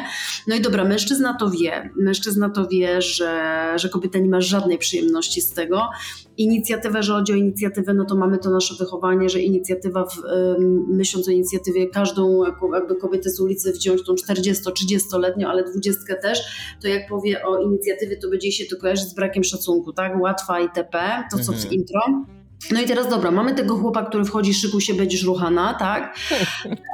[0.47, 4.77] No i dobra, mężczyzna to wie, mężczyzna to wie, że, że kobieta nie ma żadnej
[4.77, 5.89] przyjemności z tego.
[6.37, 10.21] Inicjatywę, że chodzi o inicjatywę, no to mamy to nasze wychowanie, że inicjatywa, w,
[10.87, 16.39] myśląc o inicjatywie, każdą jakby kobietę z ulicy wziąć, tą 40-30-letnią, ale 20 też,
[16.81, 20.21] to jak powie o inicjatywie, to będzie się to kojarzyć z brakiem szacunku, tak?
[20.21, 20.99] Łatwa itp.,
[21.31, 21.73] to co w Mhm.
[21.73, 22.01] intro.
[22.71, 26.15] No i teraz dobra, mamy tego chłopa, który wchodzi, szykuj się, będziesz ruchana, tak?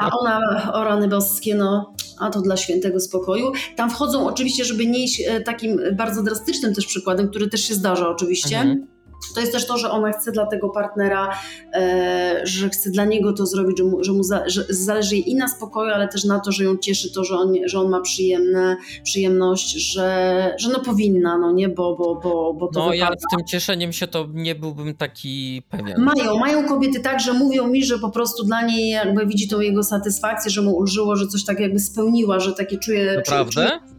[0.02, 0.40] A ona,
[0.74, 3.52] o rany boskie, no, a to dla świętego spokoju.
[3.76, 7.74] Tam wchodzą oczywiście, żeby nie iść e, takim bardzo drastycznym też przykładem, który też się
[7.74, 8.58] zdarza oczywiście.
[8.58, 8.93] Mhm.
[9.34, 11.30] To jest też to, że ona chce dla tego partnera,
[11.74, 15.30] e, że chce dla niego to zrobić, że mu, że mu za, że zależy jej
[15.32, 17.90] i na spokoju, ale też na to, że ją cieszy to, że on, że on
[17.90, 22.94] ma przyjemne, przyjemność, że, że no powinna, no nie, bo, bo, bo, bo to No
[22.94, 23.20] ja wypada.
[23.20, 26.02] z tym cieszeniem się to nie byłbym taki pewien.
[26.02, 29.60] Mają, mają kobiety tak, że mówią mi, że po prostu dla niej jakby widzi tą
[29.60, 33.14] jego satysfakcję, że mu ulżyło, że coś tak jakby spełniła, że takie czuje...
[33.16, 33.52] Naprawdę?
[33.54, 33.93] Czuje,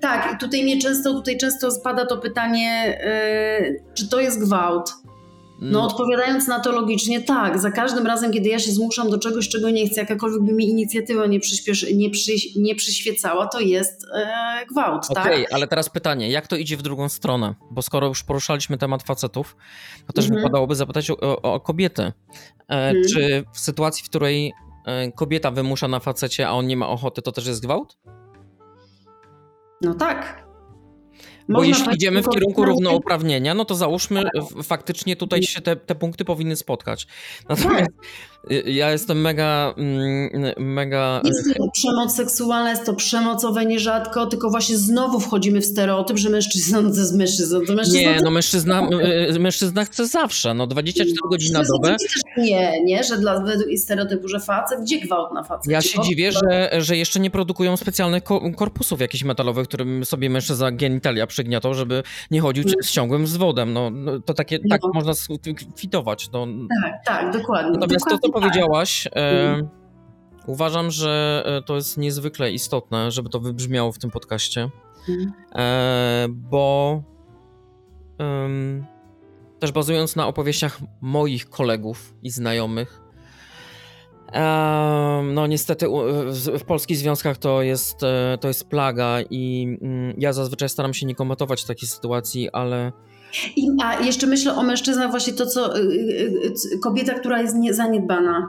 [0.00, 3.00] tak, i tutaj mnie często, tutaj często spada to pytanie,
[3.60, 4.92] yy, czy to jest gwałt?
[5.64, 9.48] No odpowiadając na to logicznie, tak, za każdym razem, kiedy ja się zmuszam do czegoś,
[9.48, 11.40] czego nie chcę, jakakolwiek by mi inicjatywa nie,
[11.94, 15.52] nie, przy, nie przyświecała, to jest e, gwałt, Okej, tak?
[15.52, 17.54] ale teraz pytanie, jak to idzie w drugą stronę?
[17.70, 19.56] Bo skoro już poruszaliśmy temat facetów,
[20.06, 20.40] to też Mhm.
[20.42, 22.02] wypadałoby zapytać o, o, o kobiety.
[22.02, 22.12] E,
[22.68, 23.04] Mhm.
[23.12, 24.52] Czy w sytuacji, w której
[24.86, 27.96] e, kobieta wymusza na facecie, a on nie ma ochoty, to też jest gwałt?
[29.82, 30.42] No tak.
[31.48, 35.60] Bo Można jeśli powiedzieć, idziemy w kierunku równouprawnienia, no to załóżmy, f- faktycznie tutaj się
[35.60, 37.06] te, te punkty powinny spotkać.
[37.48, 37.94] Natomiast y,
[38.66, 41.20] ja jestem mega, mm, mega...
[41.24, 46.30] Jest to przemoc seksualna, jest to przemocowe nierzadko, tylko właśnie znowu wchodzimy w stereotyp, że
[46.30, 47.58] mężczyzna to jest mężczyzna.
[47.66, 48.88] To mężczyzna Nie, to no mężczyzna,
[49.36, 51.96] y, mężczyzna chce zawsze, no 24 godziny na dobę.
[52.38, 55.72] Nie, nie, że dla według stereotypu, że facet, gdzie gwałt na facet?
[55.72, 60.30] Ja się dziwię, że, że jeszcze nie produkują specjalnych ko- korpusów jakichś metalowych, którym sobie
[60.30, 62.74] mężczyzna genitalia przygniatał, żeby nie chodził Mm.
[62.82, 63.72] z ciągłym zwodem.
[63.72, 64.90] No, no to takie, tak No.
[64.94, 65.12] można
[65.76, 66.30] kwitować.
[66.32, 66.46] No.
[66.82, 67.72] Tak, tak, dokładnie.
[67.78, 68.31] Natomiast to, dokładnie tak.
[68.32, 69.10] Powiedziałaś, e,
[69.52, 69.68] Mm.
[70.46, 74.70] uważam, że e, to jest niezwykle istotne, żeby to wybrzmiało w tym podcaście,
[75.08, 75.32] Mhm.
[75.54, 77.02] e, bo
[78.18, 78.84] em,
[79.58, 83.02] też bazując na opowieściach moich kolegów i znajomych,
[85.34, 85.86] no niestety
[86.58, 91.06] w polskich związkach to jest, e, to jest plaga i mm, ja zazwyczaj staram się
[91.06, 92.92] nie komentować takiej sytuacji, ale
[93.56, 97.54] I, a jeszcze myślę o mężczyznach właśnie to, co y, y, y, kobieta, która jest
[97.54, 98.48] nie, zaniedbana.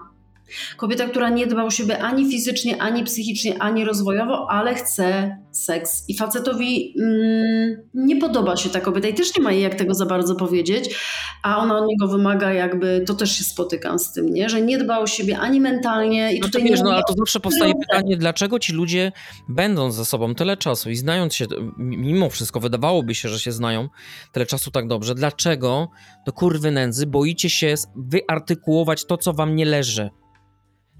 [0.77, 6.09] Kobieta, która nie dba o siebie ani fizycznie, ani psychicznie, ani rozwojowo, ale chce seks.
[6.09, 9.93] I facetowi mm, nie podoba się ta kobieta i też nie ma jej jak tego
[9.93, 10.95] za bardzo powiedzieć,
[11.43, 14.49] a ona od niego wymaga jakby, to też się spotykam z tym, nie?
[14.49, 17.13] że nie dba o siebie ani mentalnie i No tutaj wiesz, nie no ale to
[17.17, 19.11] zawsze powstaje pytanie, dlaczego ci ludzie,
[19.49, 21.45] będąc ze sobą tyle czasu i znając się,
[21.77, 23.89] mimo wszystko wydawałoby się, że się znają
[24.31, 25.87] tyle czasu tak dobrze, dlaczego
[26.25, 30.09] do kurwy nędzy boicie się wyartykułować to, co wam nie leży?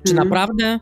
[0.06, 0.30] Czy Mhm.
[0.30, 0.80] naprawdę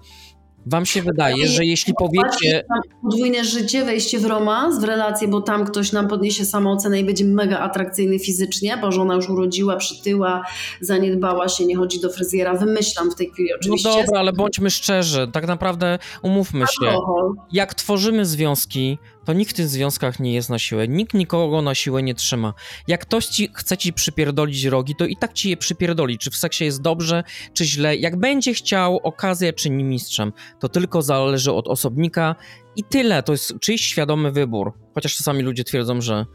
[0.65, 2.63] wam się wydaje, że jeśli powiecie...
[3.01, 7.25] Podwójne życie, wejście w romans, w relację, bo tam ktoś nam podniesie samoocenę i będzie
[7.25, 10.43] mega atrakcyjny fizycznie, bo żona już urodziła, przytyła,
[10.81, 12.53] zaniedbała się, nie chodzi do fryzjera.
[12.53, 13.89] Wymyślam w tej chwili No oczywiście.
[13.89, 16.87] dobra, ale bądźmy szczerzy, tak naprawdę umówmy się.
[16.89, 17.33] Alkohol.
[17.51, 20.87] Jak tworzymy związki, to nikt w tych związkach nie jest na siłę.
[20.87, 22.53] Nikt nikogo na siłę nie trzyma.
[22.87, 26.17] Jak ktoś ci chce ci przypierdolić rogi, to i tak ci je przypierdoli.
[26.17, 27.23] Czy w seksie jest dobrze,
[27.53, 27.97] czy źle.
[27.97, 30.33] Jak będzie chciał, okazja czyni mistrzem.
[30.59, 32.35] To tylko zależy od osobnika
[32.75, 33.23] i tyle.
[33.23, 34.73] To jest czyjś świadomy wybór.
[34.93, 36.25] Chociaż czasami ludzie twierdzą, że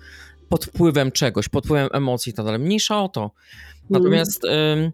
[0.48, 2.60] pod wpływem czegoś, pod wpływem emocji i tak dalej.
[2.60, 3.30] Mniejsza o to.
[3.90, 4.92] Natomiast ym,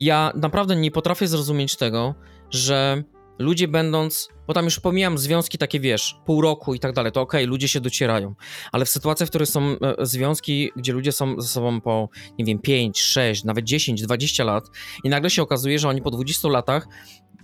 [0.00, 2.14] ja naprawdę nie potrafię zrozumieć tego,
[2.50, 3.02] że
[3.40, 7.20] ludzie będąc, bo tam już pomijam związki takie, wiesz, pół roku i tak dalej, to
[7.20, 8.34] okej, ludzie się docierają,
[8.72, 9.76] ale w sytuacjach, w których są e,
[10.06, 12.08] związki, gdzie ludzie są ze sobą po,
[12.38, 14.64] nie wiem, 5, 6, nawet 10, 20 lat
[15.04, 16.86] i nagle się okazuje, że oni po 20 latach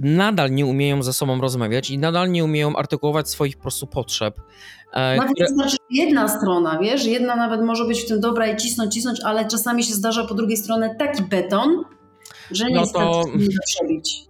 [0.00, 4.40] nadal nie umieją ze sobą rozmawiać i nadal nie umieją artykułować swoich po prostu potrzeb.
[4.92, 8.46] e, Nawet które- to znaczy jedna strona, wiesz, jedna nawet może być w tym dobra
[8.46, 11.84] i cisnąć, cisnąć, ale czasami się zdarza po drugiej stronie taki beton,
[12.50, 14.22] że No to- nie da przebić.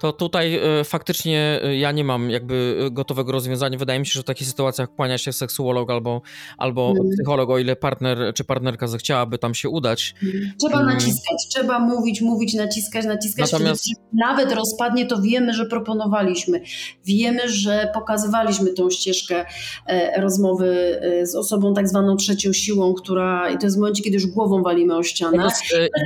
[0.00, 3.78] To tutaj e, faktycznie e, ja nie mam jakby e, gotowego rozwiązania.
[3.78, 6.22] Wydaje mi się, że w takich sytuacjach kłania się seksuolog albo,
[6.58, 7.08] albo Mhm.
[7.10, 10.14] psycholog, o ile partner czy partnerka zechciałaby tam się udać.
[10.60, 10.94] Trzeba Mm.
[10.94, 13.52] naciskać, trzeba mówić, mówić, naciskać, naciskać.
[13.52, 16.60] Natomiast- Wtedy nawet rozpadnie, to wiemy, że proponowaliśmy.
[17.04, 19.44] Wiemy, że pokazywaliśmy tą ścieżkę
[19.86, 24.14] e, rozmowy z osobą tak zwaną trzecią siłą, która, i to jest w momencie, kiedy
[24.14, 25.36] już głową walimy o ścianę.
[25.36, 25.62] Natomiast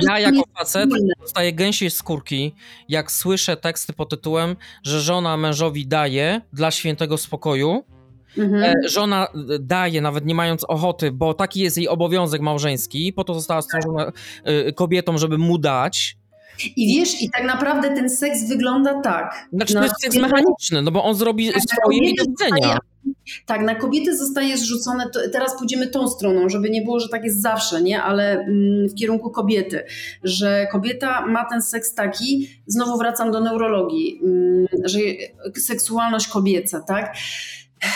[0.07, 0.89] ja jako facet
[1.21, 2.55] dostaję gęsiej skórki,
[2.89, 7.83] jak słyszę teksty pod tytułem, że żona mężowi daje dla świętego spokoju,
[8.37, 8.63] Mhm.
[8.63, 13.23] E, Żona e, daje, nawet nie mając ochoty, bo taki jest jej obowiązek małżeński, po
[13.23, 14.11] to została stworzona
[14.43, 16.17] e, kobietą, żeby mu dać.
[16.75, 19.47] I wiesz, i tak naprawdę ten seks wygląda tak.
[19.53, 22.77] Znaczy Na to jest seks mechaniczny, no bo on zrobi Tak, swoje widzenia.
[23.45, 27.23] Tak, na kobiety zostaje zrzucone, to, teraz pójdziemy tą stroną, żeby nie było, że tak
[27.23, 29.83] jest zawsze, nie, ale mm, w kierunku kobiety,
[30.23, 34.99] że kobieta ma ten seks taki, znowu wracam do neurologii, mm, że
[35.55, 37.15] seksualność kobieca, tak?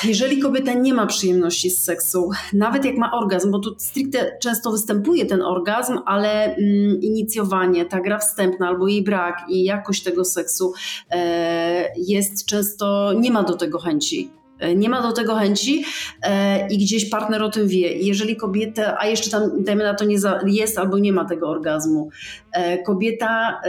[0.03, 4.71] Jeżeli kobieta nie ma przyjemności z seksu, nawet jak ma orgazm, bo tu stricte często
[4.71, 10.25] występuje ten orgazm, ale mm, inicjowanie, ta gra wstępna albo jej brak i jakość tego
[10.25, 10.73] seksu
[11.11, 14.38] e, jest często, nie ma do tego chęci.
[14.59, 15.83] E, Nie ma do tego chęci
[16.21, 17.93] e, i gdzieś partner o tym wie.
[17.93, 21.49] Jeżeli kobieta, a jeszcze tam dajmy na to nie za, jest albo nie ma tego
[21.49, 22.09] orgazmu,
[22.51, 23.61] e, kobieta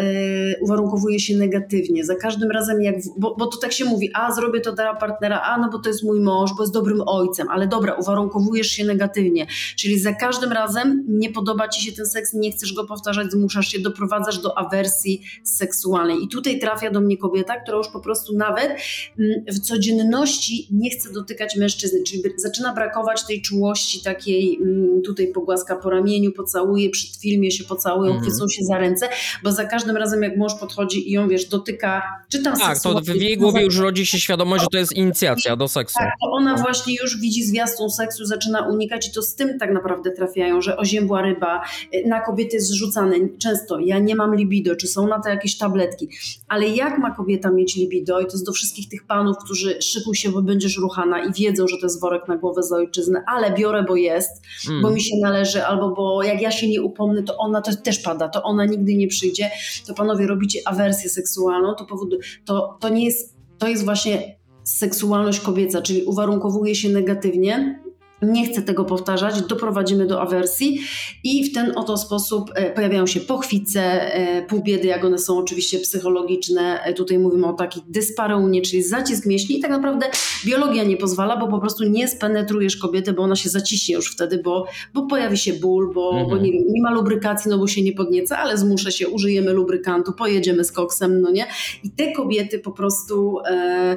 [0.60, 2.04] uwarunkowuje się negatywnie.
[2.04, 5.40] Za każdym razem, jak, bo, bo to tak się mówi, a zrobię to dla partnera,
[5.40, 8.84] a no bo to jest mój mąż, bo jest dobrym ojcem, ale dobra, uwarunkowujesz się
[8.84, 9.46] negatywnie.
[9.76, 13.68] Czyli za każdym razem nie podoba ci się ten seks, nie chcesz go powtarzać, zmuszasz
[13.68, 16.24] się, doprowadzasz do awersji seksualnej.
[16.24, 18.70] I tutaj trafia do mnie kobieta, która już po prostu nawet
[19.18, 25.28] mm, w codzienności nie chce dotykać mężczyzny, czyli zaczyna brakować tej czułości takiej, mm, tutaj
[25.32, 28.22] pogłaska po ramieniu, pocałuje, przed filmie się pocałują, Mhm.
[28.30, 29.08] chwycą się za ręce,
[29.44, 33.00] bo za każdym razem jak mąż podchodzi i ją, wiesz, dotyka, czy tam Tak, to
[33.00, 35.98] w jej głowie już rodzi się świadomość, że to jest inicjacja do seksu.
[35.98, 39.72] tak, to ona właśnie już widzi zwiastun seksu, zaczyna unikać i to z tym tak
[39.72, 41.62] naprawdę trafiają, że oziębła ryba,
[41.94, 45.58] y, na kobiety jest zrzucane często, ja nie mam libido, czy są na to jakieś
[45.58, 46.08] tabletki,
[46.48, 50.14] ale jak ma kobieta mieć libido i to jest do wszystkich tych panów, którzy szykuj
[50.16, 50.42] się, bo
[50.78, 54.42] ruchana i wiedzą, że to jest worek na głowę za ojczyznę, ale biorę, bo jest,
[54.68, 54.82] Mm.
[54.82, 57.98] bo mi się należy, albo bo jak ja się nie upomnę, to ona to też
[57.98, 59.50] pada, to ona nigdy nie przyjdzie,
[59.86, 65.40] to panowie robicie awersję seksualną, to, powodu, to, to nie jest, to jest właśnie seksualność
[65.40, 67.79] kobieca, czyli uwarunkowuje się negatywnie,
[68.22, 70.80] nie chcę tego powtarzać, doprowadzimy do awersji
[71.24, 73.80] i w ten oto sposób e, pojawiają się pochwice,
[74.14, 76.82] e, półbiedy, jak one są oczywiście psychologiczne.
[76.82, 80.06] E, Tutaj mówimy o takich dyspareunie, czyli zacisk mięśni i tak naprawdę
[80.46, 84.38] biologia nie pozwala, bo po prostu nie spenetrujesz kobiety, bo ona się zaciśnie już wtedy,
[84.44, 86.28] bo, bo pojawi się ból, bo, Mhm.
[86.30, 90.12] bo nie, nie ma lubrykacji, no bo się nie podnieca, ale zmuszę się, użyjemy lubrykantu,
[90.12, 91.46] pojedziemy z koksem, no nie?
[91.84, 93.96] I te kobiety po prostu, e,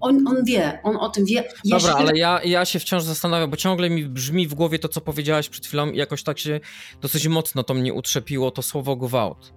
[0.00, 1.44] on, on wie, on o tym wie.
[1.64, 4.78] Ja Dobra, się ale ja, ja się wciąż zastanawiam, bo ciągle mi brzmi w głowie
[4.78, 6.60] to, co powiedziałaś przed chwilą i jakoś tak się
[7.00, 9.52] dosyć mocno to mnie utrzepiło, to słowo gwałt.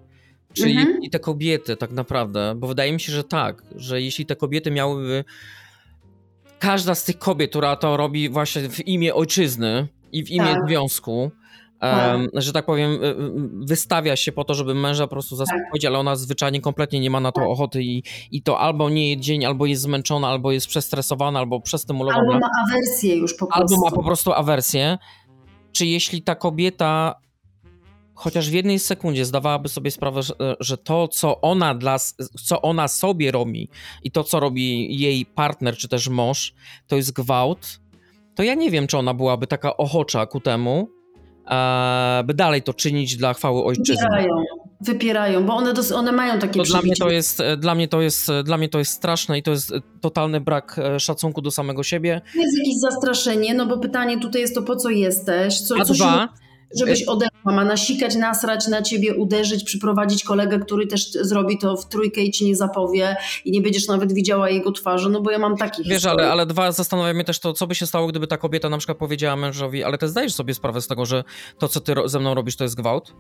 [0.54, 1.02] Czyli Mhm.
[1.02, 4.72] i te kobiety tak naprawdę, bo wydaje mi się, że tak, że jeśli te kobiety
[4.72, 5.24] miałyby
[6.60, 10.68] każda z tych kobiet, która to robi właśnie w imię ojczyzny i w imię Tak.
[10.68, 11.32] związku,
[11.80, 12.16] Tak.
[12.16, 13.16] em, że tak powiem, y, y,
[13.68, 17.20] wystawia się po to, żeby męża po prostu zaspokoić, ale ona zwyczajnie kompletnie nie ma
[17.20, 17.50] na to Tak.
[17.50, 21.62] ochoty i, i to albo nie jest dzień, albo jest zmęczona, albo jest przestresowana, albo
[21.62, 23.74] przestymulowana Albo ma awersję już po prostu.
[23.76, 24.98] albo ma po prostu awersję,
[25.72, 27.16] czy jeśli ta kobieta
[28.14, 30.22] chociaż w jednej sekundzie zdawałaby sobie sprawę,
[30.60, 31.98] że, to, co ona, dla,
[32.46, 33.70] co ona sobie robi
[34.04, 36.54] i to, co robi jej partner czy też mąż,
[36.88, 37.80] to jest gwałt,
[38.36, 40.90] to ja nie wiem, czy ona byłaby taka ochocza ku temu,
[42.26, 43.96] by dalej to czynić dla chwały ojczyzny.
[44.12, 44.36] Wypierają,
[44.82, 47.88] wypierają bo one, dos- one mają takie To dla mnie to, jest, e, dla, mnie
[47.88, 51.00] to jest, e, dla mnie to jest straszne i to jest e, totalny brak e,
[51.00, 52.22] szacunku do samego siebie.
[52.34, 55.62] To jest jakieś zastraszenie, no bo pytanie tutaj jest to, po co jesteś?
[55.62, 56.30] Co, A co się dwa,
[56.76, 61.88] Żebyś odeszła, ma nasikać, nasrać na ciebie, uderzyć, przyprowadzić kolegę, który też zrobi to w
[61.88, 63.16] trójkę i ci nie zapowie
[63.46, 66.46] i nie będziesz nawet widziała jego twarzy, no bo ja mam takich Wiesz, ale, ale
[66.46, 69.36] dwa, zastanawia mnie też to, co by się stało, gdyby ta kobieta na przykład powiedziała
[69.36, 71.24] mężowi, ale ty zdajesz sobie sprawę z tego, że
[71.60, 73.14] to, co ty ze mną robisz, to jest gwałt?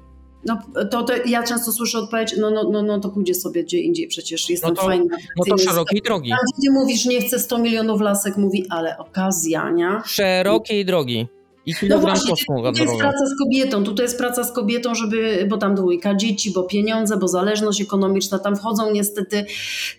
[0.45, 0.61] No
[0.91, 4.07] to, to ja często słyszę odpowiedź, no, no, no, no to pójdzie sobie gdzie indziej,
[4.07, 5.17] przecież jestem No to- fajna.
[5.37, 6.29] No to szerokiej drogi.
[6.29, 10.01] Tam, gdzie ty mówisz, nie chcę 100 milionów lasek, mówi, ale okazja, nie?
[10.05, 11.27] Szerokiej drogi.
[11.67, 14.95] I No kilogram właśnie, kosmu tutaj jest praca z kobietą, tutaj jest praca z kobietą,
[14.95, 19.45] żeby, bo tam dwójka dzieci, bo pieniądze, bo zależność ekonomiczna, tam wchodzą niestety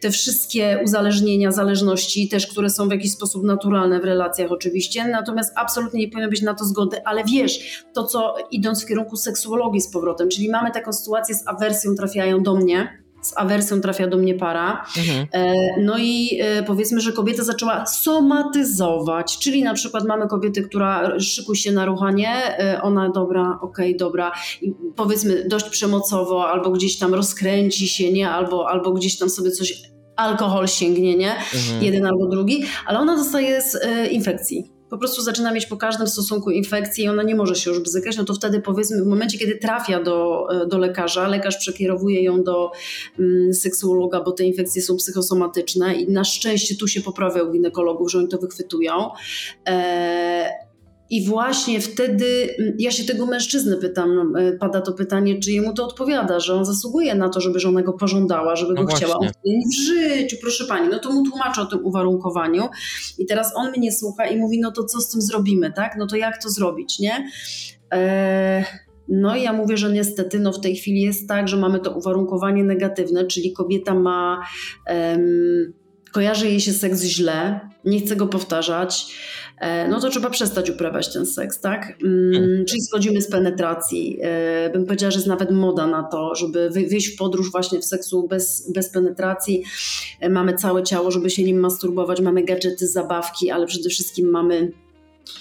[0.01, 5.53] te wszystkie uzależnienia, zależności, też które są w jakiś sposób naturalne w relacjach oczywiście, natomiast
[5.57, 9.81] absolutnie nie powinno być na to zgody, ale wiesz, to co idąc w kierunku seksuologii
[9.81, 14.17] z powrotem, czyli mamy taką sytuację z awersją, trafiają do mnie, z awersją trafia do
[14.17, 15.27] mnie para, Mhm.
[15.33, 21.21] E, No i e, powiedzmy, że kobieta zaczęła somatyzować, czyli na przykład mamy kobietę, która
[21.21, 24.33] szykuj się na ruchanie, e, ona dobra, okej, dobra,
[24.63, 29.51] i powiedzmy dość przemocowo, albo gdzieś tam rozkręci się, nie, albo, albo gdzieś tam sobie
[29.51, 29.83] coś,
[30.17, 31.83] alkohol sięgnie, nie, Mhm.
[31.85, 33.77] jeden albo drugi, ale ona dostaje z
[34.11, 34.71] infekcji.
[34.91, 38.17] Po prostu zaczyna mieć po każdym stosunku infekcję i ona nie może się już bzykać,
[38.17, 42.43] no to wtedy powiedzmy w momencie, kiedy trafia do, e, do lekarza, lekarz przekierowuje ją
[42.43, 42.71] do
[43.19, 48.11] mm, seksuologa, bo te infekcje są psychosomatyczne i na szczęście tu się poprawia u ginekologów,
[48.11, 49.11] że oni to wychwytują.
[49.69, 50.68] E,
[51.11, 55.75] i właśnie wtedy mm, ja się tego mężczyzny pytam, e, pada to pytanie, czy jemu
[55.75, 59.15] to odpowiada, że on zasługuje na to, żeby żona go pożądała, żeby No go chciała.
[59.15, 59.61] On właśnie.
[59.69, 62.69] w życiu, proszę pani, no to mu tłumaczę o tym uwarunkowaniu
[63.19, 65.95] i teraz on mnie słucha i mówi, no to co z tym zrobimy, tak?
[65.99, 67.29] No to jak to zrobić, nie?
[67.93, 68.65] E,
[69.09, 71.91] no i ja mówię, że niestety no w tej chwili jest tak, że mamy to
[71.91, 74.43] uwarunkowanie negatywne, czyli kobieta ma,
[74.87, 75.73] em,
[76.13, 79.07] kojarzy jej się seks źle, nie chce go powtarzać,
[79.59, 81.95] e, no to trzeba przestać uprawiać ten seks, tak?
[82.05, 82.65] Mm, Hmm.
[82.65, 84.19] Czyli schodzimy z penetracji.
[84.23, 87.79] E, Bym powiedziała, że jest nawet moda na to, żeby wy- wyjść w podróż właśnie
[87.81, 89.63] w seksu bez, bez penetracji.
[90.21, 94.73] E, Mamy całe ciało, żeby się nim masturbować, mamy gadżety, zabawki, ale przede wszystkim mamy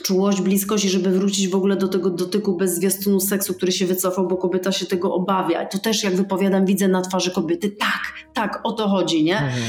[0.03, 3.85] czułość, bliskość i żeby wrócić w ogóle do tego dotyku bez zwiastunu seksu, który się
[3.85, 5.64] wycofał, bo kobieta się tego obawia.
[5.64, 8.02] I to też jak wypowiadam, widzę na twarzy kobiety, tak,
[8.34, 9.38] tak, o to chodzi, nie?
[9.38, 9.64] Mhm.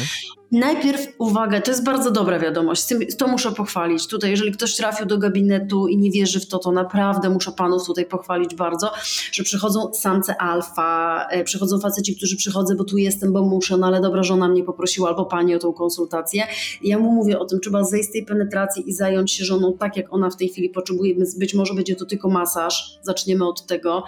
[0.53, 2.83] Najpierw uwaga, to jest bardzo dobra wiadomość,
[3.19, 4.07] to muszę pochwalić.
[4.07, 7.87] Tutaj, jeżeli ktoś trafił do gabinetu i nie wierzy w to, to naprawdę muszę panów
[7.87, 8.91] tutaj pochwalić bardzo,
[9.33, 13.87] że przychodzą samce alfa, e, przychodzą faceci, którzy przychodzą, bo tu jestem, bo muszę, no
[13.87, 16.43] ale dobra, żona mnie poprosiła albo pani o tą konsultację.
[16.83, 19.97] Ja mu mówię o tym, trzeba zejść z tej penetracji i zająć się żoną tak,
[19.97, 21.15] jak ona w tej chwili potrzebuje.
[21.39, 24.05] Być może będzie to tylko masaż, zaczniemy od tego,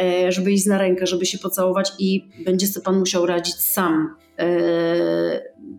[0.00, 4.16] e, żeby iść na rękę, żeby się pocałować i będzie sobie pan musiał radzić sam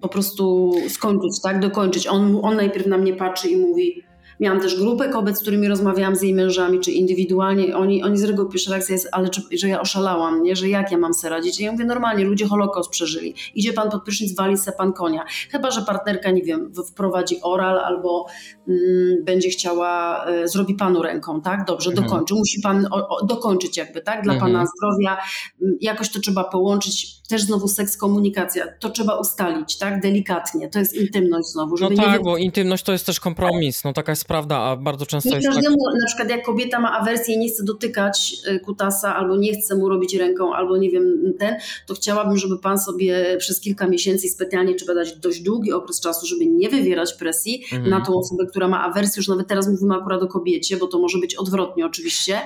[0.01, 2.07] po prostu skończyć, tak, dokończyć.
[2.07, 4.03] On, on najpierw na mnie patrzy i mówi,
[4.41, 8.23] miałam też grupę kobiet, z którymi rozmawiałam z jej mężami, czy indywidualnie, oni, oni z
[8.23, 11.29] reguły pierwsza reakcja jest, ale czy, że ja oszalałam, nie, że jak ja mam se
[11.29, 11.59] radzić?
[11.59, 13.35] I ja mówię, normalnie, ludzie Holokaust przeżyli.
[13.55, 15.25] Idzie pan pod prysznic, wali se pan konia.
[15.51, 18.25] Chyba, że partnerka, nie wiem, wprowadzi oral albo
[18.67, 18.79] mm,
[19.23, 21.65] będzie chciała, e, zrobi panu ręką, tak?
[21.65, 22.07] Dobrze, Mhm.
[22.09, 22.33] dokończy.
[22.33, 24.23] Musi pan o, o, dokończyć jakby, tak?
[24.23, 24.51] Dla Mhm.
[24.53, 25.17] pana zdrowia.
[25.61, 27.21] Mm, Jakoś to trzeba połączyć.
[27.29, 28.65] Też znowu seks, komunikacja.
[28.79, 30.01] To trzeba ustalić, tak?
[30.01, 30.69] Delikatnie.
[30.69, 32.19] To jest intymność znowu, No żeby tak, nie...
[32.19, 35.47] bo intymność to jest też kompromis, no taka jest prawda, a bardzo często Nie jest
[35.47, 35.55] tak...
[35.55, 39.53] każdemu, na przykład jak kobieta ma awersję i nie chce dotykać y, kutasa, albo nie
[39.53, 41.55] chce mu robić ręką, albo nie wiem, ten,
[41.87, 46.25] to chciałabym, żeby pan sobie przez kilka miesięcy, specjalnie trzeba dać dość długi okres czasu,
[46.25, 47.89] żeby nie wywierać presji Mhm.
[47.89, 49.19] na tą osobę, która ma awersję.
[49.19, 52.39] Już nawet teraz mówimy akurat o kobiecie, bo to może być odwrotnie oczywiście.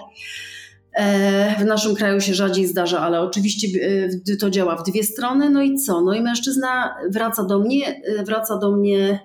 [0.94, 3.68] E, W naszym kraju się rzadziej zdarza, ale oczywiście
[4.34, 5.50] e, to działa w dwie strony.
[5.50, 6.02] No i co?
[6.02, 9.20] No i mężczyzna wraca do mnie, e, wraca do mnie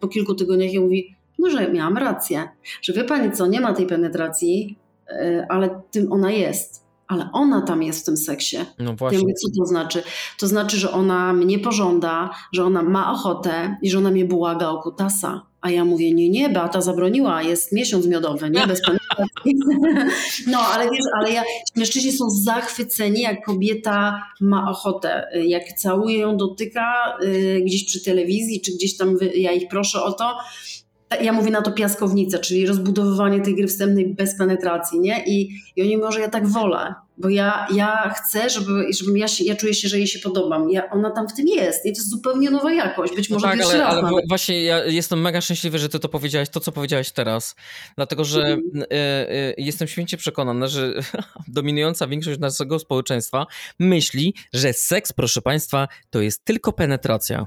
[0.00, 2.48] po kilku tygodniach i mówi, no że miałam rację,
[2.82, 6.86] że wie pani co, nie ma tej penetracji, e, ale tym ona jest.
[7.08, 8.56] Ale ona tam jest w tym seksie.
[8.78, 9.18] No Ja właśnie.
[9.18, 10.02] mówię, co to znaczy?
[10.40, 14.68] To znaczy, że ona mnie pożąda, że ona ma ochotę i że ona mnie błaga
[14.68, 15.42] o kutasa.
[15.60, 19.56] A ja mówię, nie, nie, Beata zabroniła, jest miesiąc miodowy, nie, bez penetracji.
[20.52, 21.42] No, ale wiesz, ale ja,
[21.76, 28.60] mężczyźni są zachwyceni, jak kobieta ma ochotę, jak całuje ją, dotyka y, gdzieś przy telewizji,
[28.60, 30.36] czy gdzieś tam, wy- ja ich proszę o to,
[31.20, 35.24] ja mówię na to piaskownica, czyli rozbudowywanie tej gry wstępnej bez penetracji, nie?
[35.26, 39.44] I, i oni może ja tak wolę, bo ja, ja chcę, żeby, żebym ja, się,
[39.44, 40.70] ja czuję się, że jej się podobam.
[40.70, 43.46] Ja, ona tam w tym jest i to jest zupełnie nowa jakość, być No może
[43.46, 44.24] tak, pierwszy ale, raz ale nawet.
[44.28, 47.54] właśnie ja jestem mega szczęśliwy, że ty to powiedziałeś, to co powiedziałeś teraz.
[47.96, 48.82] Dlatego, że Mhm.
[48.82, 50.92] e, e, jestem święcie przekonany, że
[51.48, 53.46] dominująca większość naszego społeczeństwa
[53.78, 57.46] myśli, że seks, proszę państwa, to jest tylko penetracja.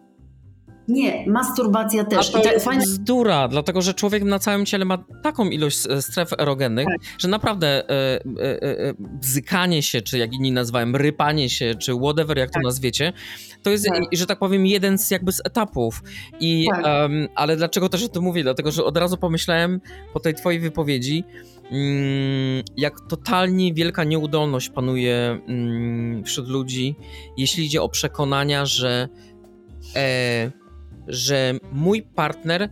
[0.89, 2.31] Nie, masturbacja A też.
[2.31, 5.79] to I tak jest fajne, bzdura, dlatego że człowiek na całym ciele ma taką ilość
[5.89, 7.09] e, stref erogennych, Tak.
[7.19, 12.37] że naprawdę e, e, e, bzykanie się, czy jak inni nazywałem, rypanie się, czy whatever,
[12.37, 13.13] jak to nazwiecie,
[13.63, 14.03] to jest, Tak.
[14.11, 16.03] że tak powiem, jeden z jakby z etapów.
[16.39, 16.85] I, Tak.
[16.85, 18.43] em, ale dlaczego też o tym mówię?
[18.43, 19.81] Dlatego, że od razu pomyślałem
[20.13, 21.23] po tej twojej wypowiedzi,
[21.71, 26.95] mm, jak totalnie wielka nieudolność panuje mm, wśród ludzi,
[27.37, 29.07] jeśli idzie o przekonania, że
[29.95, 30.51] e,
[31.09, 32.69] że mój partner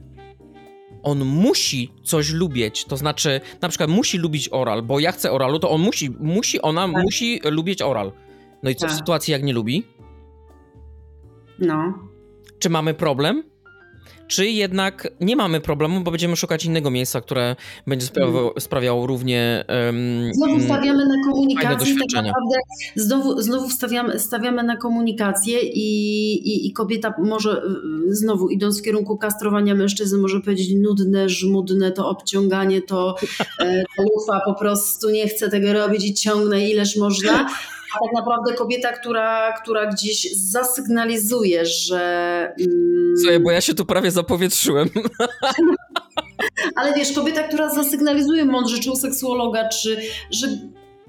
[1.04, 5.60] on musi coś lubić, to znaczy na przykład musi lubić oral, bo ja chcę oralu,
[5.60, 7.04] to on musi, musi ona Tak.
[7.04, 8.12] musi lubić oral.
[8.64, 8.98] No i co w Tak.
[8.98, 9.84] sytuacji, jak nie lubi?
[11.60, 11.94] no.
[12.60, 13.44] Czy mamy problem?
[14.28, 17.56] Czy jednak nie mamy problemu, bo będziemy szukać innego miejsca, które
[17.88, 19.66] będzie sprawiało, sprawiało równie.
[19.68, 22.56] em, Znowu mm, stawiamy na komunikację tak naprawdę
[22.96, 25.88] znowu, znowu stawiamy, stawiamy na komunikację i,
[26.34, 27.62] i, i kobieta może
[28.10, 33.16] znowu idąc w kierunku kastrowania mężczyzny może powiedzieć nudne, żmudne, to obciąganie, to
[33.60, 37.48] e, lufa po prostu nie chce tego robić i ciągnę ileż można.
[37.96, 42.00] A tak naprawdę kobieta, która, która gdzieś zasygnalizuje, że...
[42.60, 44.90] mm, Słuchaj, bo ja się tu prawie zapowietrzyłem.
[46.76, 49.98] ale wiesz, kobieta, która zasygnalizuje mądrze, czy u seksuologa, czy
[50.32, 50.48] że,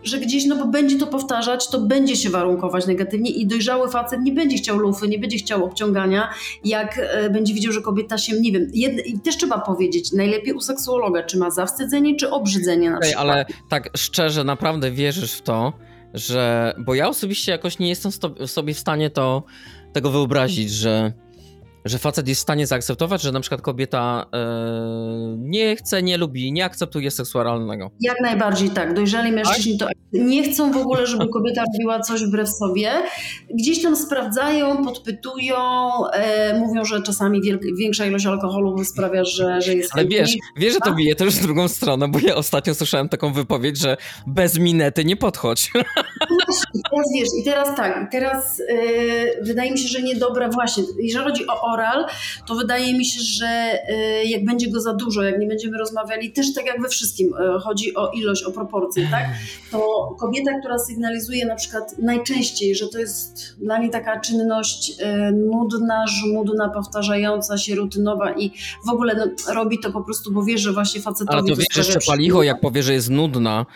[0.03, 4.21] że gdzieś, no bo będzie to powtarzać, to będzie się warunkować negatywnie i dojrzały facet
[4.21, 6.31] nie będzie chciał lufy, nie będzie chciał obciągania,
[6.65, 8.71] jak e, będzie widział, że kobieta się, nie wiem,
[9.05, 13.23] i też trzeba powiedzieć, najlepiej u seksuologa, czy ma zawstydzenie, czy obrzydzenie na Ej, przykład.
[13.23, 15.73] ale tak szczerze, naprawdę wierzysz w to,
[16.15, 16.75] że.
[16.79, 18.13] Bo ja osobiście jakoś nie jestem
[18.47, 19.43] sobie w stanie to,
[19.93, 21.13] tego wyobrazić, że,
[21.89, 24.39] że facet jest w stanie zaakceptować, że na przykład kobieta e,
[25.39, 27.91] nie chce, nie lubi, nie akceptuje seksu oralnego.
[28.01, 28.95] Jak najbardziej tak.
[28.95, 32.93] Dojrzali mężczyźni to nie chcą w ogóle, żeby kobieta robiła coś wbrew sobie.
[33.55, 35.57] Gdzieś tam sprawdzają, podpytują,
[36.13, 37.41] e, mówią, że czasami
[37.79, 41.43] większa ilość alkoholu sprawia, że, że jest Ale wiesz, wiesz, że to bije też w
[41.43, 43.97] drugą stronę, bo ja ostatnio słyszałem taką wypowiedź, że
[44.27, 45.71] bez minety nie podchodź.
[46.75, 50.85] I teraz wiesz, i teraz tak, i teraz e, wydaje mi się, że niedobra właśnie.
[50.99, 52.07] Jeżeli chodzi o oral,
[52.47, 56.33] to wydaje mi się, że e, jak będzie go za dużo, jak nie będziemy rozmawiali,
[56.33, 59.25] też tak jak we wszystkim, e, chodzi o ilość, o proporcje, tak?
[59.71, 65.33] To kobieta, która sygnalizuje na przykład najczęściej, że to jest dla niej taka czynność e,
[65.33, 68.53] nudna, żmudna, powtarzająca się, rutynowa i
[68.87, 71.77] w ogóle no, robi to po prostu, bo wie, że właśnie facetowi Ale to wiesz,
[71.77, 73.67] jeszcze palicho, jak powie, że jest nudna,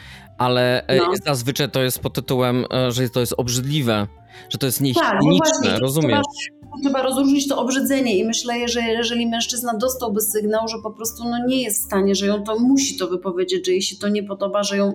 [0.43, 1.13] ale e, No.
[1.27, 4.07] zazwyczaj to jest pod tytułem, e, że to jest obrzydliwe,
[4.51, 6.21] że to jest Tak, niehigieniczne, właśnie, rozumiesz?
[6.35, 11.25] Trzeba, trzeba rozróżnić to obrzydzenie i myślę, że jeżeli mężczyzna dostałby sygnał, że po prostu
[11.25, 14.09] no, nie jest w stanie, że ją to musi to wypowiedzieć, że jej się to
[14.09, 14.93] nie podoba, że ją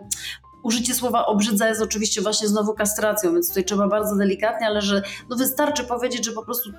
[0.63, 5.01] użycie słowa obrzydza jest oczywiście właśnie znowu kastracją, więc tutaj trzeba bardzo delikatnie, ale że
[5.29, 6.69] no wystarczy powiedzieć, że po prostu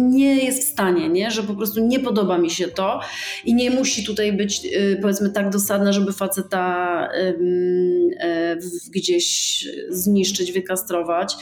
[0.00, 1.30] nie jest w stanie, nie?
[1.30, 3.00] że po prostu nie podoba mi się to
[3.44, 8.56] i nie musi tutaj być y, powiedzmy tak dosadna, żeby faceta e,
[8.90, 11.34] gdzieś zniszczyć, wykastrować.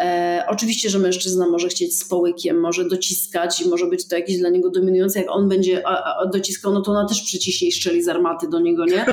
[0.00, 4.38] E, oczywiście, że mężczyzna może chcieć z połykiem, może dociskać i może być to jakieś
[4.38, 5.18] dla niego dominujące.
[5.18, 8.48] Jak on będzie a, a, dociskał, no to ona też przyciśnie i strzeli z armaty
[8.48, 9.04] do niego, nie?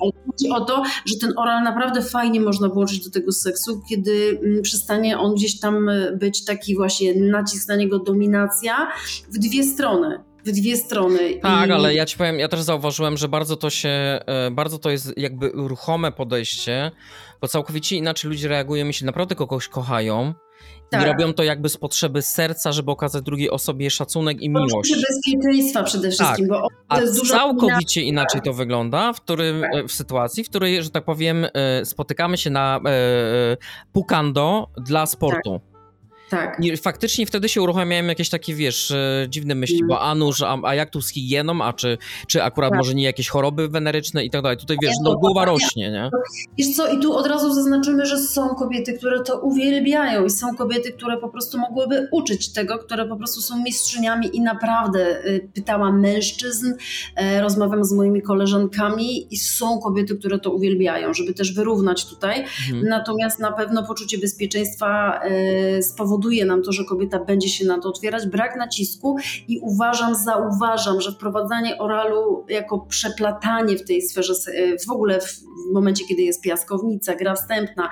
[0.00, 4.40] Ale chodzi o to, że ten oral naprawdę fajnie można włączyć do tego seksu, kiedy
[4.42, 8.92] mm, przestanie on gdzieś tam y, być taki właśnie nacisk na niego, dominacja
[9.28, 10.27] w dwie strony.
[10.48, 11.18] W dwie strony.
[11.42, 13.88] Tak, I- ale ja ci powiem, ja też zauważyłem, że bardzo to się,
[14.26, 16.90] e, bardzo to jest jakby ruchome podejście,
[17.40, 20.34] bo całkowicie inaczej ludzie reagują, jeśli naprawdę kogoś kochają
[20.90, 21.02] Tak.
[21.02, 24.74] i robią to jakby z potrzeby serca, żeby okazać drugiej osobie szacunek i miłość.
[24.74, 27.00] Poczucie bezpieczeństwa przede wszystkim, bo A
[27.30, 29.86] całkowicie inaczej to wygląda, w, którym, Tak.
[29.86, 33.56] w sytuacji, w której, że tak powiem, e, spotykamy się na e,
[33.92, 35.60] pukando dla sportu.
[35.72, 35.77] Tak.
[36.60, 39.88] I faktycznie wtedy się uruchamiają jakieś takie, wiesz, e, dziwne myśli, Mm.
[39.88, 42.78] bo a nuż, a, a jak tu z higieną, a czy, czy akurat Tak.
[42.78, 44.58] może nie jakieś choroby weneryczne i tak dalej.
[44.58, 46.10] Tutaj wiesz, no głowa ja- rośnie, nie?
[46.58, 50.56] Wiesz co, i tu od razu zaznaczymy, że są kobiety, które to uwielbiają i są
[50.56, 55.48] kobiety, które po prostu mogłyby uczyć tego, które po prostu są mistrzyniami i naprawdę y,
[55.54, 56.72] pytałam mężczyzn,
[57.16, 62.40] e, rozmawiam z moimi koleżankami i są kobiety, które to uwielbiają, żeby też wyrównać tutaj.
[62.40, 62.88] Mhm.
[62.88, 67.80] Natomiast na pewno poczucie bezpieczeństwa e, spowoduje spowoduje nam to, że kobieta będzie się na
[67.80, 69.16] to otwierać, brak nacisku
[69.48, 74.34] i uważam, zauważam, że wprowadzanie oralu jako przeplatanie w tej sferze,
[74.86, 77.90] w ogóle w momencie, kiedy jest piaskownica, gra wstępna,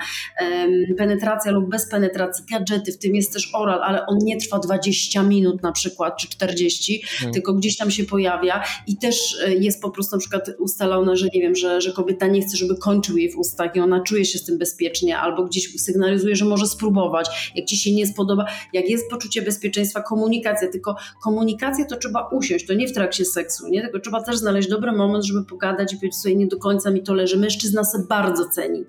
[0.98, 5.22] penetracja lub bez penetracji, gadżety, w tym jest też oral, ale on nie trwa 20
[5.22, 7.34] minut na przykład, czy 40, hmm.
[7.34, 11.28] tylko gdzieś tam się pojawia i też e, jest po prostu na przykład ustalone, że
[11.34, 14.24] nie wiem, że, że kobieta nie chce, żeby kończył jej w ustach i ona czuje
[14.24, 18.46] się z tym bezpiecznie, albo gdzieś sygnalizuje, że może spróbować, jak ci się nie spodoba,
[18.72, 23.68] jak jest poczucie bezpieczeństwa, komunikacja, tylko komunikację to trzeba usiąść, to nie w trakcie seksu,
[23.68, 23.82] nie?
[23.82, 27.02] tylko trzeba też znaleźć dobry moment, żeby pogadać i powiedzieć sobie, nie do końca mi
[27.02, 27.36] to leży.
[27.36, 28.84] Mężczyzna se bardzo ceni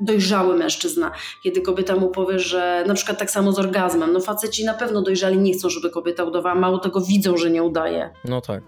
[0.00, 1.10] dojrzały mężczyzna,
[1.42, 5.02] kiedy kobieta mu powie, że na przykład tak samo z orgazmem, no faceci na pewno
[5.02, 8.10] dojrzali nie chcą, żeby kobieta udawała, mało tego widzą, że nie udaje.
[8.24, 8.62] No tak.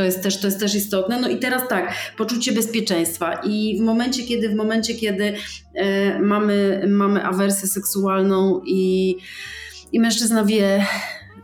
[0.00, 1.20] To jest, też, to jest też istotne.
[1.20, 3.40] No i teraz tak, poczucie bezpieczeństwa.
[3.44, 5.34] I w momencie, kiedy, w momencie, kiedy
[5.74, 9.16] e, mamy, mamy awersję seksualną i,
[9.92, 10.86] i mężczyzna wie,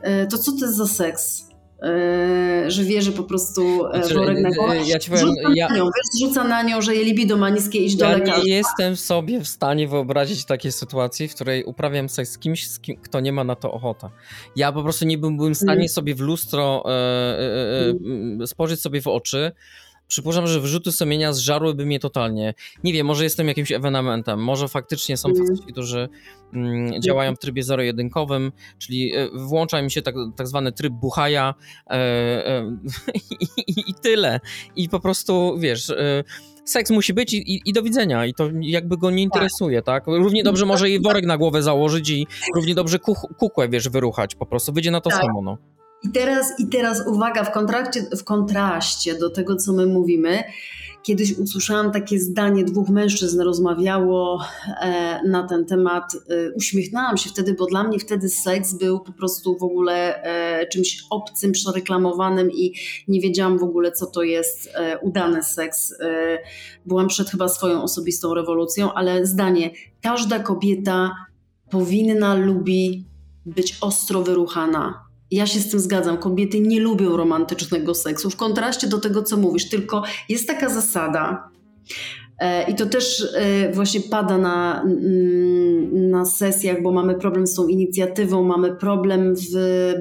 [0.02, 1.46] e, to co to jest za seks?
[1.82, 5.40] Yy, że wie, że po prostu e, znaczy, worek na głowę ja ci powiem, rzuca,
[5.54, 8.18] ja, na nią, wiesz, rzuca na nią, że jej libido ma niskie, iść ja do
[8.18, 8.42] lekarza.
[8.44, 12.80] nie jestem sobie w stanie wyobrazić takiej sytuacji, w której uprawiam seks z kimś, z
[12.80, 14.10] kim, kto nie ma na to ochota.
[14.56, 15.88] Ja po prostu nie byłbym w stanie mm.
[15.88, 17.94] sobie w lustro e, e,
[18.42, 19.52] e, spojrzeć sobie w oczy,
[20.08, 22.54] Przypuszczam, że wyrzuty sumienia zżarłyby mnie totalnie.
[22.84, 25.46] Nie wiem, może jestem jakimś ewenementem, może faktycznie są mm.
[25.46, 26.08] faceci, którzy
[26.52, 31.54] mm, działają w trybie zero-jedynkowym, czyli e, włącza mi się tak, tak zwany tryb buchaja
[31.90, 32.76] e, e,
[33.68, 34.40] i, i, tyle.
[34.76, 35.90] I po prostu, wiesz...
[35.90, 36.24] E,
[36.64, 40.06] seks musi być i, i, i, do widzenia i to jakby go nie interesuje, tak?
[40.06, 42.98] Równie dobrze może jej worek na głowę założyć i równie dobrze
[43.38, 45.20] kukłę, wiesz, wyruchać po prostu, wyjdzie na to tak.
[45.20, 45.75] samo, no.
[46.06, 47.50] I teraz, I teraz uwaga, w
[48.18, 50.44] w kontraście do tego, co my mówimy,
[51.02, 54.44] kiedyś usłyszałam takie zdanie, dwóch mężczyzn rozmawiało
[54.80, 56.12] e, na ten temat.
[56.14, 60.66] E, uśmiechnęłam się wtedy, bo dla mnie wtedy seks był po prostu w ogóle e,
[60.66, 62.74] czymś obcym, przereklamowanym i
[63.08, 65.92] nie wiedziałam w ogóle, co to jest e, udany seks.
[66.00, 66.38] E,
[66.86, 69.70] byłam przed chyba swoją osobistą rewolucją, ale zdanie,
[70.02, 71.14] każda kobieta
[71.70, 73.04] powinna, lubi
[73.46, 76.18] być ostro wyruchana ja się z tym zgadzam.
[76.18, 79.68] Kobiety nie lubią romantycznego seksu, w kontraście do tego, co mówisz.
[79.68, 81.48] Tylko jest taka zasada,
[82.68, 87.66] I to też e, właśnie pada na, mm, na sesjach, bo mamy problem z tą
[87.66, 89.56] inicjatywą, mamy problem w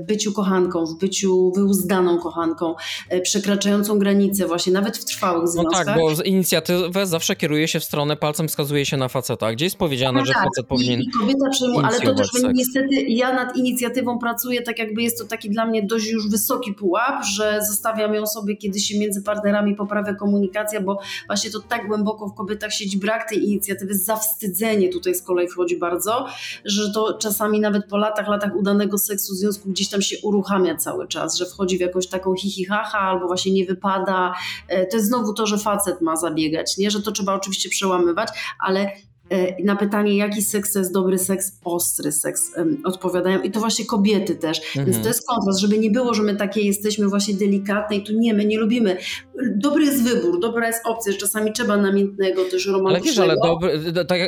[0.08, 2.76] byciu kochanką, w byciu wyuzdaną kochanką,
[3.10, 5.86] e, przekraczającą granice właśnie, nawet w trwałych związkach.
[5.86, 9.54] No tak, bo inicjatywę zawsze kieruje się w stronę, palcem wskazuje się na faceta.
[9.54, 10.44] Gdzie jest powiedziane, no że tak.
[10.44, 12.54] facet powinien I, kobieta przyjmuje, Ale to też seks.
[12.54, 16.74] niestety ja nad inicjatywą pracuję, tak jakby jest to taki dla mnie dość już wysoki
[16.74, 21.88] pułap, że zostawiam ją sobie, kiedy się między partnerami poprawia komunikacja, bo właśnie to tak
[21.88, 26.28] głęboko w kobietach siedzi brak tej inicjatywy, zawstydzenie tutaj z kolei wchodzi bardzo,
[26.66, 31.08] że to czasami nawet po latach, latach udanego seksu związku gdzieś tam się uruchamia cały
[31.08, 34.34] czas, że wchodzi w jakąś taką hihihaha albo właśnie nie wypada.
[34.68, 36.92] E, to jest znowu to, że facet ma zabiegać, nie?
[36.92, 38.30] że to trzeba oczywiście przełamywać,
[38.60, 38.92] ale
[39.64, 42.52] na pytanie, jaki seks to jest dobry seks, ostry seks
[42.84, 44.58] odpowiadają i to właśnie kobiety też.
[44.60, 44.86] Mhm.
[44.86, 48.14] Więc to jest kontrast, żeby nie było, że my takie jesteśmy właśnie delikatne i tu
[48.14, 48.98] nie, my nie lubimy.
[49.56, 53.24] Dobry jest wybór, dobra jest opcja, że czasami trzeba namiętnego, też romantycznego.
[53.24, 54.20] Ale wiesz, ale dobry, tak,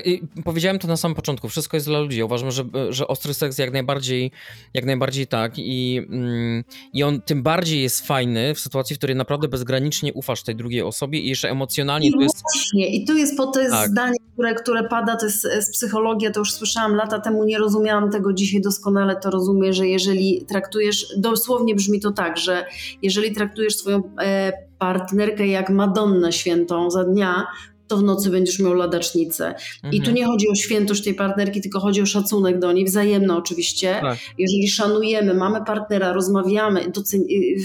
[0.44, 2.24] powiedziałem to na samym początku, wszystko jest dla ludzi.
[2.24, 4.32] Uważam, że, że ostry seks jak najbardziej,
[4.74, 6.64] jak najbardziej tak i, mm,
[6.94, 10.82] i on tym bardziej jest fajny w sytuacji, w której naprawdę bezgranicznie ufasz tej drugiej
[10.82, 12.42] osobie i jeszcze emocjonalnie I to jest...
[12.54, 13.90] Właśnie, i tu jest po to jest tak.
[13.90, 18.12] zdanie, które, które pada, to jest z psychologii, to już słyszałam lata temu, nie rozumiałam
[18.12, 22.66] tego dzisiaj doskonale, to rozumiem, że jeżeli traktujesz, dosłownie brzmi to tak, że
[23.02, 27.48] jeżeli traktujesz swoją e, partnerkę jak Madonnę świętą za dnia,
[27.88, 29.48] to w nocy będziesz miał ladacznicę.
[29.48, 29.94] Mhm.
[29.94, 30.16] I tu mhm.
[30.16, 33.98] nie chodzi o świętość tej partnerki, tylko chodzi o szacunek do niej, wzajemny oczywiście.
[34.02, 34.18] Tak.
[34.38, 36.92] Jeżeli szanujemy, mamy partnera, rozmawiamy y,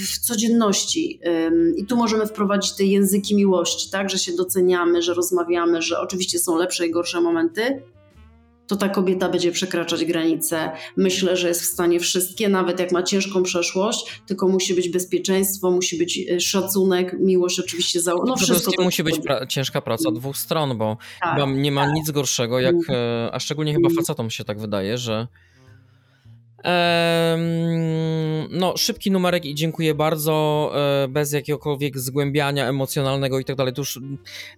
[0.07, 1.21] w codzienności
[1.77, 6.39] i tu możemy wprowadzić te języki miłości, tak, że się doceniamy, że rozmawiamy, że oczywiście
[6.39, 7.83] są lepsze i gorsze momenty,
[8.73, 10.71] to ta kobieta będzie przekraczać granice.
[10.97, 15.71] Myślę, że jest w stanie wszystkie, nawet jak ma ciężką przeszłość, tylko musi być bezpieczeństwo,
[15.71, 18.01] musi być e, szacunek, miłość oczywiście.
[18.01, 18.15] Za...
[18.27, 21.95] No, wszystko to musi być pra ciężka praca dwóch stron, bo tak, nie ma tak.
[21.95, 25.27] nic gorszego, jak, e, a szczególnie chyba facetom się tak wydaje, że
[28.51, 30.73] no, szybki numerek i dziękuję bardzo,
[31.05, 33.75] e, bez jakiegokolwiek zgłębiania emocjonalnego i tak dalej.
[33.75, 34.01] To już,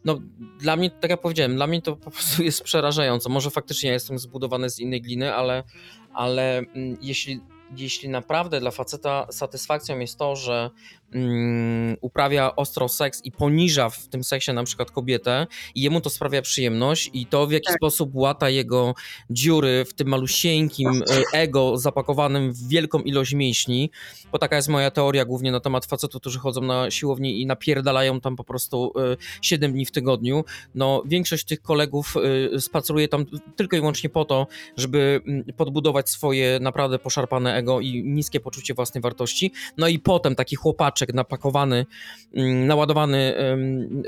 [0.04, 0.20] no,
[0.58, 3.28] dla mnie, tak jak powiedziałem, dla mnie to po prostu jest przerażające.
[3.28, 5.64] Może faktycznie ja jestem zbudowany z innej gliny, ale,
[6.12, 7.40] ale mm, jeśli
[7.76, 10.70] jeśli naprawdę dla faceta satysfakcją jest to, że
[11.14, 16.10] mm, uprawia ostro seks i poniża w tym seksie na przykład kobietę i jemu to
[16.10, 17.76] sprawia przyjemność i to w jaki Tak.
[17.76, 18.94] sposób łata jego
[19.30, 23.90] dziury w tym malusieńkim e, ego zapakowanym w wielką ilość mięśni,
[24.32, 28.20] bo taka jest moja teoria głównie na temat facetów, którzy chodzą na siłowni i napierdalają
[28.20, 30.44] tam po prostu e, 7 dni w tygodniu.
[30.74, 32.14] No większość tych kolegów
[32.54, 33.26] e, spaceruje tam
[33.56, 34.46] tylko i wyłącznie po to,
[34.76, 39.52] żeby mm, podbudować swoje naprawdę poszarpane ego i niskie poczucie własnej wartości.
[39.76, 41.86] No i potem taki chłopaczek napakowany,
[42.34, 43.34] mm, naładowany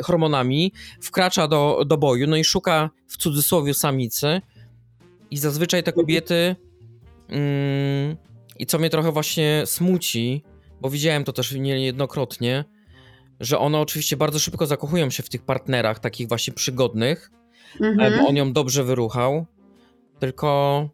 [0.05, 4.41] hormonami wkracza do, do boju, no i szuka w cudzysłowie samicy
[5.31, 6.57] i zazwyczaj te kobiety
[7.29, 8.17] mm,
[8.59, 10.43] i co mnie trochę właśnie smuci,
[10.81, 12.65] bo widziałem to też niejednokrotnie,
[13.41, 17.31] że one oczywiście bardzo szybko zakochują się w tych partnerach takich właśnie przygodnych,
[17.81, 18.19] Mhm.
[18.19, 19.47] bo on ją dobrze wyruchał,
[20.19, 20.89] tylko,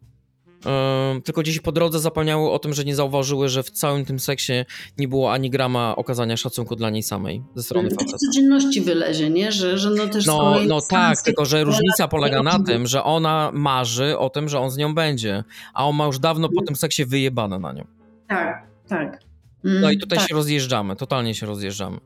[1.23, 4.53] tylko gdzieś po drodze zapomniały o tym, że nie zauważyły, że w całym tym seksie
[4.97, 8.17] nie było ani grama okazania szacunku dla niej samej ze strony w faceta.
[8.17, 9.51] codzienności wylezie, nie?
[9.51, 13.51] Że, że no też No, no tak, tylko że różnica polega na tym, że ona
[13.53, 16.75] marzy o tym, że on z nią będzie, a on ma już dawno po tym
[16.75, 17.85] seksie wyjebane na nią.
[18.27, 19.19] Tak, tak.
[19.63, 21.97] No Mm, i tutaj tak, się rozjeżdżamy, totalnie się rozjeżdżamy.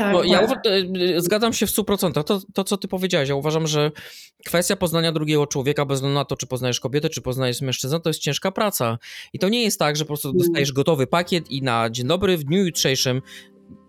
[0.00, 0.66] Tak, No, ja tak.
[0.66, 0.70] y,
[1.16, 2.24] y, zgadzam się w 100%.
[2.24, 3.90] To, to, co ty powiedziałeś, ja uważam, że
[4.46, 8.10] kwestia poznania drugiego człowieka, bez względu na to, czy poznajesz kobietę, czy poznajesz mężczyznę, to
[8.10, 8.98] jest ciężka praca.
[9.32, 12.36] I to nie jest tak, że po prostu dostajesz gotowy pakiet i na dzień dobry,
[12.36, 13.22] w dniu jutrzejszym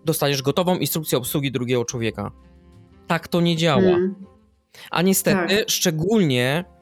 [0.04, 2.32] dostajesz gotową instrukcję obsługi drugiego człowieka.
[3.06, 3.82] Tak to nie działa.
[3.82, 4.14] Mm.
[4.90, 5.70] A niestety, Tak.
[5.70, 6.81] szczególnie e,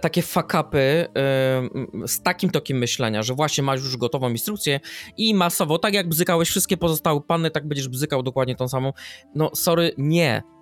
[0.00, 1.08] takie fakapy e,
[2.06, 4.80] z takim tokiem myślenia, że właśnie masz już gotową instrukcję
[5.16, 8.92] i masowo, tak jak bzykałeś wszystkie pozostałe panny, tak będziesz bzykał dokładnie tą samą.
[9.34, 10.55] No sorry, nie.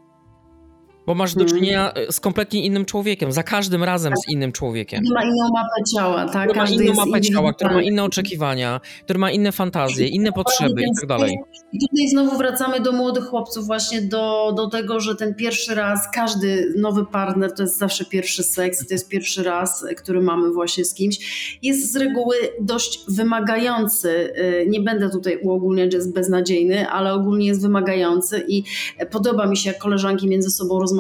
[1.07, 1.61] Bo masz do Mhm.
[1.61, 5.01] czynienia e, z kompletnie innym człowiekiem, za każdym razem z innym człowiekiem.
[5.01, 6.49] Każdy ma inną mapę ciała, tak?
[6.49, 10.33] Który ma Każdy inną mapę ciała, który ma inne oczekiwania, który ma inne fantazje, inne
[10.33, 11.37] potrzeby i tak dalej.
[11.73, 16.01] I tutaj znowu wracamy do młodych chłopców, właśnie do, do tego, że ten pierwszy raz,
[16.15, 20.85] każdy nowy partner to jest zawsze pierwszy seks, to jest pierwszy raz, który mamy właśnie
[20.85, 21.19] z kimś.
[21.63, 24.09] Jest z reguły dość wymagający.
[24.39, 28.65] Y, Nie będę tutaj uogólniać, że jest beznadziejny, ale ogólnie jest wymagający i
[29.11, 30.94] podoba mi się, jak koleżanki między sobą rozmawiają,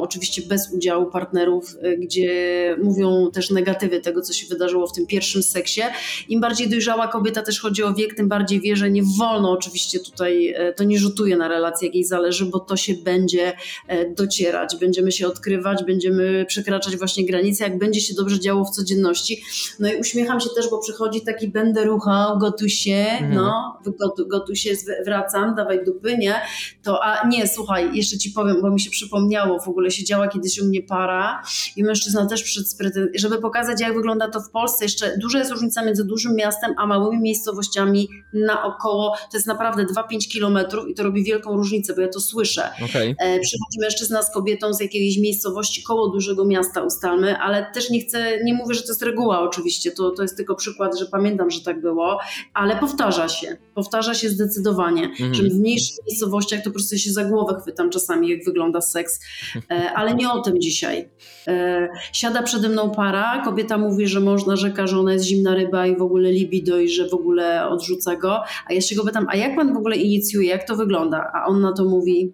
[0.00, 5.06] oczywiście bez udziału partnerów, y, gdzie mówią też negatywy tego, co się wydarzyło w tym
[5.06, 5.82] pierwszym seksie.
[6.28, 10.00] Im bardziej dojrzała kobieta też chodzi o wiek, tym bardziej wie, że nie wolno oczywiście
[10.00, 13.52] tutaj, e, to nie rzutuje na relację, jak jej zależy, bo to się będzie
[13.88, 18.70] e, docierać, będziemy się odkrywać, będziemy przekraczać właśnie granice, jak będzie się dobrze działo w
[18.70, 19.42] codzienności.
[19.78, 23.34] No i uśmiecham się też, bo przychodzi taki będę ruchał, gotuj się, Mhm.
[23.34, 24.70] no, gotu, gotuj się,
[25.04, 26.34] wracam, dawaj dupy, nie?
[26.82, 29.17] To, a nie, słuchaj, jeszcze ci powiem, bo mi się przypomniało,
[29.64, 31.42] w ogóle siedziała kiedyś u mnie para
[31.76, 34.84] i mężczyzna też z pretensją, żeby pokazać, jak wygląda to w Polsce.
[34.84, 39.16] Jeszcze duża jest różnica między dużym miastem a małymi miejscowościami naokoło.
[39.30, 42.70] To jest naprawdę 2-5 kilometrów i to robi wielką różnicę, bo ja to słyszę.
[42.84, 43.10] Okej.
[43.10, 48.00] E, przychodzi mężczyzna z kobietą z jakiejś miejscowości koło dużego miasta, ustalmy, ale też nie
[48.00, 51.50] chcę, nie mówię, że to jest reguła oczywiście, to, to jest tylko przykład, że pamiętam,
[51.50, 52.18] że tak było,
[52.54, 55.34] ale powtarza się, powtarza się zdecydowanie, Mhm.
[55.34, 59.07] że w mniejszych miejscowościach to po prostu się za głowę chwytam czasami, jak wygląda seks,
[59.70, 61.08] e, ale nie o tym dzisiaj.
[61.48, 65.86] E, Siada przede mną para, kobieta mówi, że mąż narzeka, że ona jest zimna ryba
[65.86, 69.26] i w ogóle libido i że w ogóle odrzuca go, a ja się go pytam,
[69.28, 71.30] a jak pan w ogóle inicjuje, jak to wygląda?
[71.34, 72.32] A on na to mówi,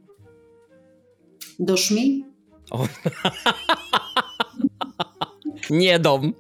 [1.59, 2.25] dosz mi?
[2.71, 2.87] O.
[5.71, 6.33] Nie dom.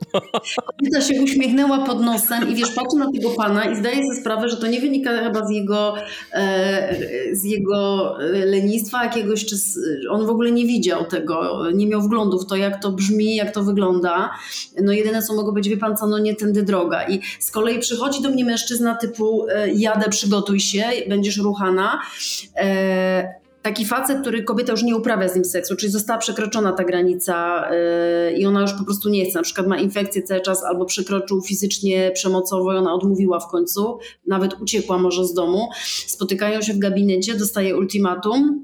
[0.79, 4.49] Kobieta się uśmiechnęła pod nosem i wiesz, patrzy na tego pana i zdaje sobie sprawę,
[4.49, 5.95] że to nie wynika chyba z jego,
[6.33, 6.97] e,
[7.33, 9.79] z jego e, lenistwa jakiegoś, czy z,
[10.11, 13.55] on w ogóle nie widział tego, nie miał wglądu w to, jak to brzmi, jak
[13.55, 14.31] to wygląda.
[14.83, 17.09] No jedyne, co mogło być, wie pan co, no nie tędy droga.
[17.09, 22.01] I z kolei przychodzi do mnie mężczyzna typu e, jadę, przygotuj się, będziesz ruchana.
[23.65, 27.65] Taki facet, który kobieta już nie uprawia z nim seksu, czyli została przekroczona ta granica
[27.71, 30.85] yy, i ona już po prostu nie chce, na przykład ma infekcję cały czas albo
[30.85, 35.69] przekroczył fizycznie przemocowo i ona odmówiła w końcu, nawet uciekła może z domu,
[36.07, 38.64] spotykają się w gabinecie, dostaje ultimatum,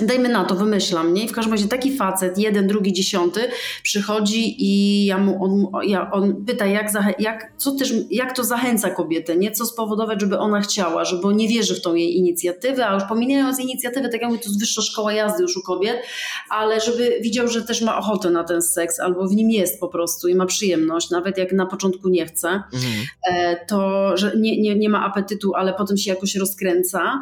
[0.00, 1.24] Dajmy na to, wymyślam, nie?
[1.24, 3.40] I w każdym razie taki facet, jeden, drugi, dziesiąty,
[3.82, 8.90] przychodzi i ja mu, on, ja, on pyta, jak, jak, co też, jak to zachęca
[8.90, 9.50] kobietę, nie?
[9.50, 13.60] Co spowodować, żeby ona chciała, żeby nie wierzy w tą jej inicjatywę, a już pomijając
[13.60, 16.02] inicjatywę, tak jak mówię, to jest wyższa szkoła jazdy już u kobiet,
[16.50, 19.88] ale żeby widział, że też ma ochotę na ten seks, albo w nim jest po
[19.88, 23.06] prostu i ma przyjemność, nawet jak na początku nie chce Mhm.
[23.30, 27.20] e, to, że nie, nie, nie ma apetytu, ale potem się jakoś rozkręca.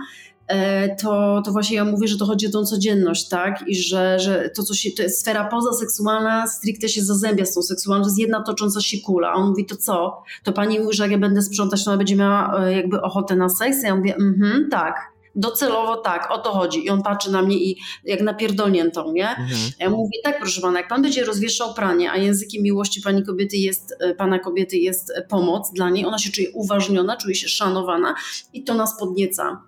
[0.49, 3.65] E, to, to właśnie ja mówię, że to chodzi o tą codzienność, tak?
[3.67, 7.63] I że, że to, co się, to jest sfera pozaseksualna, stricte się zazębia z tą
[7.63, 9.29] seksualną, to jest jedna tocząca się kula.
[9.29, 10.23] A on mówi, to co?
[10.45, 13.37] To pani mówi, że jak ja będę sprzątać, to ona będzie miała e, jakby ochotę
[13.37, 13.83] na seks?
[13.83, 16.85] Ja mówię, mhm, tak docelowo tak, o to chodzi.
[16.85, 19.29] I on patrzy na mnie i jak napierdolniętą, nie?
[19.29, 19.71] Mhm.
[19.81, 23.57] Ja mówię, tak proszę pana, jak pan będzie rozwieszał pranie, a językiem miłości pani kobiety
[23.57, 28.15] jest, e, pana kobiety jest pomoc dla niej, ona się czuje uważniona, czuje się szanowana
[28.53, 29.63] i to nas podnieca.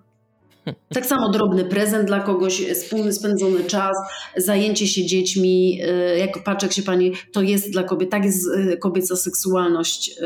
[0.93, 3.97] Tak samo drobny prezent dla kogoś, wspólny spędzony czas,
[4.37, 9.15] zajęcie się dziećmi, e, jak patrzę się pani, to jest dla kobiet, tak jest kobieca
[9.15, 10.19] seksualność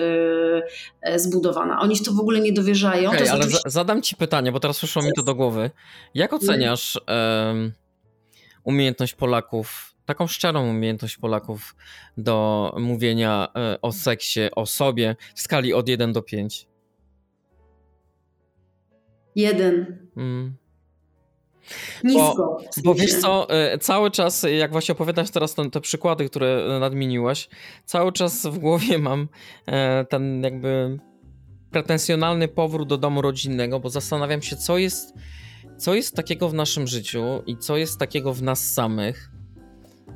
[1.16, 1.80] zbudowana.
[1.80, 3.10] Oni w to w ogóle nie dowierzają.
[3.10, 3.70] Okay, ale oczywiście...
[3.70, 5.72] zadam ci pytanie, bo teraz przyszło mi to do głowy.
[6.14, 7.72] Jak oceniasz um,
[8.64, 11.76] umiejętność Polaków taką szczerą umiejętność Polaków
[12.18, 13.48] do mówienia
[13.82, 16.68] o seksie, o sobie w skali od 1 do 5?
[19.36, 19.98] Jeden.
[20.18, 20.56] Mm.
[22.04, 22.58] Nisko.
[22.78, 26.78] Bo, bo, wiesz co, e, cały czas, jak właśnie opowiadasz teraz te, te przykłady, które
[26.80, 27.50] nadmieniłaś,
[27.86, 29.28] cały czas w głowie mam
[29.66, 31.00] e, ten jakby
[31.72, 35.14] pretensjonalny powrót do domu rodzinnego, bo zastanawiam się, co jest,
[35.78, 39.32] co jest takiego w naszym życiu i co jest takiego w nas samych,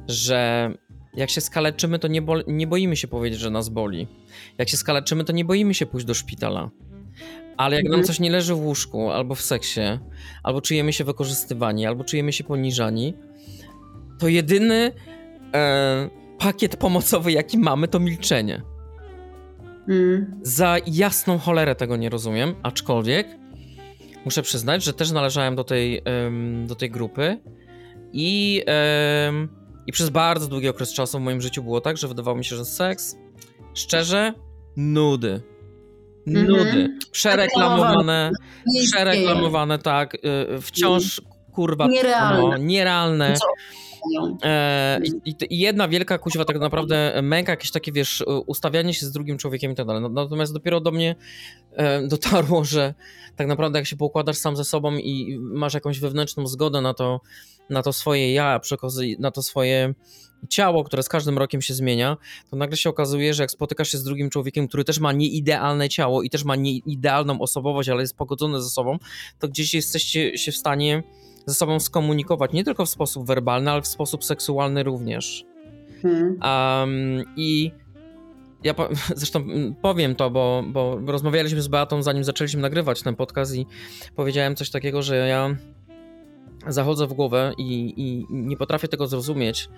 [0.07, 0.71] że
[1.13, 4.07] jak się skaleczymy, to nie, nie boimy się powiedzieć, że nas boli.
[4.57, 6.69] Jak się skaleczymy, to nie boimy się pójść do szpitala.
[7.57, 8.07] Ale jak nam mhm.
[8.07, 9.81] coś nie leży w łóżku, albo w seksie,
[10.43, 13.13] albo czujemy się wykorzystywani, albo czujemy się poniżani,
[14.19, 14.91] to jedyny
[15.53, 16.09] e,
[16.39, 18.61] pakiet pomocowy, jaki mamy, to milczenie.
[19.89, 20.39] Mm.
[20.41, 23.27] Za jasną cholerę tego nie rozumiem, aczkolwiek
[24.25, 27.37] muszę przyznać, że też należałem do tej, um, do tej grupy
[28.13, 28.63] i,
[29.25, 29.49] um,
[29.87, 32.55] i przez bardzo długi okres czasu w moim życiu było tak, że wydawało mi się,
[32.55, 33.15] że seks,
[33.73, 34.33] szczerze,
[34.77, 35.41] nudy.
[36.27, 36.97] Nudy.
[37.11, 38.31] Przereklamowane,
[38.91, 41.21] przereklamowane, tak, y, wciąż
[41.51, 42.41] kurwa nierealne.
[42.41, 43.35] No, nierealne.
[44.43, 49.11] E, i, i, jedna wielka kuźwa tak naprawdę męka, jakieś takie, wiesz, ustawianie się z
[49.11, 50.03] drugim człowiekiem i tak dalej.
[50.11, 51.15] Natomiast dopiero do mnie
[51.73, 52.93] e, dotarło, że
[53.35, 57.21] tak naprawdę jak się poukładasz sam ze sobą i masz jakąś wewnętrzną zgodę na to,
[57.69, 58.59] na to swoje ja,
[59.19, 59.93] na to swoje
[60.49, 62.17] ciało, które z każdym rokiem się zmienia,
[62.49, 65.89] to nagle się okazuje, że jak spotykasz się z drugim człowiekiem, który też ma nieidealne
[65.89, 68.97] ciało i też ma nieidealną osobowość, ale jest pogodzony ze sobą,
[69.39, 71.03] to gdzieś jesteście się w stanie
[71.45, 75.45] ze sobą skomunikować nie tylko w sposób werbalny, ale w sposób seksualny również.
[76.01, 76.39] Hmm.
[76.43, 77.71] Um, I
[78.63, 79.45] ja po, zresztą
[79.81, 83.65] powiem to, bo, bo rozmawialiśmy z Beatą zanim zaczęliśmy nagrywać ten podcast i
[84.15, 85.55] powiedziałem coś takiego, że ja
[86.67, 89.69] zachodzę w głowę i, i, nie potrafię tego zrozumieć,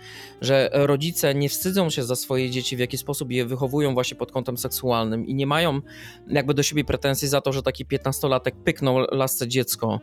[0.42, 4.32] że rodzice nie wstydzą się za swoje dzieci, w jaki sposób je wychowują właśnie pod
[4.32, 5.82] kątem seksualnym i nie mają
[6.28, 10.00] jakby do siebie pretensji za to, że taki piętnastolatek pyknął lasce dziecko,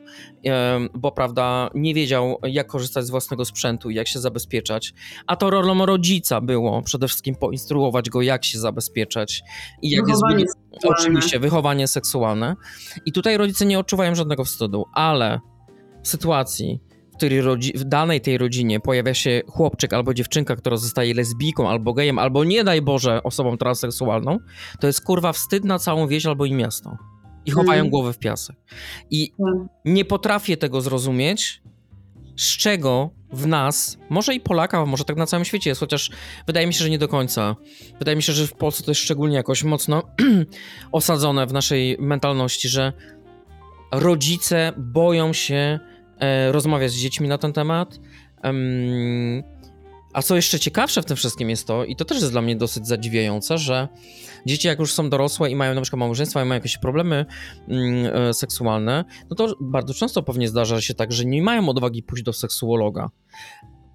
[0.94, 4.94] bo prawda, nie wiedział jak korzystać z własnego sprzętu, jak się zabezpieczać,
[5.26, 9.42] a to rolą rodzica było przede wszystkim poinstruować go, jak się zabezpieczać
[9.82, 10.56] i jak wychowanie jest...
[10.84, 12.56] Oczywiście, wychowanie seksualne.
[13.06, 15.40] I tutaj rodzice nie odczuwają żadnego wstydu, ale
[16.08, 16.80] sytuacji,
[17.12, 17.42] w której
[17.74, 22.44] w danej tej rodzinie pojawia się chłopczyk albo dziewczynka, która zostaje lesbijką albo gejem, albo
[22.44, 24.38] nie daj Boże osobą transseksualną,
[24.80, 26.96] to jest kurwa wstyd na całą wieś albo i miasto.
[27.46, 27.90] I chowają mm.
[27.90, 28.56] głowę w piasek.
[29.10, 29.68] I mm.
[29.84, 31.62] nie potrafię tego zrozumieć,
[32.36, 36.10] z czego w nas, może i Polaka, może tak na całym świecie jest, chociaż
[36.46, 37.56] wydaje mi się, że nie do końca.
[37.98, 40.02] Wydaje mi się, że w Polsce to jest szczególnie jakoś mocno
[40.92, 42.92] osadzone w naszej mentalności, że
[43.92, 45.80] rodzice boją się
[46.50, 48.00] rozmawiać z dziećmi na ten temat.
[50.12, 52.56] A co jeszcze ciekawsze w tym wszystkim jest to, i to też jest dla mnie
[52.56, 53.88] dosyć zadziwiające, że
[54.46, 57.26] dzieci jak już są dorosłe i mają na przykład małżeństwa i mają jakieś problemy
[57.68, 62.02] mm, e, seksualne, no to bardzo często pewnie zdarza się tak, że nie mają odwagi
[62.02, 63.10] pójść do seksuologa,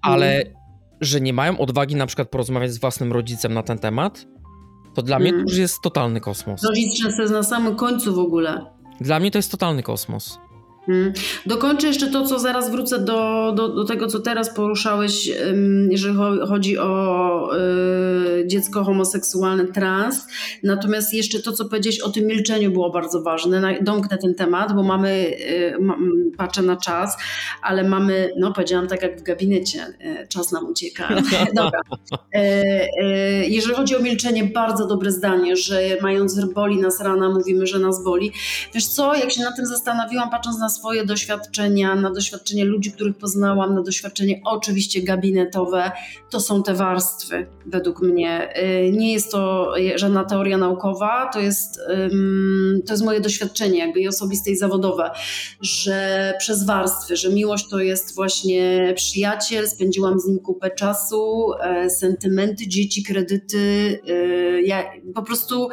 [0.02, 0.54] ale mm.
[1.00, 4.26] że nie mają odwagi na przykład porozmawiać z własnym rodzicem na ten temat,
[4.94, 5.28] to dla mm.
[5.28, 6.62] mnie to już jest totalny kosmos.
[6.62, 8.66] Rodzic często jest na samym końcu w ogóle.
[9.00, 10.38] Dla mnie to jest totalny kosmos.
[10.86, 11.12] Hmm.
[11.46, 15.30] Dokończę jeszcze to, co zaraz wrócę do, do, do tego, co teraz poruszałeś,
[15.90, 16.14] jeżeli
[16.48, 20.26] chodzi o y, dziecko homoseksualne, trans.
[20.62, 23.78] Natomiast jeszcze to, co powiedziałeś o tym milczeniu było bardzo ważne.
[23.82, 25.76] Domknę ten temat, bo mamy, y,
[26.36, 27.16] patrzę na czas,
[27.62, 29.86] ale mamy, no powiedziałam tak jak w gabinecie,
[30.22, 31.08] y, czas nam ucieka.
[31.54, 31.80] Dobra.
[33.48, 38.04] Jeżeli chodzi o milczenie, bardzo dobre zdanie, że mając boli nas rana, mówimy, że nas
[38.04, 38.32] boli.
[38.74, 43.16] Wiesz co, jak się na tym zastanowiłam, patrząc na swoje doświadczenia, na doświadczenie ludzi, których
[43.16, 45.92] poznałam, na doświadczenie oczywiście gabinetowe.
[46.30, 48.48] To są te warstwy, według mnie.
[48.86, 51.80] Y, nie jest to żadna teoria naukowa, to jest,
[52.86, 55.10] to jest moje doświadczenie, jakby i osobiste i zawodowe,
[55.60, 61.90] że przez warstwy, że miłość to jest właśnie przyjaciel, spędziłam z nim kupę czasu, e,
[61.90, 64.00] sentymenty, dzieci, kredyty.
[64.08, 64.84] E, ja
[65.14, 65.68] po prostu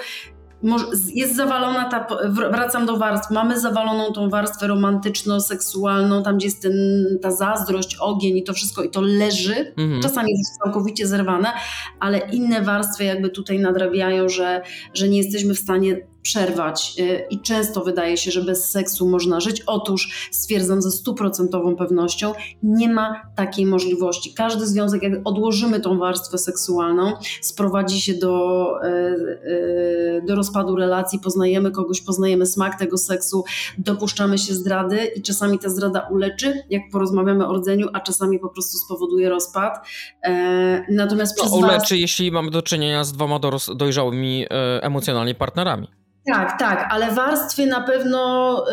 [1.14, 6.73] jest zawalona ta, wracam do warstw, mamy zawaloną tą warstwę romantyczno-seksualną, tam gdzie jest ten,
[7.22, 10.02] ta zazdrość, ogień i to wszystko i to leży, mhm.
[10.02, 11.52] czasami jest całkowicie zerwane,
[11.99, 14.61] ale inne warstwy jakby tutaj nadrabiają, że,
[14.94, 19.40] że nie jesteśmy w stanie przerwać y, i często wydaje się, że bez seksu można
[19.40, 19.62] żyć.
[19.68, 22.34] Otóż stwierdzam ze stuprocentową pewnością,
[22.64, 24.34] nie ma takiej możliwości.
[24.34, 31.20] Każdy związek, jak odłożymy tą warstwę seksualną, sprowadzi się do, y, y, do rozpadu relacji,
[31.20, 33.44] poznajemy kogoś, poznajemy smak tego seksu,
[33.78, 38.50] dopuszczamy się zdrady i czasami ta zdrada uleczy, jak porozmawiamy o rdzeniu, a czasami po
[38.50, 39.88] prostu spowoduje rozpad.
[40.24, 43.40] E, natomiast no, uleczy, jeśli mamy do czynienia z dwoma
[43.76, 45.88] dojrzałymi e, emocjonalnie partnerami.
[46.34, 48.64] Tak, tak, ale warstwy na pewno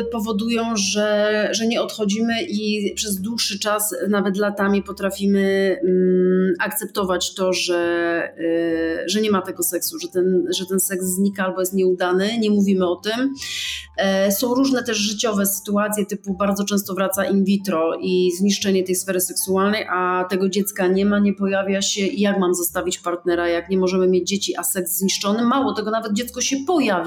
[0.00, 5.40] y, powodują, że, że nie odchodzimy i przez dłuższy czas, nawet latami, potrafimy
[5.84, 11.04] y, akceptować to, że, y, że nie ma tego seksu, że ten, że ten seks
[11.04, 12.38] znika albo jest nieudany.
[12.38, 13.34] Nie mówimy o tym.
[13.96, 18.94] E, są różne też życiowe sytuacje, typu bardzo często wraca in vitro i zniszczenie tej
[18.94, 22.06] sfery seksualnej, a tego dziecka nie ma, nie pojawia się.
[22.06, 25.42] Jak mam zostawić partnera, jak nie możemy mieć dzieci, a seks zniszczony?
[25.42, 26.99] Mało tego, nawet dziecko się pojawia,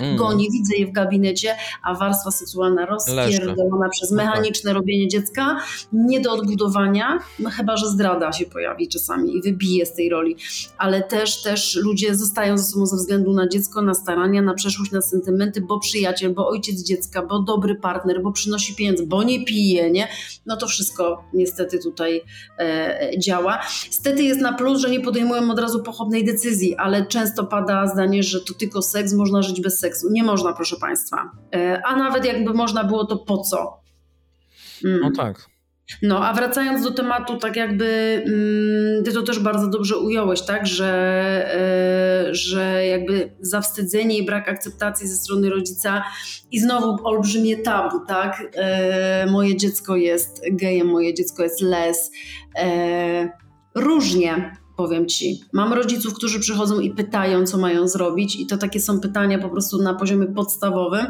[0.00, 0.16] mm.
[0.16, 5.56] goni, widzę je w gabinecie, a warstwa seksualna rozpierdolona przez mechaniczne robienie dziecka,
[5.92, 10.36] nie do odbudowania, no chyba, że zdrada się pojawi czasami i wybije z tej roli.
[10.78, 14.92] Ale też, też ludzie zostają ze sobą ze względu na dziecko, na starania, na przeszłość,
[14.92, 19.44] na sentymenty, bo przyjaciel, bo ojciec dziecka, bo dobry partner, bo przynosi pieniądze, bo nie
[19.44, 20.08] pije, nie?
[20.46, 22.22] No to wszystko niestety tutaj
[22.58, 23.60] e, działa.
[23.90, 28.22] Stety jest na plus, że nie podejmują od razu pochopnej decyzji, ale często pada zdanie,
[28.22, 30.08] że to tylko seks, można żyć bez seksu.
[30.10, 31.30] Nie można, proszę Państwa.
[31.54, 33.80] E, a nawet jakby można było, to po co?
[34.84, 35.00] Mm.
[35.00, 35.46] No tak.
[36.02, 40.66] No, a wracając do tematu, tak jakby mm, ty to też bardzo dobrze ująłeś, tak,
[40.66, 40.92] że,
[42.28, 46.04] e, że jakby zawstydzenie i brak akceptacji ze strony rodzica
[46.50, 52.10] i znowu olbrzymie tabu, tak, e, moje dziecko jest gejem, moje dziecko jest les,
[53.74, 55.40] różnie, powiem ci.
[55.52, 59.48] Mam rodziców, którzy przychodzą i pytają, co mają zrobić, i to takie są pytania po
[59.48, 61.06] prostu na poziomie podstawowym,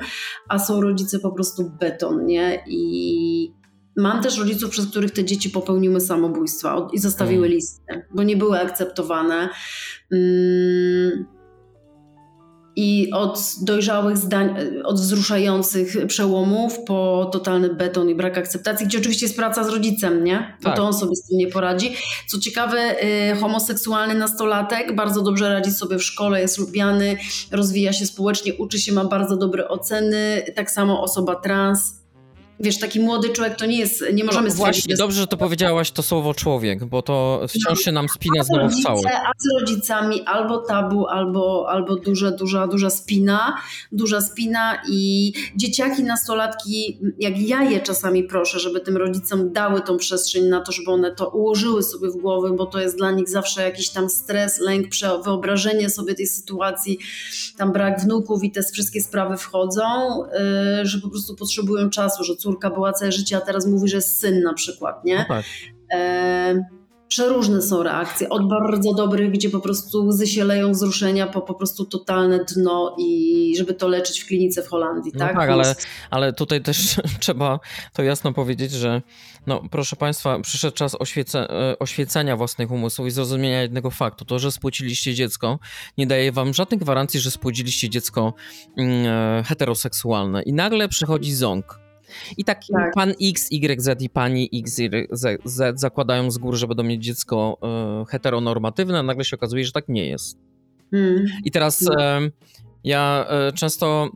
[0.48, 2.64] a są rodzice po prostu beton, nie?
[2.66, 3.52] I
[3.96, 7.50] Mam też rodziców, przez których te dzieci popełniły samobójstwa i zostawiły mm.
[7.50, 9.48] listy, bo nie były akceptowane.
[10.12, 11.35] Mm.
[12.76, 14.54] I od dojrzałych zdań,
[14.84, 20.24] od wzruszających przełomów po totalny beton i brak akceptacji, gdzie oczywiście jest praca z rodzicem,
[20.24, 20.56] nie?
[20.62, 20.76] Bo tak.
[20.76, 21.94] to on sobie z tym nie poradzi.
[22.26, 27.16] Co ciekawe, y, homoseksualny nastolatek bardzo dobrze radzi sobie w szkole, jest lubiany,
[27.50, 30.42] rozwija się społecznie, uczy się, ma bardzo dobre oceny.
[30.54, 32.05] Tak samo osoba trans
[32.60, 35.02] Wiesz, taki młody człowiek to nie jest, nie możemy no, Właśnie, jest...
[35.02, 38.82] dobrze, że to powiedziałaś to słowo człowiek, bo to wciąż się nam spina znowu w
[38.82, 39.06] całość.
[39.06, 43.56] A z rodzicami albo tabu, albo, albo duża, duża, duża spina,
[43.92, 49.96] duża spina i dzieciaki, nastolatki, jak ja je czasami proszę, żeby tym rodzicom dały tą
[49.96, 53.28] przestrzeń na to, żeby one to ułożyły sobie w głowy, bo to jest dla nich
[53.28, 54.86] zawsze jakiś tam stres, lęk,
[55.24, 56.98] wyobrażenie sobie tej sytuacji,
[57.56, 59.82] tam brak wnuków i te wszystkie sprawy wchodzą,
[60.82, 63.96] y, że po prostu potrzebują czasu, że córka była całe życie, a teraz mówi, że
[63.96, 65.16] jest syn na przykład, nie?
[65.18, 65.44] No tak.
[65.94, 66.64] E,
[67.08, 71.54] przeróżne są reakcje, od bardzo dobrych, gdzie po prostu łzy się leją wzruszenia, po po
[71.54, 75.36] prostu totalne dno i żeby to leczyć w klinice w Holandii, no tak?
[75.36, 75.74] tak ale,
[76.10, 77.60] ale tutaj też trzeba
[77.92, 79.02] to jasno powiedzieć, że
[79.46, 84.24] no proszę Państwa, przyszedł czas oświece, e, oświecenia własnych umysłów i zrozumienia jednego faktu.
[84.24, 85.58] To, że spłciliście dziecko
[85.98, 88.34] nie daje Wam żadnej gwarancji, że spłodziliście dziecko
[88.76, 91.85] mm, e, heteroseksualne i nagle przychodzi ząg
[92.36, 92.94] i taki tak.
[92.94, 95.08] pan X, Y, Z i pani X, Y,
[95.44, 99.72] Z zakładają z góry, że będą mieć dziecko e, heteronormatywne, a nagle się okazuje, że
[99.72, 100.38] tak nie jest.
[100.90, 101.26] Hmm.
[101.44, 102.20] I teraz e,
[102.84, 104.10] ja e, często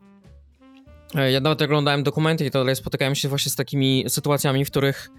[1.15, 4.71] e, ja nawet oglądałem dokumenty i to dalej spotykałem się właśnie z takimi sytuacjami, w
[4.71, 5.11] których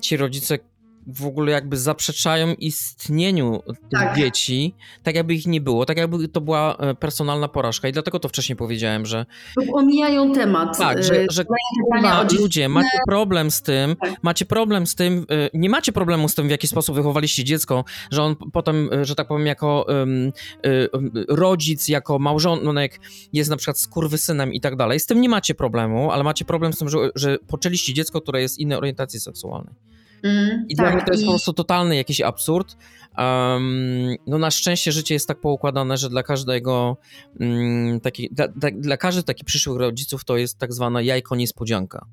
[0.00, 0.58] ci rodzice
[1.06, 4.16] w ogóle jakby zaprzeczają istnieniu tych Tak.
[4.16, 8.18] dzieci, tak jakby ich nie było, tak jakby to była e, personalna porażka i dlatego
[8.18, 9.26] to wcześniej powiedziałem, że
[9.72, 10.78] omijają temat.
[10.78, 14.22] tak, że, y, że pytania kurwa, ludzie, macie problem z tym, Tak.
[14.22, 17.84] macie problem z tym, y, nie macie problemu z tym, w jaki sposób wychowaliście dziecko,
[18.10, 19.86] że on potem, że tak powiem, jako
[20.66, 20.88] y,
[21.28, 23.00] rodzic, jako małżonek
[23.32, 25.00] jest na przykład skurwysynem i tak dalej.
[25.00, 28.42] Z tym nie macie problemu, ale macie problem z tym, że, że poczęliście dziecko, które
[28.42, 29.74] jest innej orientacji seksualnej.
[30.22, 32.76] Mm, I dla mnie to jest i- po prostu totalny jakiś absurd.
[33.18, 36.96] Um, no na szczęście życie jest tak poukładane, że dla każdego
[37.40, 42.06] um, taki, dla, dla, dla każdych takich przyszłych rodziców to jest tak zwana jajko niespodzianka.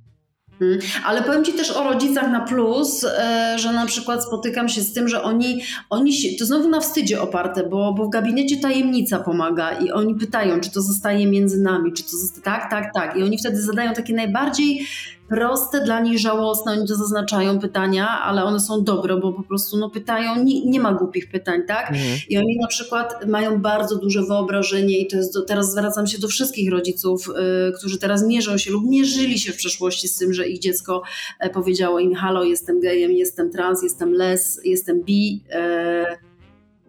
[0.61, 4.81] Mm, Ale powiem Ci też o rodzicach na plus, e, że na przykład spotykam się
[4.81, 8.57] z tym, że oni, oni się, to znowu na wstydzie oparte, bo, bo w gabinecie
[8.57, 12.93] tajemnica pomaga i oni pytają, czy to zostaje między nami, czy to zostaje, tak, tak,
[12.93, 13.17] tak.
[13.17, 14.87] I oni wtedy zadają takie najbardziej
[15.29, 19.77] proste, dla nich żałosne, oni to zaznaczają pytania, ale one są dobre, bo po prostu
[19.77, 21.89] no, pytają, nie, nie ma głupich pytań, tak?
[21.89, 22.19] Mhm.
[22.29, 26.19] I oni na przykład mają bardzo duże wyobrażenie, i to jest do, teraz zwracam się
[26.19, 27.29] do wszystkich rodziców,
[27.69, 31.01] y, którzy teraz mierzą się lub mierzyli się w przeszłości z tym, że ich dziecko
[31.39, 36.17] e, powiedziało im: Halo, jestem gejem, jestem trans, jestem les, jestem bi e,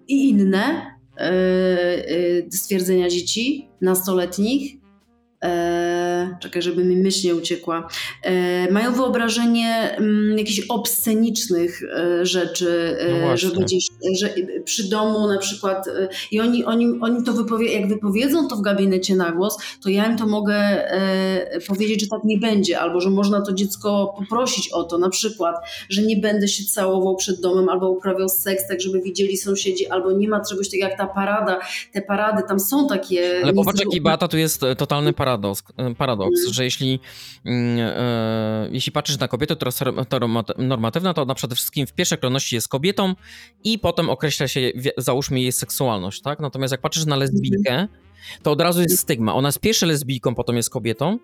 [0.08, 4.77] i inne e, stwierdzenia dzieci nastoletnich.
[5.44, 7.88] E, czekaj, żeby mi myśl nie uciekła.
[8.22, 14.34] E, mają wyobrażenie mm, jakichś obscenicznych e, rzeczy, e, No że będziesz, że
[14.64, 18.60] przy domu na przykład e, i oni, oni, oni to wypowie, jak wypowiedzą to w
[18.60, 23.00] gabinecie na głos, to ja im to mogę e, powiedzieć, że tak nie będzie, albo
[23.00, 25.56] że można to dziecko poprosić o to, na przykład,
[25.90, 30.12] że nie będę się całował przed domem, albo uprawiał seks, tak żeby widzieli sąsiedzi, albo
[30.12, 31.58] nie ma czegoś takiego jak ta parada,
[31.92, 33.40] te parady, tam są takie...
[33.42, 36.52] Ale popatrz, jaki Beata, tu jest e, totalny paradoks, e, paradoks Mm.
[36.52, 37.00] że jeśli,
[37.44, 39.80] mm, e, jeśli patrzysz na kobietę, która jest
[40.58, 43.14] normatywna, to ona przede wszystkim w pierwszej kolejności jest kobietą
[43.64, 44.60] i potem określa się,
[44.96, 46.40] załóżmy, jej seksualność, tak?
[46.40, 47.88] Natomiast jak patrzysz na lesbijkę,
[48.42, 49.34] to od razu jest stygma.
[49.34, 51.18] Ona jest pierwsze lesbijką, potem jest kobietą,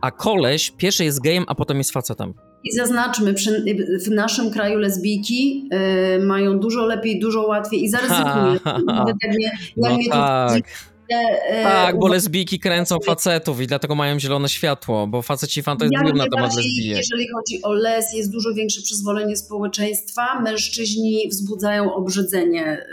[0.00, 2.34] a koleś pierwszy jest gejem, a potem jest facetem.
[2.64, 3.64] I zaznaczmy, przy,
[4.04, 5.68] w naszym kraju lesbijki
[6.16, 8.24] y, mają dużo lepiej, dużo łatwiej i zaryzykuję.
[8.24, 8.94] Ha, ha, ha.
[8.94, 10.62] Nawet jak mnie, jak No mnie
[11.10, 11.20] tak.
[11.48, 16.14] e, Tak, bo lesbijki kręcą facetów i dlatego mają zielone światło, bo faceci fantazują Jak
[16.14, 16.98] na temat lesbijek.
[16.98, 20.40] Jeżeli chodzi o les, jest dużo większe przyzwolenie społeczeństwa.
[20.40, 22.86] Mężczyźni wzbudzają obrzydzenie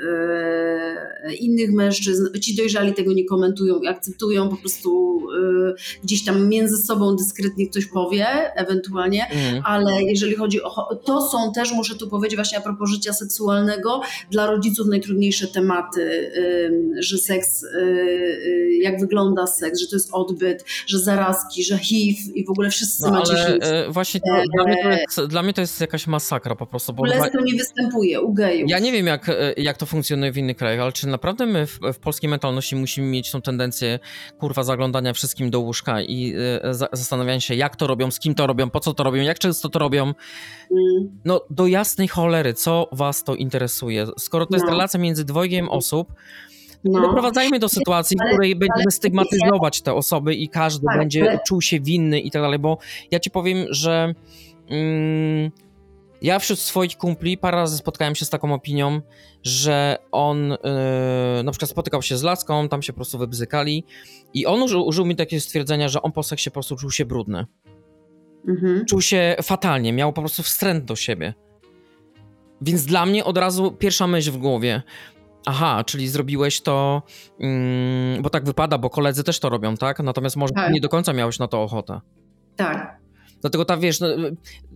[1.30, 2.40] e, innych mężczyzn.
[2.42, 5.20] Ci dojrzali tego nie komentują i akceptują po prostu
[5.70, 5.74] e,
[6.04, 9.28] gdzieś tam między sobą dyskretnie ktoś powie, ewentualnie.
[9.28, 9.64] Mhm.
[9.66, 10.96] ale jeżeli chodzi o.
[11.06, 16.32] To są też, muszę tu powiedzieć, właśnie a propos życia seksualnego, dla rodziców najtrudniejsze tematy,
[17.00, 17.66] że seks,
[18.82, 23.04] jak wygląda seks, że to jest odbyt, że zarazki, że HIV i w ogóle wszyscy
[23.04, 23.66] No macie ale HIV.
[23.88, 26.94] e, właśnie to, dla, mnie to jest, dla mnie to jest jakaś masakra po prostu,
[26.94, 28.70] bo to nie występuje u gejów.
[28.70, 31.68] ja nie wiem jak, e, jak to funkcjonuje w innych krajach, ale czy naprawdę my
[31.68, 34.00] w, w polskiej mentalności musimy mieć tą tendencję
[34.40, 38.36] kurwa zaglądania wszystkim do łóżka i e, za, zastanawiania się jak to robią, z kim
[38.36, 40.04] to robią, po co to robią, jak często to robią.
[40.04, 44.08] Mm, No do jasnej cholery, co was to interesuje?
[44.18, 44.72] Skoro to jest No.
[44.72, 46.53] relacja między dwojgiem osób, nie
[46.84, 47.02] No.
[47.02, 51.62] doprowadzajmy do sytuacji, w której będziemy stygmatyzować te osoby i każdy Tak, będzie ale- czuł
[51.62, 52.78] się winny i tak dalej, bo
[53.12, 54.14] ja ci powiem, że
[54.70, 55.52] mm,
[56.22, 59.02] ja wśród swoich kumpli parę razy spotkałem się z taką opinią,
[59.44, 63.84] że on yy, na przykład spotykał się z laską, tam się po prostu wybzykali
[64.34, 67.06] i on użył, użył mi takiego stwierdzenia, że on po seksie po prostu czuł się
[67.06, 67.46] brudny.
[68.48, 68.86] Mhm.
[68.86, 71.34] Czuł się fatalnie, miał po prostu wstręt do siebie.
[72.62, 74.82] Więc dla mnie od razu pierwsza myśl w głowie.
[75.46, 77.02] Aha, czyli zrobiłeś to,
[77.40, 80.00] mm, bo tak wypada, bo koledzy też to robią, tak?
[80.00, 80.74] Natomiast może Tak.
[80.74, 82.02] nie do końca miałeś na to ochotę.
[82.56, 83.03] Tak.
[83.44, 84.08] Dlatego ta, wiesz, no,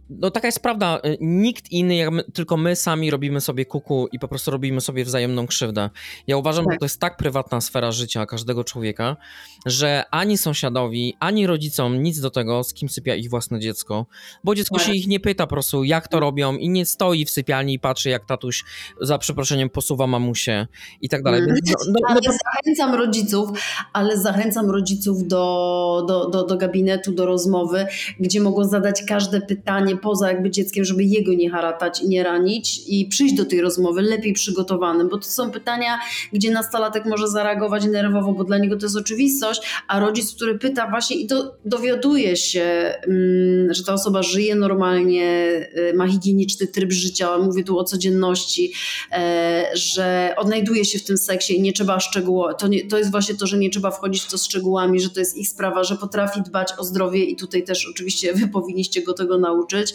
[0.10, 4.20] no taka jest prawda, nikt inny, jak my, tylko my sami robimy sobie kuku i
[4.20, 5.90] po prostu robimy sobie wzajemną krzywdę.
[6.28, 6.74] Ja uważam, Tak.
[6.74, 9.18] że to jest tak prywatna sfera życia każdego człowieka,
[9.66, 14.06] że ani sąsiadowi, ani rodzicom nic do tego, z kim sypia ich własne dziecko,
[14.44, 14.86] bo dziecko Tak.
[14.88, 17.80] się ich nie pyta po prostu, jak to robią i nie stoi w sypialni i
[17.80, 18.64] patrzy, jak tatuś
[19.02, 20.68] za przeproszeniem posuwa mamusie
[21.02, 21.42] i tak dalej.
[21.48, 23.50] Więc No, no, Ale no, zachęcam rodziców,
[23.94, 27.86] ale zachęcam rodziców do, do, do, do gabinetu, do rozmowy,
[28.20, 32.82] gdzie mogą zadać każde pytanie poza jakby dzieckiem, żeby jego nie haratać i nie ranić
[32.88, 36.00] i przyjść do tej rozmowy lepiej przygotowanym, bo to są pytania,
[36.34, 40.90] gdzie nastolatek może zareagować nerwowo, bo dla niego to jest oczywistość, a rodzic, który pyta
[40.90, 45.52] właśnie i to dowiaduje się, mm, że ta osoba żyje normalnie,
[45.92, 48.74] y, ma higieniczny tryb życia, mówię tu o codzienności,
[49.12, 53.36] e, że odnajduje się w tym seksie i nie trzeba szczegółowo, to, to jest właśnie
[53.36, 56.42] to, że nie trzeba wchodzić w to szczegółami, że to jest ich sprawa, że potrafi
[56.42, 59.94] dbać o zdrowie i tutaj też oczywiście wy powinniście go tego nauczyć.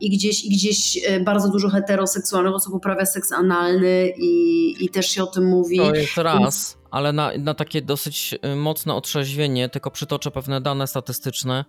[0.00, 5.10] I gdzieś, i gdzieś e, bardzo dużo heteroseksualnych osób uprawia seks analny i, i też
[5.10, 5.76] się o tym mówi.
[5.76, 10.86] To jest raz, ale na, na takie dosyć y, mocne otrzeźwienie, tylko przytoczę pewne dane
[10.86, 11.64] statystyczne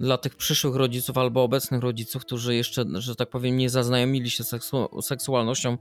[0.00, 4.44] dla tych przyszłych rodziców albo obecnych rodziców, którzy jeszcze, że tak powiem, nie zaznajomili się
[4.44, 5.78] seksu seksualnością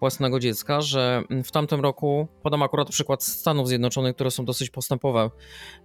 [0.00, 5.30] własnego dziecka, że w tamtym roku, podam akurat przykład Stanów Zjednoczonych, które są dosyć postępowe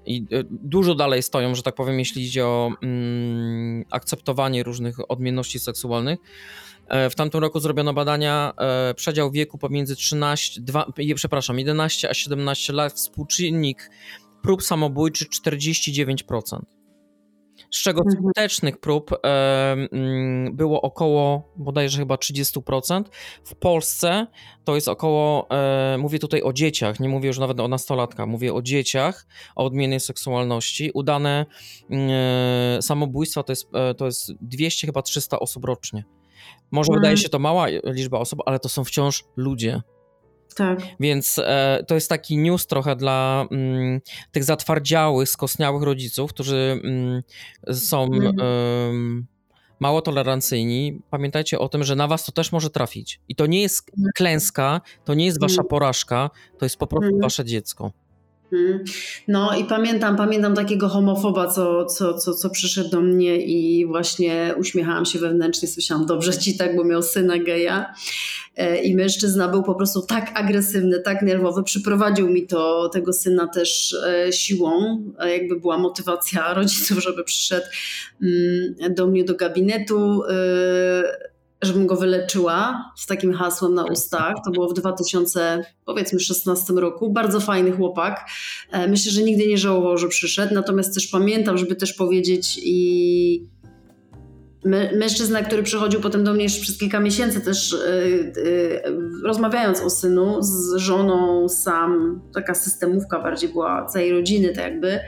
[0.05, 5.59] i y, dużo dalej stoją, że tak powiem, jeśli idzie o mm, akceptowanie różnych odmienności
[5.59, 6.19] seksualnych.
[6.87, 10.85] E, w tamtym roku zrobiono badania, e, przedział wieku pomiędzy 13, 2,
[11.15, 13.89] przepraszam, 11 a 17 lat, współczynnik
[14.41, 16.59] prób samobójczych 49%
[17.75, 18.23] z czego mhm.
[18.23, 19.17] skutecznych prób e,
[19.71, 23.03] mm, było około bodajże chyba 30%.
[23.43, 24.27] W Polsce
[24.63, 28.53] to jest około, e, mówię tutaj o dzieciach, nie mówię już nawet o nastolatkach, mówię
[28.53, 30.91] o dzieciach, o odmiennej seksualności.
[30.93, 31.45] Udane
[31.89, 32.09] mm,
[32.77, 36.03] e, samobójstwa to jest, to jest 200 chyba 300 osób rocznie.
[36.71, 37.01] Może mhm.
[37.01, 39.81] wydaje się to mała liczba osób, ale to są wciąż ludzie.
[40.55, 40.79] Tak.
[40.99, 44.01] Więc e, to jest taki news trochę dla mm,
[44.31, 47.23] tych zatwardziałych, skosniałych rodziców, którzy mm,
[47.73, 49.27] są mm.
[49.79, 51.01] mało tolerancyjni.
[51.09, 53.19] Pamiętajcie o tym, że na was to też może trafić.
[53.29, 54.11] I to nie jest mhm.
[54.15, 55.67] klęska, to nie jest wasza mhm.
[55.67, 57.21] porażka, to jest po prostu mhm.
[57.21, 57.91] wasze dziecko.
[58.55, 58.83] Mhm.
[59.27, 64.53] No i pamiętam, pamiętam takiego homofoba, co, co, co, co przyszedł do mnie i właśnie
[64.57, 67.93] uśmiechałam się wewnętrznie, słyszałam dobrze ci tak, bo miał syna geja.
[68.57, 73.47] E, i mężczyzna był po prostu tak agresywny, tak nerwowy, przyprowadził mi to, tego syna
[73.47, 77.65] też e, siłą, jakby była motywacja rodziców, żeby przyszedł
[78.21, 80.23] mm, do mnie do gabinetu.
[80.29, 81.34] E,
[81.65, 84.35] żebym go wyleczyła z takim hasłem na ustach.
[84.45, 87.09] To było w 2016 roku.
[87.09, 88.29] Bardzo fajny chłopak.
[88.71, 90.53] E, myślę, że nigdy nie żałował, że przyszedł.
[90.53, 93.55] Natomiast też pamiętam, żeby też powiedzieć i
[94.95, 98.81] mężczyzna, który przychodził potem do mnie jeszcze przez kilka miesięcy też yy, yy,
[99.23, 104.99] rozmawiając o synu z żoną sam, taka systemówka bardziej była całej rodziny tak jakby,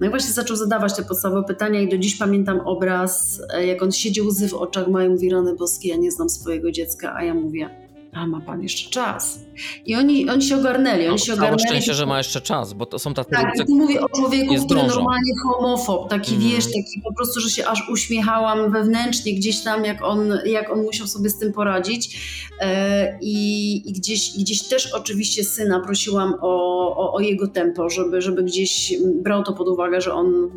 [0.00, 3.82] no i właśnie zaczął zadawać te podstawowe pytania i do dziś pamiętam obraz, e, jak
[3.82, 7.24] on siedzi łzy w oczach, mają mówi rany boskie, ja nie znam swojego dziecka, a
[7.24, 7.87] ja mówię,
[8.18, 9.40] a ma pan jeszcze czas.
[9.86, 11.02] I oni, oni się ogarnęli.
[11.02, 11.60] Oni no, się ogarnęli.
[11.68, 14.82] szczęście, że ma jeszcze czas, bo to są tacy Tak, ludzie, mówię o człowieku, który
[14.82, 16.48] normalnie homofob, taki mm.
[16.48, 20.82] wiesz, taki po prostu, że się aż uśmiechałam wewnętrznie gdzieś tam, jak on, jak on
[20.82, 22.18] musiał sobie z tym poradzić.
[22.60, 28.22] E, i, I, gdzieś, gdzieś też oczywiście syna prosiłam o, o, o jego tempo, żeby,
[28.22, 28.92] żeby gdzieś
[29.22, 30.50] brał to pod uwagę, że on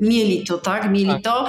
[0.00, 0.90] mieli to, tak?
[0.90, 1.22] Mieli tak.
[1.22, 1.46] to.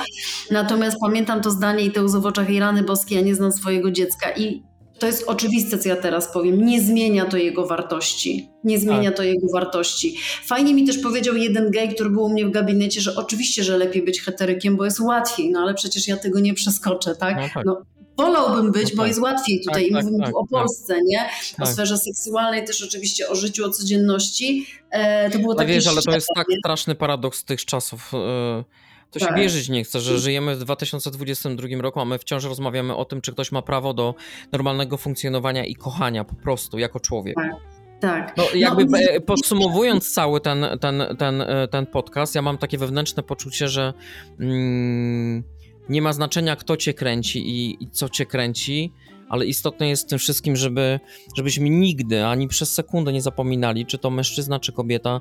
[0.52, 3.52] Natomiast pamiętam to zdanie i te łzy w oczach i rany boskie, ja nie znam
[3.52, 4.31] swojego dziecka.
[4.38, 4.69] I
[5.00, 6.66] to jest oczywiste, co ja teraz powiem.
[6.66, 8.50] Nie zmienia to jego wartości.
[8.64, 9.18] Nie zmienia tak.
[9.18, 10.18] to jego wartości.
[10.46, 13.78] Fajnie mi też powiedział jeden gej, który był u mnie w gabinecie, że oczywiście, że
[13.78, 17.38] lepiej być heterykiem, bo jest łatwiej, no ale przecież ja tego nie przeskoczę, tak?
[17.38, 17.66] No, tak.
[17.66, 17.82] No,
[18.18, 19.08] wolałbym być, no bo tak.
[19.08, 19.84] jest łatwiej tutaj.
[19.84, 20.50] Tak, tak Mówimy tak, tu o tak.
[20.50, 21.30] Polsce, nie?
[21.60, 24.66] O sferze seksualnej, też oczywiście o życiu, o codzienności.
[24.92, 25.74] E, to było takie.
[25.74, 28.12] Wiesz, ale to jest tak straszny paradoks tych czasów.
[28.14, 28.64] E,
[29.11, 29.30] to tak.
[29.30, 33.22] się wierzyć nie chce, że żyjemy w 2022 roku, a my wciąż rozmawiamy o tym,
[33.22, 34.15] czy ktoś ma prawo do
[34.52, 37.36] normalnego funkcjonowania i kochania po prostu jako człowiek.
[37.36, 37.80] Tak.
[37.99, 38.38] Tak.
[38.38, 43.23] No, jakby no, podsumowując cały ten, ten, ten, e, ten podcast, ja mam takie wewnętrzne
[43.23, 43.94] poczucie, że
[44.40, 45.44] mm,
[45.90, 48.94] nie ma znaczenia, kto cię kręci i, i, co cię kręci,
[49.30, 50.99] ale istotne jest w tym wszystkim, żeby,
[51.38, 55.19] żebyśmy nigdy ani przez sekundę nie zapominali, czy to mężczyzna, czy kobieta,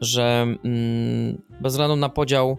[0.00, 2.58] że mm, bez względu na podział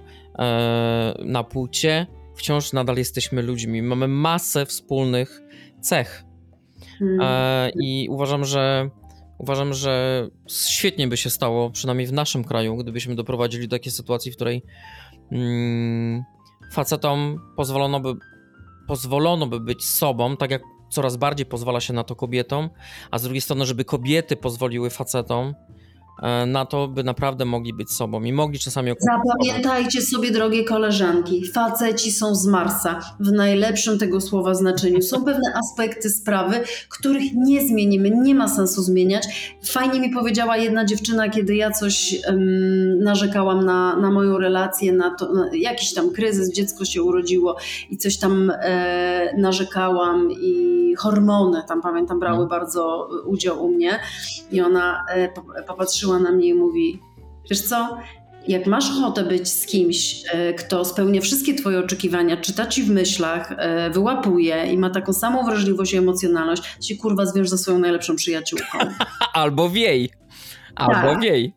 [1.26, 3.82] na płcie, wciąż nadal jesteśmy ludźmi.
[3.82, 5.42] Mamy masę wspólnych
[5.82, 6.24] cech.
[7.00, 7.20] Hmm.
[7.22, 8.90] E, I uważam, że
[9.38, 14.32] uważam, że świetnie by się stało, przynajmniej w naszym kraju, gdybyśmy doprowadzili do takiej sytuacji,
[14.32, 14.64] w której
[15.32, 16.24] mm,
[16.72, 18.14] facetom pozwolono by,
[18.88, 22.70] pozwolono by być sobą, tak jak coraz bardziej pozwala się na to kobietom,
[23.12, 25.81] a z drugiej strony, żeby kobiety pozwoliły facetom E,
[26.48, 32.12] na to, by naprawdę mogli być sobą i mogli czasami Zapamiętajcie sobie, drogie koleżanki, faceci
[32.12, 35.02] są z Marsa w najlepszym tego słowa znaczeniu.
[35.02, 39.56] Są pewne aspekty sprawy, których nie zmienimy, nie ma sensu zmieniać.
[39.66, 45.16] Fajnie mi powiedziała jedna dziewczyna, kiedy ja coś um, narzekałam na, na moją relację, na,
[45.16, 47.58] to, na jakiś tam kryzys, dziecko się urodziło
[47.90, 52.48] i coś tam e, narzekałam i hormony tam pamiętam brały no.
[52.48, 54.00] bardzo udział u mnie
[54.52, 55.30] i ona e,
[55.68, 57.00] popatrzyła patrzyła na mnie i mówi:
[57.50, 57.98] Wiesz co,
[58.48, 62.90] jak masz ochotę być z kimś, e, kto spełnia wszystkie Twoje oczekiwania, czyta ci w
[62.90, 67.80] myślach, e, wyłapuje i ma taką samą wrażliwość i emocjonalność, się kurwa zwiąż ze swoją
[67.80, 68.78] najlepszą przyjaciółką.
[69.34, 70.21] Albo wiej.
[70.82, 71.54] Albo wiej.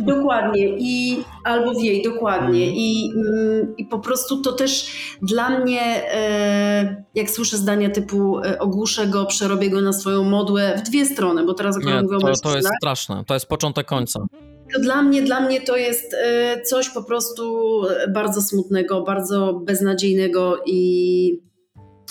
[0.00, 2.62] Dokładnie i albo wiej, dokładnie.
[2.64, 2.74] Mhm.
[2.76, 4.92] I, mm, I po prostu to też
[5.22, 10.78] dla mnie, e, jak słyszę zdania typu e, ogłuszę go, przerobię go na swoją modłę
[10.78, 13.24] w dwie strony, bo teraz akurat mówię o to, to jest straszne.
[13.26, 14.20] To jest początek końca.
[14.74, 17.82] to dla mnie, dla mnie to jest e, coś po prostu
[18.14, 21.49] bardzo smutnego, bardzo beznadziejnego i,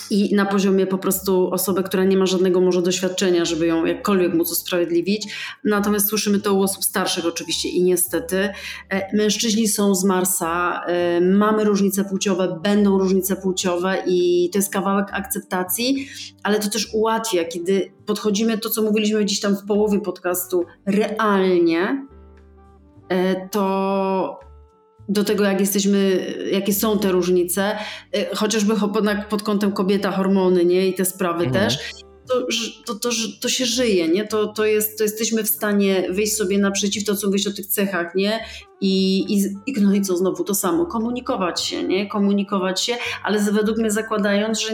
[0.10, 4.34] i na poziomie po prostu osoby, która nie ma żadnego może doświadczenia, żeby ją jakkolwiek
[4.34, 5.34] móc usprawiedliwić.
[5.64, 8.50] Natomiast słyszymy to u osób starszych oczywiście i niestety
[8.90, 14.74] e, mężczyźni są z Marsa, e, mamy różnice płciowe, będą różnice płciowe i to jest
[14.74, 16.08] kawałek akceptacji,
[16.44, 22.08] ale to też ułatwia, kiedy podchodzimy to, co mówiliśmy gdzieś tam w połowie podcastu, realnie,
[23.10, 24.49] e, to
[25.10, 27.76] do tego, jak jesteśmy, jakie są te różnice,
[28.14, 31.66] e, chociażby cho- pod, kątem kobieta, hormony, nie, i te sprawy Mhm.
[31.66, 31.80] też,
[32.28, 32.46] to,
[32.86, 33.10] to, to,
[33.42, 37.16] to się żyje, nie, to, to, jest, to jesteśmy w stanie wyjść sobie naprzeciw, to
[37.16, 38.40] co mówisz o tych cechach, nie,
[38.82, 39.20] i,
[39.68, 43.92] i, no i co, znowu to samo, komunikować się, nie, komunikować się, ale według mnie
[43.92, 44.70] zakładając, że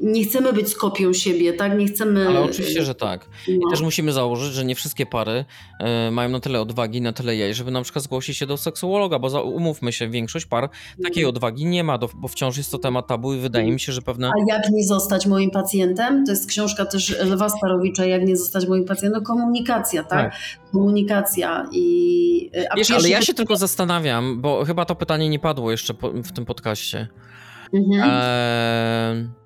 [0.00, 2.28] nie chcemy być kopią siebie, tak, nie chcemy...
[2.28, 3.28] Ale oczywiście, że tak.
[3.48, 3.70] I no.
[3.70, 5.44] też musimy założyć, że nie wszystkie pary
[5.80, 9.18] e, mają na tyle odwagi, na tyle jej, żeby na przykład zgłosić się do seksuologa,
[9.18, 10.68] bo za, umówmy się, większość par
[11.04, 13.92] takiej odwagi nie ma, do, bo wciąż jest to temat tabu i wydaje mi się,
[13.92, 14.28] że pewne...
[14.28, 16.26] A jak nie zostać moim pacjentem?
[16.26, 19.22] To jest książka też Lwa Starowicza, jak nie zostać moim pacjentem?
[19.22, 20.34] No komunikacja, tak?
[20.72, 22.50] Komunikacja i...
[22.70, 26.10] A Wiesz, ale ja się tylko zastanawiam, bo chyba to pytanie nie padło jeszcze po,
[26.10, 27.08] w tym podcaście.
[27.72, 28.10] Mhm.
[28.12, 29.39] Eee,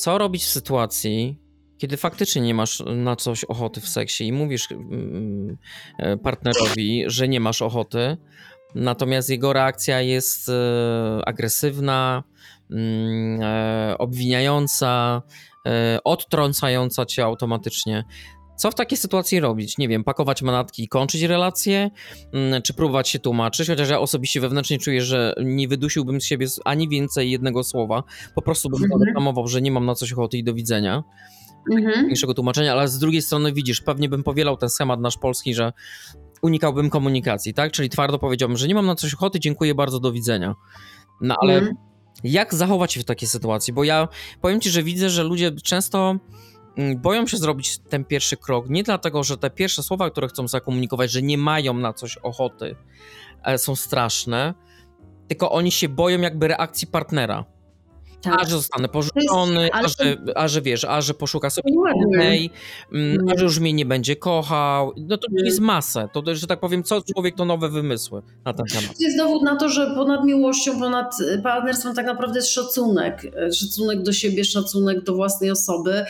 [0.00, 1.38] co robić w sytuacji,
[1.78, 5.56] kiedy faktycznie nie masz na coś ochoty w seksie i mówisz mm,
[5.98, 8.16] e, partnerowi, że nie masz ochoty,
[8.74, 10.52] natomiast jego reakcja jest e,
[11.26, 12.24] agresywna,
[12.70, 15.22] mm, e, obwiniająca,
[16.04, 18.04] odtrącająca cię automatycznie.
[18.60, 19.78] Co w takiej sytuacji robić?
[19.78, 21.90] Nie wiem, pakować manatki i kończyć relacje,
[22.32, 26.46] mm, czy próbować się tłumaczyć, chociaż ja osobiście wewnętrznie czuję, że nie wydusiłbym z siebie
[26.64, 28.02] ani więcej jednego słowa,
[28.34, 28.98] po prostu bym Mhm.
[29.00, 31.02] zareklamował, że nie mam na coś ochoty i do widzenia,
[31.72, 32.04] Mhm.
[32.04, 35.72] mniejszego tłumaczenia, ale z drugiej strony widzisz, pewnie bym powielał ten schemat nasz polski, że
[36.42, 37.72] unikałbym komunikacji, tak?
[37.72, 40.54] Czyli twardo powiedziałbym, że nie mam na coś ochoty, dziękuję bardzo, do widzenia.
[41.20, 41.76] No ale Mhm.
[42.24, 43.72] jak zachować się w takiej sytuacji?
[43.72, 44.08] Bo ja
[44.40, 46.16] powiem ci, że widzę, że ludzie często
[46.96, 51.12] boją się zrobić ten pierwszy krok, nie dlatego, że te pierwsze słowa, które chcą zakomunikować,
[51.12, 52.76] że nie mają na coś ochoty,
[53.44, 54.54] e, są straszne,
[55.28, 57.44] tylko oni się boją jakby reakcji partnera.
[58.22, 58.40] Tak.
[58.40, 62.02] A że zostanę porzucony, ale a, że, a że wiesz, a że poszuka sobie Ładnie.
[62.14, 62.50] innej,
[62.92, 63.38] mm, a Mm.
[63.38, 64.92] że już mnie nie będzie kochał.
[64.96, 65.44] No to Mm.
[65.46, 66.08] jest masę.
[66.12, 68.96] To, że tak powiem, co człowiek to nowe wymysły na ten temat.
[68.98, 73.26] To jest dowód na to, że ponad miłością, ponad partnerstwem tak naprawdę jest szacunek.
[73.36, 76.04] E, Szacunek do siebie, szacunek do własnej osoby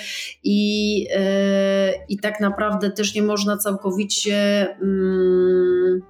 [0.44, 6.00] i, e, i tak naprawdę też nie można całkowicie mm,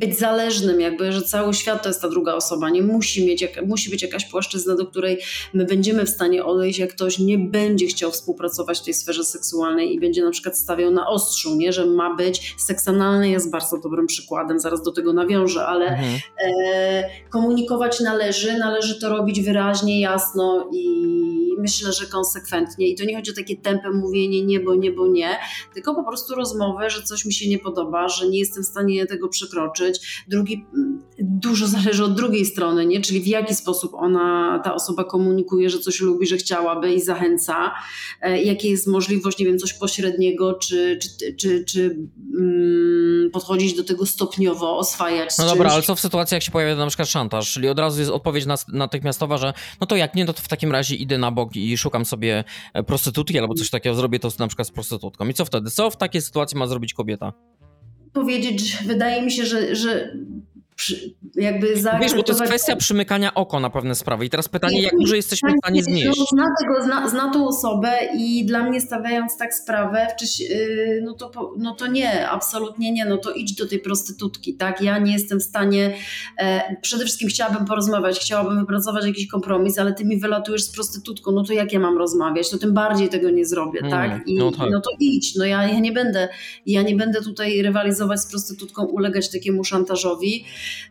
[0.00, 2.70] być zależnym, jakby, że cały świat to jest ta druga osoba.
[2.70, 5.18] Nie musi, mieć, musi być jakaś płaszczyzna, do której
[5.52, 9.94] my będziemy w stanie odejść, jak ktoś nie będzie chciał współpracować w tej sferze seksualnej
[9.94, 11.72] i będzie na przykład stawiał na ostrzu, nie?
[11.72, 12.54] że ma być.
[12.58, 16.20] Seks analny jest bardzo dobrym przykładem, zaraz do tego nawiążę, ale Mhm.
[16.64, 21.20] E, komunikować należy, należy to robić wyraźnie, jasno i
[21.58, 22.88] myślę, że konsekwentnie.
[22.88, 25.38] I to nie chodzi o takie tempę mówienie nie, bo nie, bo nie,
[25.74, 29.06] tylko po prostu rozmowę, że coś mi się nie podoba, że nie jestem w stanie
[29.06, 29.89] tego przekroczyć.
[30.28, 30.64] Drugi,
[31.18, 33.00] dużo zależy od drugiej strony, nie?
[33.00, 37.74] czyli w jaki sposób ona, ta osoba komunikuje, że coś lubi, że chciałaby i zachęca.
[38.20, 41.96] E, jakie jest możliwość, nie wiem, coś pośredniego, czy, czy, czy, czy
[42.38, 45.74] mm, podchodzić do tego stopniowo, oswajać No dobra, czymś.
[45.74, 48.44] ale co w sytuacji, jak się pojawia na przykład szantaż, czyli od razu jest odpowiedź
[48.68, 51.78] natychmiastowa, że no to jak nie, no to w takim razie idę na bok i
[51.78, 52.44] szukam sobie
[52.74, 55.28] e, prostytutki albo coś takiego, zrobię to na przykład z prostytutką.
[55.28, 55.70] I co wtedy?
[55.70, 57.32] Co w takiej sytuacji ma zrobić kobieta?
[58.12, 60.16] Powiedzieć, że wydaje mi się, że, że
[61.34, 64.24] jakby Wiesz, bo to jest zaakceptować- kwestia przymykania oko na pewne sprawy.
[64.24, 66.20] I teraz pytanie, Nie, jak duże jesteśmy w stanie nie, znieść?
[66.32, 70.06] Zna, tego, zna, zna tą osobę i dla mnie stawiając tak sprawę,
[70.40, 74.82] yy, no, to, no to nie, absolutnie nie, no to idź do tej prostytutki, tak?
[74.82, 75.94] Ja nie jestem w stanie,
[76.38, 81.32] e, przede wszystkim chciałabym porozmawiać, chciałabym wypracować jakiś kompromis, ale ty mi wylatujesz z prostytutką,
[81.32, 82.50] no to jak ja mam rozmawiać?
[82.50, 84.28] To tym bardziej tego nie zrobię, Mm, tak?
[84.28, 84.70] I, no tak.
[84.70, 86.28] no to idź, no ja, ja nie będę,
[86.66, 90.44] ja nie będę tutaj rywalizować z prostytutką, ulegać takiemu szantażowi.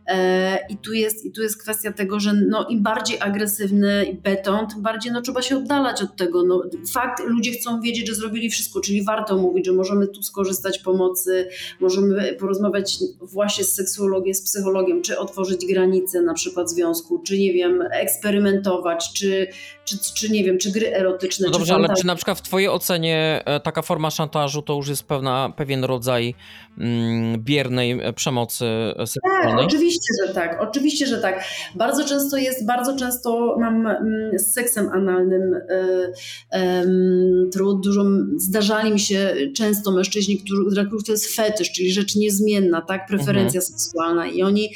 [0.06, 4.66] E, I tu jest, i tu jest kwestia tego, że no, im bardziej agresywny beton,
[4.66, 6.42] tym bardziej no, trzeba się oddalać od tego.
[6.42, 6.62] No,
[6.94, 11.48] fakt, ludzie chcą wiedzieć, że zrobili wszystko, czyli warto mówić, że możemy tu skorzystać pomocy,
[11.80, 17.52] możemy porozmawiać właśnie z seksuologiem, z psychologiem, czy otworzyć granice na przykład związku, czy nie
[17.52, 19.46] wiem, eksperymentować, czy,
[19.98, 21.46] czy, czy nie wiem, czy gry erotyczne.
[21.46, 22.02] No czy dobrze, ale fantazje.
[22.02, 25.84] czy na przykład w twojej ocenie e, taka forma szantażu to już jest pewna, pewien
[25.84, 26.34] rodzaj
[26.78, 29.66] mm, biernej e, przemocy e, Tak, seksualnej?
[29.66, 30.56] oczywiście, że tak.
[30.60, 31.44] Oczywiście, że tak.
[31.74, 36.12] Bardzo często jest, bardzo często mam mm, z seksem analnym y,
[36.50, 37.84] em, trud.
[37.84, 38.04] Dużo
[38.36, 43.06] zdarzali mi się często mężczyźni, którzy, dla których to jest fetysz, czyli rzecz niezmienna, tak?
[43.06, 44.26] Preferencja seksualna.
[44.26, 44.72] I oni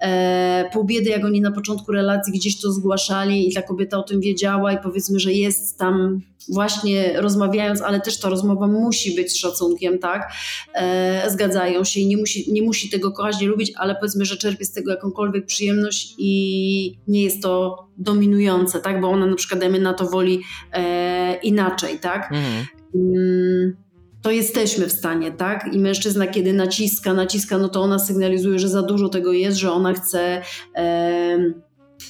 [0.00, 4.02] e, pół biedy, jak oni na początku relacji gdzieś to zgłaszali i ta kobieta o
[4.02, 9.32] tym wiedziała i powiedzmy, że jest tam właśnie rozmawiając, ale też ta rozmowa musi być
[9.32, 10.32] z szacunkiem, tak?
[10.74, 14.36] E, zgadzają się i nie musi, nie musi tego kochać, nie lubić, ale powiedzmy, że
[14.36, 19.00] czerpie z tego jakąkolwiek przyjemność i nie jest to dominujące, tak?
[19.00, 20.42] Bo ona na przykład, dajmy na to, woli
[20.72, 22.32] e, inaczej, tak?
[22.32, 22.66] Mhm.
[22.94, 23.76] Mm,
[24.22, 25.70] to jesteśmy w stanie, tak?
[25.72, 29.72] I mężczyzna, kiedy naciska, naciska, no to ona sygnalizuje, że za dużo tego jest, że
[29.72, 30.42] ona chce
[30.76, 31.38] e,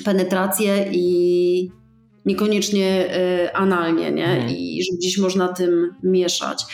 [0.04, 1.70] penetrację i
[2.26, 4.26] niekoniecznie e, analnie, nie?
[4.26, 4.56] Mhm.
[4.56, 6.64] I że gdzieś można tym mieszać.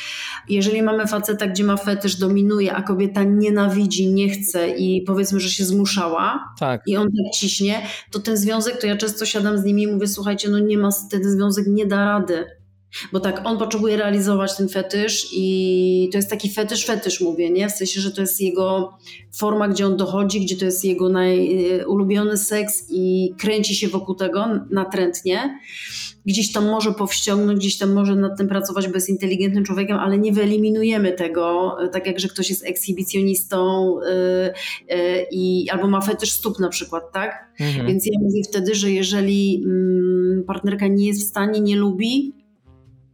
[0.48, 5.48] Jeżeli mamy faceta, gdzie ma fetysz, dominuje, a kobieta nienawidzi, nie chce i powiedzmy, że
[5.48, 6.82] się zmuszała, Tak.
[6.86, 10.06] i on tak ciśnie, to ten związek, to ja często siadam z nimi i mówię,
[10.06, 12.44] słuchajcie, no nie ma, ten związek nie da rady.
[13.12, 17.68] Bo tak, on potrzebuje realizować ten fetysz i to jest taki fetysz, fetysz mówię, nie?
[17.68, 18.98] W sensie, że to jest jego
[19.36, 24.46] forma, gdzie on dochodzi, gdzie to jest jego najulubiony seks i kręci się wokół tego
[24.70, 25.58] natrętnie.
[26.26, 30.18] Gdzieś tam może powściągnąć, gdzieś tam może nad tym pracować, bo jest inteligentnym człowiekiem, ale
[30.18, 36.32] nie wyeliminujemy tego, tak jak, że ktoś jest ekshibicjonistą yy, yy, i albo ma fetysz
[36.32, 37.52] stóp na przykład, tak?
[37.60, 37.86] Mhm.
[37.86, 42.41] Więc ja mówię wtedy, że jeżeli mm, partnerka nie jest w stanie, nie lubi,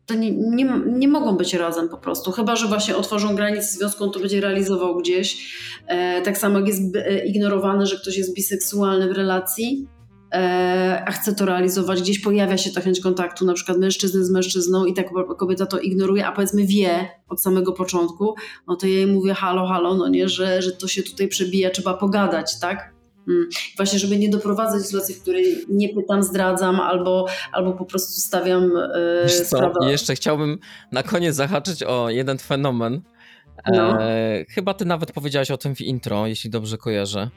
[0.09, 2.32] to nie, nie, nie mogą być razem po prostu.
[2.32, 5.55] Chyba, że właśnie otworzą granice związku, on to będzie realizował gdzieś.
[5.86, 9.89] E, tak samo jak jest e, ignorowane, że ktoś jest biseksualny w relacji,
[10.35, 14.30] e, a chce to realizować, gdzieś pojawia się ta chęć kontaktu, na przykład mężczyzny z
[14.30, 15.02] mężczyzną i ta
[15.39, 18.35] kobieta to ignoruje, a powiedzmy wie od samego początku,
[18.68, 21.70] no to ja jej mówię halo, halo, no nie, że, że to się tutaj przebija,
[21.70, 22.98] trzeba pogadać, tak?
[23.28, 23.48] Mm.
[23.76, 28.20] Właśnie, żeby nie doprowadzać do sytuacji, w której nie pytam, zdradzam albo, albo po prostu
[28.20, 28.72] stawiam
[29.24, 29.90] e, co, sprawę.
[29.90, 30.59] jeszcze chciałbym
[30.92, 33.02] na koniec zahaczyć o jeden fenomen.
[33.72, 34.02] No.
[34.02, 37.30] E, chyba ty nawet powiedziałaś o tym w intro, jeśli dobrze kojarzę.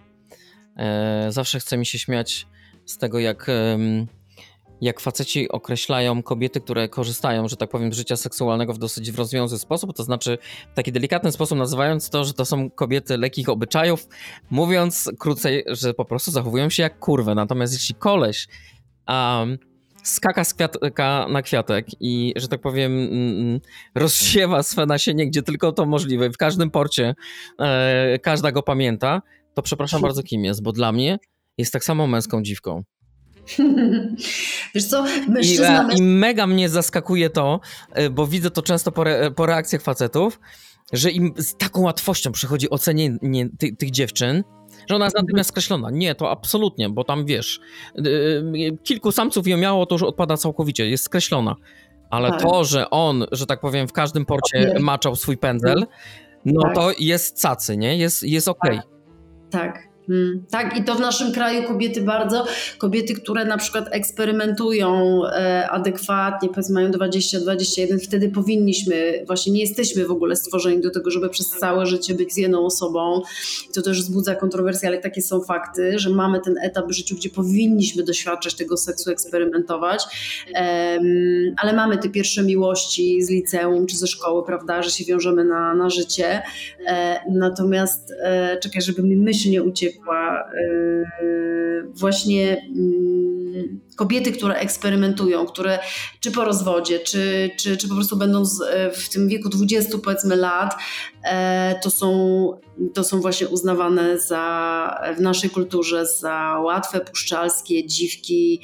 [0.78, 2.48] E, zawsze chce mi się śmiać
[2.86, 3.48] z tego, jak,
[4.82, 9.60] jak faceci określają kobiety, które korzystają, że tak powiem, z życia seksualnego w dosyć rozwiązły
[9.60, 10.38] sposób, to znaczy
[10.72, 14.08] w taki delikatny sposób nazywając to, że to są kobiety lekkich obyczajów,
[14.50, 17.36] mówiąc krócej, że po prostu zachowują się jak kurwę.
[17.36, 18.48] Natomiast jeśli koleś
[19.08, 19.58] um,
[20.04, 23.60] skaka z kwiatka na kwiatek i, że tak powiem, mm,
[23.96, 27.16] rozsiewa swe nasienie, gdzie tylko to możliwe, w każdym porcie
[27.60, 29.22] e, każda go pamięta,
[29.54, 31.20] to przepraszam bardzo, kim jest, bo dla mnie
[31.58, 32.84] jest tak samo męską dziwką.
[34.76, 35.90] Wiesz co, I, mężczyzna...
[35.90, 37.60] e, I mega mnie zaskakuje to,
[37.92, 40.40] e, bo widzę to często po, re, po reakcjach facetów,
[40.94, 44.44] że im z taką łatwością przychodzi ocenienie ty, tych dziewczyn,
[44.90, 45.90] że ona jest natychmiast skreślona.
[45.92, 47.60] Nie, to absolutnie, bo tam wiesz,
[47.96, 51.56] yy, kilku samców ją miało, to już odpada całkowicie, jest skreślona.
[52.10, 52.42] Ale Tak.
[52.42, 54.80] to, że on, że tak powiem, w każdym porcie Nie.
[54.80, 55.86] maczał swój pędzel,
[56.46, 56.76] no Tak.
[56.76, 57.98] to jest cacy, nie?
[57.98, 58.80] Jest, jest okej.
[59.52, 59.76] Tak.
[59.78, 59.91] Mm,
[60.52, 62.46] tak, i to w naszym kraju kobiety bardzo,
[62.78, 70.06] kobiety, które na przykład eksperymentują e, adekwatnie, powiedzmy mają 20-21, wtedy powinniśmy, właśnie nie jesteśmy
[70.06, 73.22] w ogóle stworzeni do tego, żeby przez całe życie być z jedną osobą.
[73.74, 77.30] To też wzbudza kontrowersje, ale takie są fakty, że mamy ten etap w życiu, gdzie
[77.30, 80.04] powinniśmy doświadczać tego seksu, eksperymentować,
[81.58, 85.76] ale mamy te pierwsze miłości z liceum czy ze szkoły, prawda, że się wiążemy na,
[85.76, 86.42] na życie.
[86.88, 90.01] E, natomiast e, czekaj, żeby mi myśl nie uciekła.
[90.54, 95.80] E, właśnie mm, kobiety, które eksperymentują, które
[96.20, 100.36] czy po rozwodzie, czy, czy, czy po prostu będąc e, w tym wieku 20 powiedzmy
[100.36, 100.76] lat,
[101.24, 102.10] e, to są,
[102.94, 108.62] to są właśnie uznawane za, w naszej kulturze za łatwe, puszczalskie, dziwki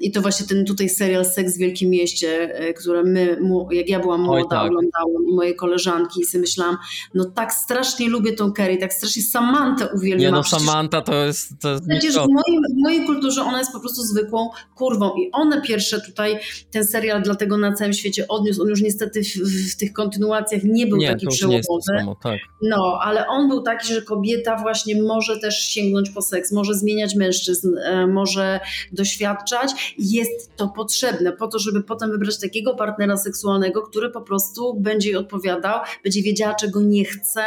[0.00, 3.38] i to właśnie ten tutaj serial Seks w Wielkim Mieście, e, które my,
[3.70, 4.66] jak ja byłam młoda, tak.
[4.66, 6.76] oglądałam i moje koleżanki i sobie myślałam,
[7.14, 10.20] no tak strasznie lubię tą Kerry, tak strasznie Samantę uwielbiam.
[10.20, 13.72] Nie no, Samantha to jest, to jest Przecież w mojej, w mojej kulturze ona jest
[13.72, 15.14] po prostu prostu zwykłą kurwą.
[15.14, 16.38] I one pierwsze tutaj,
[16.70, 18.62] ten serial dlatego na całym świecie odniósł.
[18.62, 19.26] On już niestety w,
[19.72, 21.62] w, tych kontynuacjach nie był Nie, taki przełomowy.
[21.98, 22.38] samo, tak.
[22.62, 27.14] No, ale on był taki, że kobieta właśnie może też sięgnąć po seks, może zmieniać
[27.14, 28.60] mężczyzn, e, może
[28.92, 29.94] doświadczać.
[29.98, 35.08] Jest to potrzebne po to, żeby potem wybrać takiego partnera seksualnego, który po prostu będzie
[35.08, 37.42] jej odpowiadał, będzie wiedziała, czego nie chce,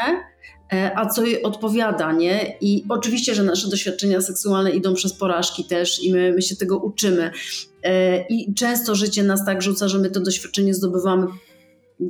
[0.95, 2.57] a co jej odpowiada, nie?
[2.61, 6.77] I oczywiście, że nasze doświadczenia seksualne idą przez porażki też i my, my się tego
[6.77, 7.31] uczymy.
[7.83, 11.27] E, I często życie nas tak rzuca, że my to doświadczenie zdobywamy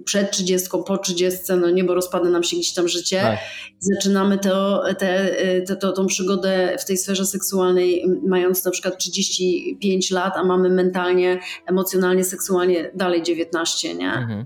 [0.06, 3.22] przed 30, po 30, no nie, bo rozpada nam się gdzieś tam życie.
[3.22, 3.40] Tak.
[3.80, 5.36] Zaczynamy to, te,
[5.68, 10.70] te, to, tą przygodę w tej sferze seksualnej, mając na przykład 35 lat, a mamy
[10.70, 14.14] mentalnie, emocjonalnie, seksualnie dalej 19, nie?
[14.14, 14.46] Mhm.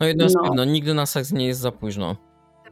[0.00, 0.42] No jedno jest No.
[0.42, 2.16] pewne, nigdy na seks nie jest za późno.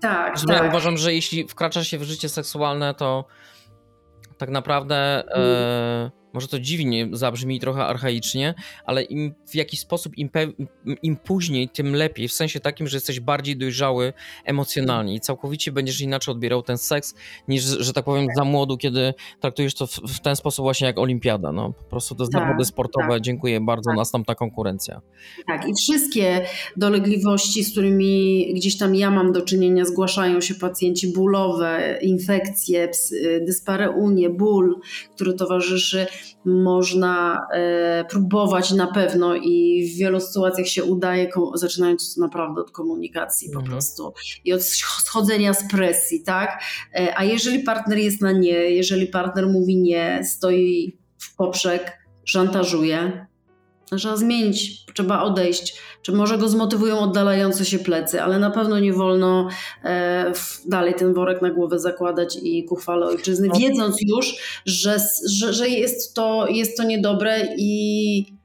[0.03, 0.69] Tak, Zresztą ja tak.
[0.71, 3.25] uważam, że jeśli wkracza się w życie seksualne, to
[4.39, 5.43] tak naprawdę Mhm.
[5.47, 8.55] e, może to dziwnie zabrzmi trochę archaicznie,
[8.85, 10.31] ale im w jakiś sposób im,
[11.03, 12.29] im później, tym lepiej.
[12.29, 14.13] W sensie takim, że jesteś bardziej dojrzały
[14.45, 17.15] emocjonalnie i całkowicie będziesz inaczej odbierał ten seks,
[17.49, 20.99] niż, że tak powiem, za młodu, kiedy traktujesz to w, w ten sposób właśnie jak
[20.99, 21.53] olimpiada.
[21.53, 23.21] No, po prostu to Tak, zawody sportowe, tak.
[23.21, 23.97] dziękuję bardzo, Tak.
[23.97, 25.01] następna konkurencja.
[25.47, 26.47] Tak, i wszystkie
[26.77, 32.89] dolegliwości, z którymi gdzieś tam ja mam do czynienia, zgłaszają się pacjenci bólowe, infekcje,
[33.47, 34.81] dyspareunie, ból,
[35.15, 36.07] który towarzyszy,
[36.45, 43.49] można e, próbować na pewno i w wielu sytuacjach się udaje, zaczynając naprawdę od komunikacji
[43.51, 43.71] po Mhm.
[43.73, 44.13] prostu
[44.45, 46.63] i od schodzenia z presji, tak?
[46.95, 53.27] E, a jeżeli partner jest na nie, jeżeli partner mówi nie, stoi w poprzek, szantażuje,
[53.99, 55.79] Trzeba zmienić, trzeba odejść.
[56.03, 59.49] Czy może go zmotywują oddalające się plecy, ale na pewno nie wolno
[59.85, 60.33] e,
[60.67, 63.55] dalej ten worek na głowę zakładać i ku chwale ojczyzny, No.
[63.59, 64.35] wiedząc już,
[64.67, 64.99] że,
[65.31, 68.43] że, że jest, to, jest to niedobre i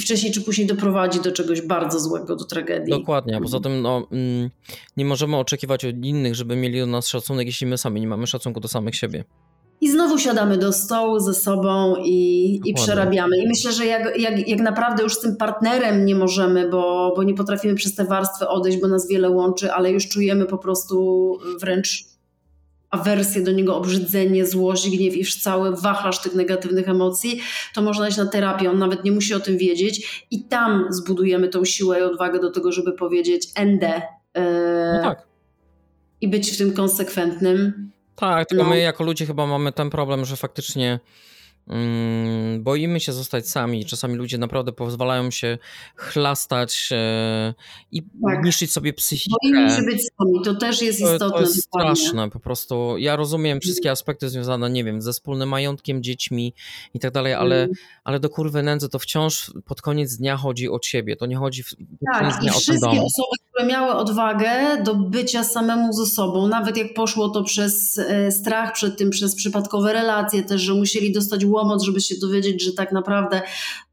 [0.00, 2.90] wcześniej czy później doprowadzi do czegoś bardzo złego, do tragedii.
[2.90, 4.50] Dokładnie, a poza tym no, mm,
[4.96, 8.26] nie możemy oczekiwać od innych, żeby mieli do nas szacunek, jeśli my sami nie mamy
[8.26, 9.24] szacunku do samych siebie.
[9.84, 13.36] I znowu siadamy do stołu ze sobą i, i przerabiamy.
[13.38, 17.22] I myślę, że jak, jak, jak naprawdę już z tym partnerem nie możemy, bo, bo
[17.22, 21.38] nie potrafimy przez te warstwy odejść, bo nas wiele łączy, ale już czujemy po prostu
[21.60, 22.04] wręcz
[22.90, 27.40] awersję do niego, obrzydzenie, złość, gniew i już cały wachlarz tych negatywnych emocji,
[27.74, 28.70] to można iść na terapię.
[28.70, 32.50] On nawet nie musi o tym wiedzieć i tam zbudujemy tą siłę i odwagę do
[32.50, 34.02] tego, żeby powiedzieć endę
[34.34, 35.26] e, No tak.
[36.20, 37.93] i być w tym konsekwentnym.
[38.16, 38.70] Tak, tylko No.
[38.70, 41.00] my jako ludzie chyba mamy ten problem, że faktycznie
[42.58, 43.84] boimy się zostać sami.
[43.84, 45.58] Czasami ludzie naprawdę pozwalają się
[45.96, 47.54] chlastać e,
[47.92, 48.44] i Tak.
[48.44, 49.36] niszczyć sobie psychikę.
[49.42, 51.36] Boimy się być sami, to też jest To, istotne.
[51.36, 52.98] to jest straszne po prostu.
[52.98, 56.54] Ja rozumiem wszystkie aspekty związane, nie wiem, ze wspólnym majątkiem, dziećmi
[56.94, 57.74] i tak dalej, ale, Mm.
[58.04, 61.16] ale do kurwy nędzy to wciąż pod koniec dnia chodzi o ciebie.
[61.16, 61.70] To nie chodzi w,
[62.12, 67.28] Tak, i wszystkie osoby, które miały odwagę do bycia samemu ze sobą, nawet jak poszło
[67.28, 72.00] to przez e, strach przed tym, przez przypadkowe relacje też, że musieli dostać łomot, żeby
[72.00, 73.42] się dowiedzieć, że tak naprawdę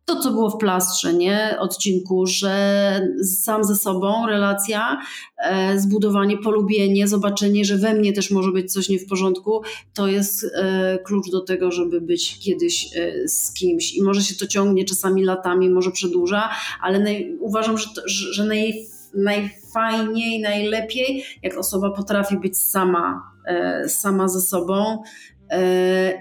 [0.06, 5.02] to, co było w plastrze, nie, odcinku, że sam ze sobą relacja,
[5.38, 9.62] e, zbudowanie, polubienie, zobaczenie, że we mnie też może być coś nie w porządku,
[9.94, 13.94] to jest e, klucz do tego, żeby być kiedyś e, z kimś.
[13.94, 16.50] I może się to ciągnie czasami latami, może przedłuża,
[16.82, 23.32] ale naj, uważam, że, to, że, że naj, najfajniej, najlepiej, jak osoba potrafi być sama,
[23.46, 25.04] e, sama ze sobą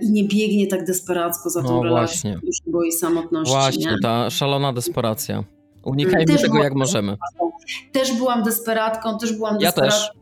[0.01, 3.55] i nie biegnie tak desperacko za tą No relacją, się boi samotności.
[3.55, 3.97] Właśnie, nie?
[4.03, 5.45] ta szalona desperacja.
[5.85, 7.17] Unikajmy Też tego jak możemy.
[7.93, 9.99] Też byłam desperatką, też byłam Ja desperatką.
[9.99, 10.21] też.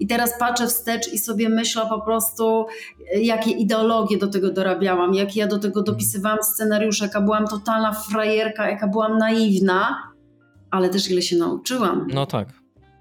[0.00, 2.66] I teraz patrzę wstecz i sobie myślę po prostu,
[3.14, 7.92] e, jakie ideologie do tego dorabiałam, jak ja do tego dopisywałam scenariusze, jaka byłam totalna
[7.92, 9.96] frajerka, jaka byłam naiwna,
[10.70, 12.06] ale też ile się nauczyłam.
[12.14, 12.48] No tak.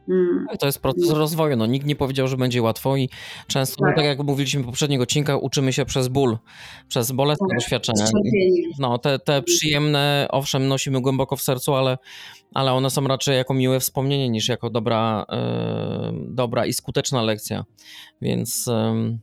[0.09, 0.45] Mm.
[0.59, 1.55] To jest proces rozwoju.
[1.55, 3.09] No, nikt nie powiedział, że będzie łatwo i
[3.47, 3.95] często, tak, Tak.
[3.97, 6.37] no, tak jak mówiliśmy w poprzednich odcinkach, uczymy się przez ból,
[6.87, 8.05] przez bolesne Tak, doświadczenia.
[8.79, 11.97] No, te, te przyjemne, owszem, nosimy głęboko w sercu, ale,
[12.53, 17.65] ale one są raczej jako miłe wspomnienie niż jako dobra, e, dobra i skuteczna lekcja.
[18.21, 19.19] Więc, em,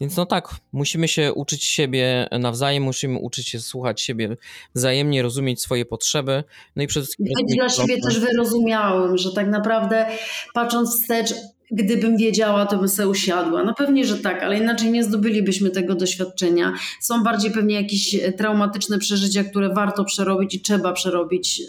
[0.00, 4.36] więc no tak, musimy się uczyć siebie nawzajem, musimy uczyć się słuchać siebie
[4.74, 6.44] wzajemnie, rozumieć swoje potrzeby,
[6.76, 10.06] no i przede wszystkim Być dla siebie też wyrozumiałym, że tak naprawdę
[10.54, 11.34] patrząc wstecz,
[11.70, 13.64] gdybym wiedziała, to bym sobie usiadła.
[13.64, 16.72] No pewnie, że tak, ale inaczej nie zdobylibyśmy tego doświadczenia.
[17.00, 21.66] Są bardziej pewnie jakieś e, traumatyczne przeżycia, które warto przerobić i trzeba przerobić, yy,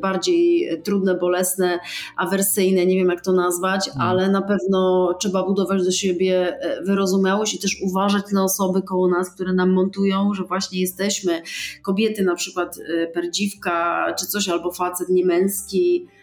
[0.00, 1.78] bardziej trudne, bolesne,
[2.16, 4.08] awersyjne, nie wiem jak to nazwać, Mhm.
[4.10, 9.08] ale na pewno trzeba budować do siebie e, wyrozumiałość i też uważać na osoby koło
[9.08, 11.42] nas, które nam montują, że właśnie jesteśmy
[11.82, 16.21] kobiety, na przykład e, perdziwka czy coś, albo facet niemęski, e,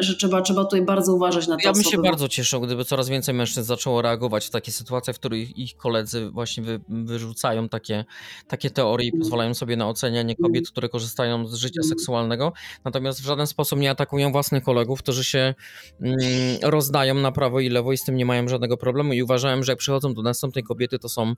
[0.00, 3.08] że trzeba, trzeba tutaj bardzo uważać na te Ja bym się bardzo cieszył, gdyby coraz
[3.08, 8.04] więcej mężczyzn zaczęło reagować w takie sytuacje, w których ich koledzy właśnie wy, wyrzucają takie,
[8.48, 11.88] takie teorie i pozwalają sobie na ocenianie kobiet, które korzystają z życia Mm.
[11.88, 12.52] seksualnego,
[12.84, 15.54] natomiast w żaden sposób nie atakują własnych kolegów, którzy się
[16.00, 16.18] mm,
[16.62, 19.12] rozdają na prawo i lewo i z tym nie mają żadnego problemu.
[19.12, 21.34] I uważałem, że jak przychodzą do następnej kobiety, to są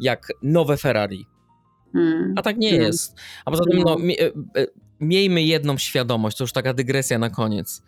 [0.00, 1.26] jak nowe Ferrari.
[2.36, 3.16] A tak nie jest.
[3.44, 4.26] A poza tym, no, e,
[4.62, 4.66] e,
[5.00, 7.82] miejmy jedną świadomość, to już taka dygresja na koniec.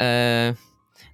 [0.00, 0.54] E,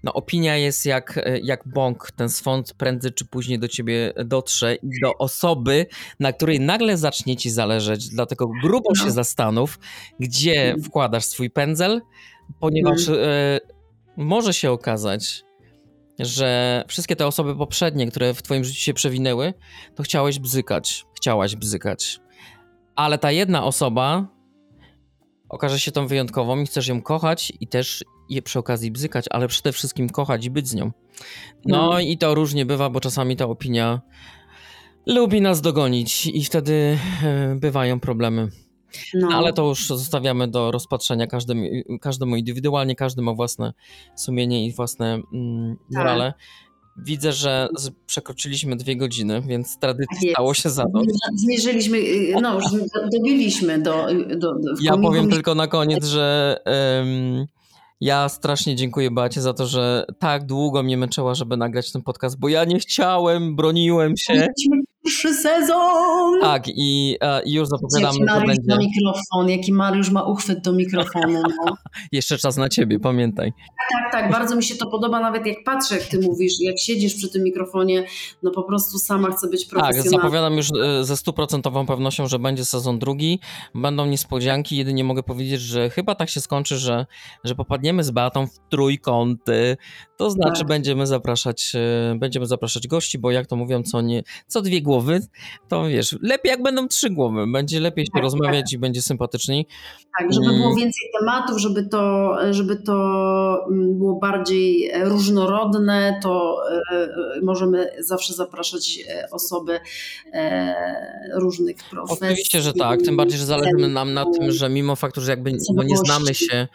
[0.04, 2.10] no, opinia jest jak, jak bąk.
[2.16, 5.86] Ten swąd prędzej czy później do ciebie dotrze i do osoby,
[6.20, 8.08] na której nagle zacznie ci zależeć.
[8.08, 9.04] Dlatego grubo No.
[9.04, 9.78] się zastanów,
[10.20, 10.82] gdzie Mm.
[10.82, 12.00] wkładasz swój pędzel,
[12.60, 13.60] ponieważ e,
[14.16, 15.44] może się okazać,
[16.18, 19.54] że wszystkie te osoby poprzednie, które w twoim życiu się przewinęły,
[19.94, 22.20] to chciałeś bzykać, chciałaś bzykać.
[22.96, 24.26] Ale ta jedna osoba
[25.52, 29.48] okaże się tą wyjątkową i chcesz ją kochać i też je przy okazji bzykać, ale
[29.48, 30.92] przede wszystkim kochać i być z nią.
[31.66, 32.00] No No.
[32.00, 34.00] i to różnie bywa, bo czasami ta opinia
[35.06, 38.48] lubi nas dogonić i wtedy e, bywają problemy.
[39.14, 39.28] No.
[39.32, 41.62] Ale to już zostawiamy do rozpatrzenia każdemu,
[42.00, 43.72] każdemu indywidualnie, każdy ma własne
[44.16, 46.34] sumienie i własne mm, morale.
[46.96, 47.68] Widzę, że
[48.06, 49.76] przekroczyliśmy dwie godziny, więc
[50.22, 50.34] jest.
[50.34, 51.08] stało się zadość.
[51.34, 54.06] Zmierzyliśmy, y, no już do- dobiliśmy do,
[54.36, 57.46] do, do w Ja powiem tylko na koniec, że em,
[58.00, 62.38] ja strasznie dziękuję Bacie za to, że tak długo mnie męczyła, żeby nagrać ten podcast,
[62.38, 64.32] bo ja nie chciałem, broniłem się.
[64.32, 66.40] Mieliśmy pierwszy sezon!
[66.40, 70.72] Tak, i, e, już zapowiadamy, Jaki Mariusz ma będzie mikrofon, jaki Mariusz ma uchwyt do
[70.72, 71.42] mikrofonu.
[71.42, 71.76] No.
[72.12, 73.52] jeszcze czas na ciebie, pamiętaj.
[73.92, 77.14] Tak, tak, bardzo mi się to podoba, nawet jak patrzę, jak ty mówisz, jak siedzisz
[77.14, 78.04] przy tym mikrofonie,
[78.42, 80.18] no po prostu sama chcę być Tak, profesjonalna.
[80.18, 83.40] zapowiadam już e, ze stuprocentową pewnością, że będzie sezon drugi.
[83.74, 84.76] Będą niespodzianki.
[84.76, 87.06] Jedynie mogę powiedzieć, że chyba tak się skończy, że,
[87.44, 89.76] że popadniemy z Beatą w trójkąty.
[90.22, 90.68] To znaczy Tak.
[90.68, 95.20] będziemy zapraszać e, będziemy zapraszać gości, bo jak to mówią, co, nie, co dwie głowy,
[95.68, 97.46] to wiesz, lepiej jak będą trzy głowy.
[97.52, 99.66] Będzie lepiej się Tak, rozmawiać i będzie sympatyczniej.
[100.18, 100.58] Tak, żeby Mm.
[100.60, 102.94] było więcej tematów, żeby to, żeby to
[103.70, 106.56] mm, było bardziej e, różnorodne, to
[106.92, 107.08] e,
[107.42, 108.98] możemy zawsze zapraszać
[109.30, 109.80] osoby
[111.34, 112.26] różnych profesji.
[112.26, 113.02] Oczywiście, że tak.
[113.02, 116.34] Tym bardziej, że zależy nam na tym, że mimo faktu, że jakby no nie znamy
[116.34, 116.68] się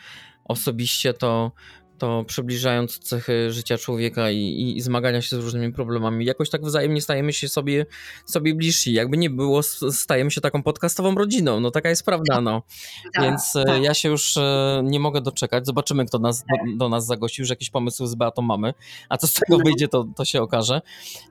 [0.45, 1.52] osobiście, to,
[1.98, 6.61] to przybliżając cechy życia człowieka i, i, i zmagania się z różnymi problemami, jakoś tak
[6.61, 7.86] wzajemnie stajemy się sobie,
[8.26, 8.94] sobie bliżsi.
[8.94, 11.60] Jakby nie było, stajemy się taką podcastową rodziną.
[11.60, 12.64] No taka jest prawda, no.
[13.14, 13.84] Tak, Więc e, tak.
[13.84, 15.65] ja się już e, nie mogę doczekać.
[15.65, 18.74] Zobaczymy, kto nas, do, do nas zagościł, że jakieś pomysły z Beatą mamy.
[19.10, 19.64] A co z tego No.
[19.64, 20.82] wyjdzie, to, to się okaże.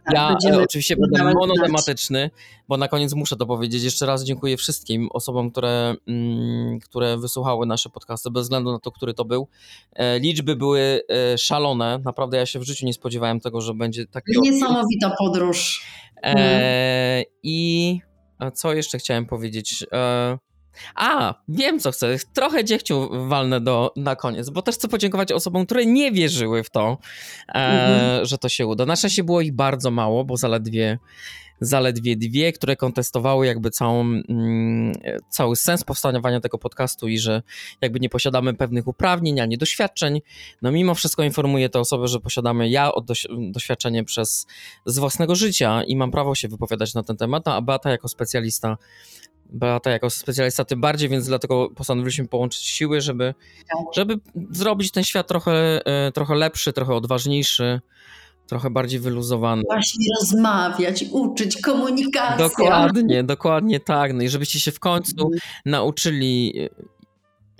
[0.05, 2.31] Tak, Ja będziemy e, oczywiście będę monotematyczny,
[2.69, 3.83] bo na koniec muszę to powiedzieć.
[3.83, 8.93] Jeszcze raz dziękuję wszystkim osobom, które, mm, które wysłuchały nasze podcasty, bez względu na to,
[8.93, 9.49] który to był.
[9.93, 11.99] E, liczby były e, szalone.
[12.05, 14.53] Naprawdę ja się w życiu nie spodziewałem tego, że będzie taki odbiór.
[14.55, 15.87] Niesamowita podróż.
[16.23, 18.01] E, I
[18.39, 19.87] a co jeszcze chciałem powiedzieć?
[19.93, 20.39] E,
[20.95, 22.17] a, wiem co chcę.
[22.35, 26.71] Trochę dziechciu walnę do, na koniec, bo też chcę podziękować osobom, które nie wierzyły w
[26.71, 26.99] to,
[27.49, 28.25] e, Mhm.
[28.27, 28.87] że to się uda.
[28.87, 30.99] Na szczęście było ich bardzo mało, bo zaledwie,
[31.61, 34.93] zaledwie dwie, które kontestowały jakby całą, mm,
[35.31, 37.43] cały sens powstawania tego podcastu i że
[37.81, 40.21] jakby nie posiadamy pewnych uprawnień ani doświadczeń.
[40.63, 42.91] No mimo wszystko informuję te osoby, że posiadamy ja
[43.51, 44.47] doświadczenie przez
[44.87, 48.09] z własnego życia i mam prawo się wypowiadać na ten temat, no, a Beata jako
[48.09, 48.77] specjalista
[49.51, 53.35] Beata jako specjalista tym bardziej, więc dlatego postanowiliśmy połączyć siły, żeby,
[53.95, 54.15] żeby
[54.51, 57.81] zrobić ten świat trochę, e, trochę lepszy, trochę odważniejszy,
[58.47, 59.63] trochę bardziej wyluzowany.
[59.67, 62.37] Właśnie rozmawiać, uczyć, komunikacja.
[62.49, 64.13] Dokładnie, dokładnie tak.
[64.15, 65.41] No i żebyście się w końcu Mhm.
[65.65, 66.69] nauczyli e,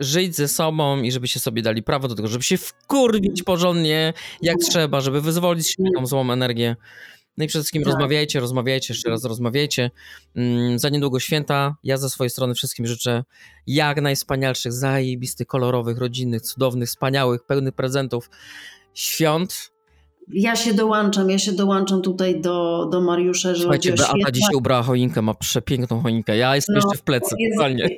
[0.01, 4.55] żyć ze sobą i żebyście sobie dali prawo do tego, żeby się wkurwić porządnie jak
[4.55, 4.71] Mhm.
[4.71, 6.77] trzeba, żeby wyzwolić się tą złą energię.
[7.39, 7.93] No i przede wszystkim Tak.
[7.93, 9.91] rozmawiajcie, rozmawiajcie, jeszcze raz rozmawiajcie.
[10.37, 11.77] Mm, Za niedługo święta.
[11.85, 13.25] Ja ze swojej strony wszystkim życzę
[13.67, 18.31] jak najwspanialszych, zajebistych, kolorowych, rodzinnych, cudownych, wspaniałych, pełnych prezentów
[18.95, 19.73] świąt.
[20.33, 24.55] Ja się dołączam, ja się dołączam tutaj do, do Mariusza, że Słuchajcie, Beata świetne- dzisiaj
[24.55, 26.37] ubrała choinkę, ma przepiękną choinkę.
[26.37, 27.89] Ja jestem No, jeszcze w plecy, jest- totalnie.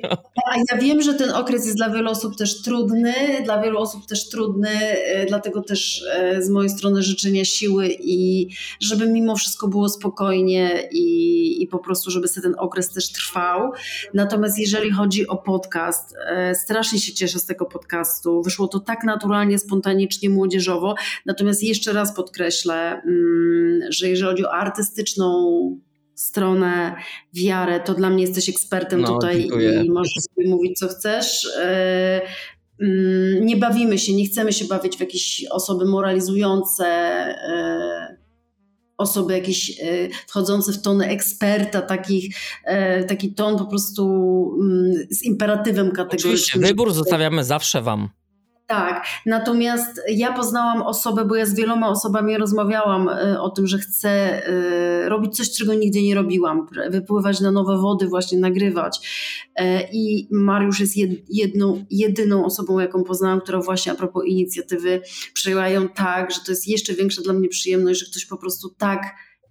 [0.45, 3.13] A ja wiem, że ten okres jest dla wielu osób też trudny,
[3.45, 8.47] dla wielu osób też trudny, e, dlatego też e, z mojej strony życzenia siły i
[8.81, 13.71] żeby mimo wszystko było spokojnie i, i po prostu, żeby sobie ten okres też trwał.
[14.13, 18.41] Natomiast jeżeli chodzi o podcast, e, strasznie się cieszę z tego podcastu.
[18.43, 20.95] Wyszło to tak naturalnie, spontanicznie, młodzieżowo.
[21.25, 25.27] Natomiast jeszcze raz podkreślę, mm, że jeżeli chodzi o artystyczną
[26.15, 26.95] stronę,
[27.33, 29.83] wiarę, to dla mnie jesteś ekspertem No, tutaj dziękuję.
[29.83, 31.47] i możesz sobie mówić, co chcesz.
[31.59, 32.21] E,
[32.81, 38.17] mm, Nie bawimy się, nie chcemy się bawić w jakieś osoby moralizujące, e,
[38.97, 39.83] osoby jakieś e,
[40.27, 42.35] wchodzące w tony eksperta, takich,
[43.07, 44.03] taki ton po prostu
[44.61, 46.63] mm, z imperatywem Oczywiście, kategorycznym.
[46.63, 48.09] wybór zostawiamy zawsze wam.
[48.69, 53.77] Tak, natomiast ja poznałam osobę, bo ja z wieloma osobami rozmawiałam y, o tym, że
[53.77, 58.99] chcę y, robić coś, czego nigdy nie robiłam, wypływać na nowe wody, właśnie nagrywać.
[59.55, 65.01] E, I Mariusz jest jed, jedną, jedyną osobą, jaką poznałam, która właśnie a propos inicjatywy
[65.33, 68.69] przejęła ją tak, że to jest jeszcze większa dla mnie przyjemność, że ktoś po prostu
[68.77, 69.03] tak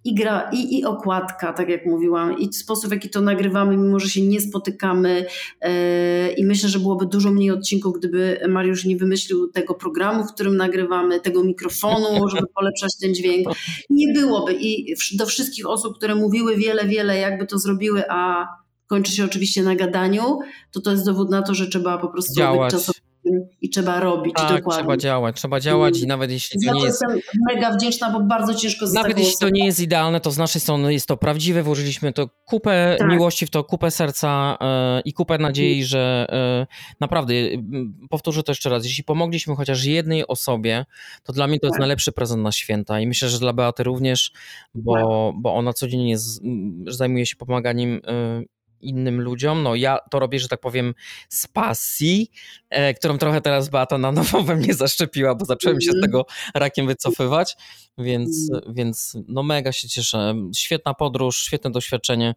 [0.09, 4.01] i gra, i, i okładka, tak jak mówiłam, i sposób, w jaki to nagrywamy, mimo
[4.01, 5.27] że się nie spotykamy.
[5.61, 10.33] e, I myślę, że byłoby dużo mniej odcinków, gdyby Mariusz nie wymyślił tego programu, w
[10.35, 13.49] którym nagrywamy, tego mikrofonu, żeby polepszać ten dźwięk.
[13.91, 14.55] Nie byłoby.
[14.61, 18.47] I do wszystkich osób, które mówiły wiele, wiele, jakby to zrobiły, a
[18.87, 20.39] kończy się oczywiście na gadaniu,
[20.73, 22.75] to to jest dowód na to, że trzeba po prostu Działać.
[22.75, 24.83] być czasowym i trzeba robić Tak, dokładnie.
[24.83, 28.55] trzeba działać, trzeba działać i nawet jeśli to nie jest jestem mega wdzięczna, bo bardzo
[28.55, 31.63] ciężko z Nawet jeśli to nie jest idealne, to z naszej strony jest to prawdziwe.
[31.63, 33.09] Włożyliśmy to kupę Tak.
[33.11, 36.67] miłości w to, kupę serca e, i kupę nadziei, że e,
[37.01, 40.85] naprawdę, m, powtórzę to jeszcze raz, jeśli pomogliśmy chociaż jednej osobie,
[41.25, 41.81] to dla mnie to jest Tak.
[41.81, 44.33] najlepszy prezent na święta i myślę, że dla Beaty również,
[44.75, 46.41] bo, bo ona codziennie z,
[46.87, 48.43] zajmuje się pomaganiem e,
[48.81, 49.63] innym ludziom.
[49.63, 50.95] No ja to robię, że tak powiem,
[51.29, 52.31] z pasji,
[52.71, 56.03] e, którą trochę teraz Beata na nowo we mnie zaszczepiła, bo zacząłem się z Mhm.
[56.03, 57.57] tego rakiem wycofywać,
[57.99, 60.35] więc, więc no mega się cieszę.
[60.57, 62.35] Świetna podróż, świetne doświadczenie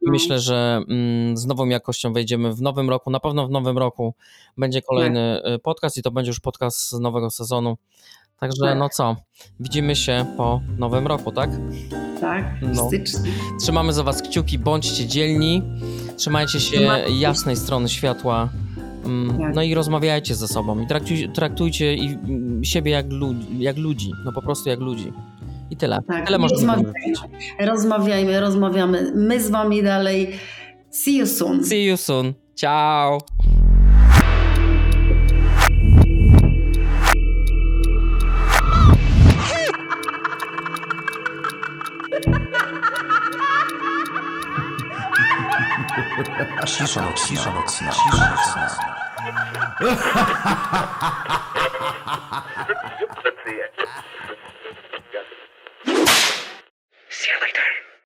[0.00, 0.12] i No.
[0.12, 3.10] myślę, że mm, z nową jakością wejdziemy w nowym roku.
[3.10, 4.14] Na pewno w nowym roku
[4.56, 7.76] będzie kolejny y, podcast i to będzie już podcast z nowego sezonu.
[8.42, 8.78] Także Tak.
[8.78, 9.16] no co,
[9.60, 11.50] widzimy się po nowym roku, tak?
[12.20, 12.90] Tak, No.
[13.60, 15.62] Trzymamy za was kciuki, bądźcie dzielni,
[16.16, 18.48] trzymajcie się Trzymajcie jasnej strony światła.
[19.04, 19.54] mm, Tak.
[19.54, 24.10] No i rozmawiajcie ze sobą i traktuj, traktujcie i, mm, siebie jak, lu- jak ludzi,
[24.24, 25.12] no po prostu jak ludzi.
[25.70, 25.98] I tyle.
[26.08, 26.92] Tak, Tyle można rozmawiajmy.
[27.60, 29.12] Rozmawiajmy, rozmawiamy.
[29.14, 30.32] My z wami dalej.
[30.90, 31.64] See you soon.
[31.64, 32.34] See you soon.
[32.54, 33.18] Ciao.
[46.66, 51.12] 七十二七十二七十二七十三哈哈哈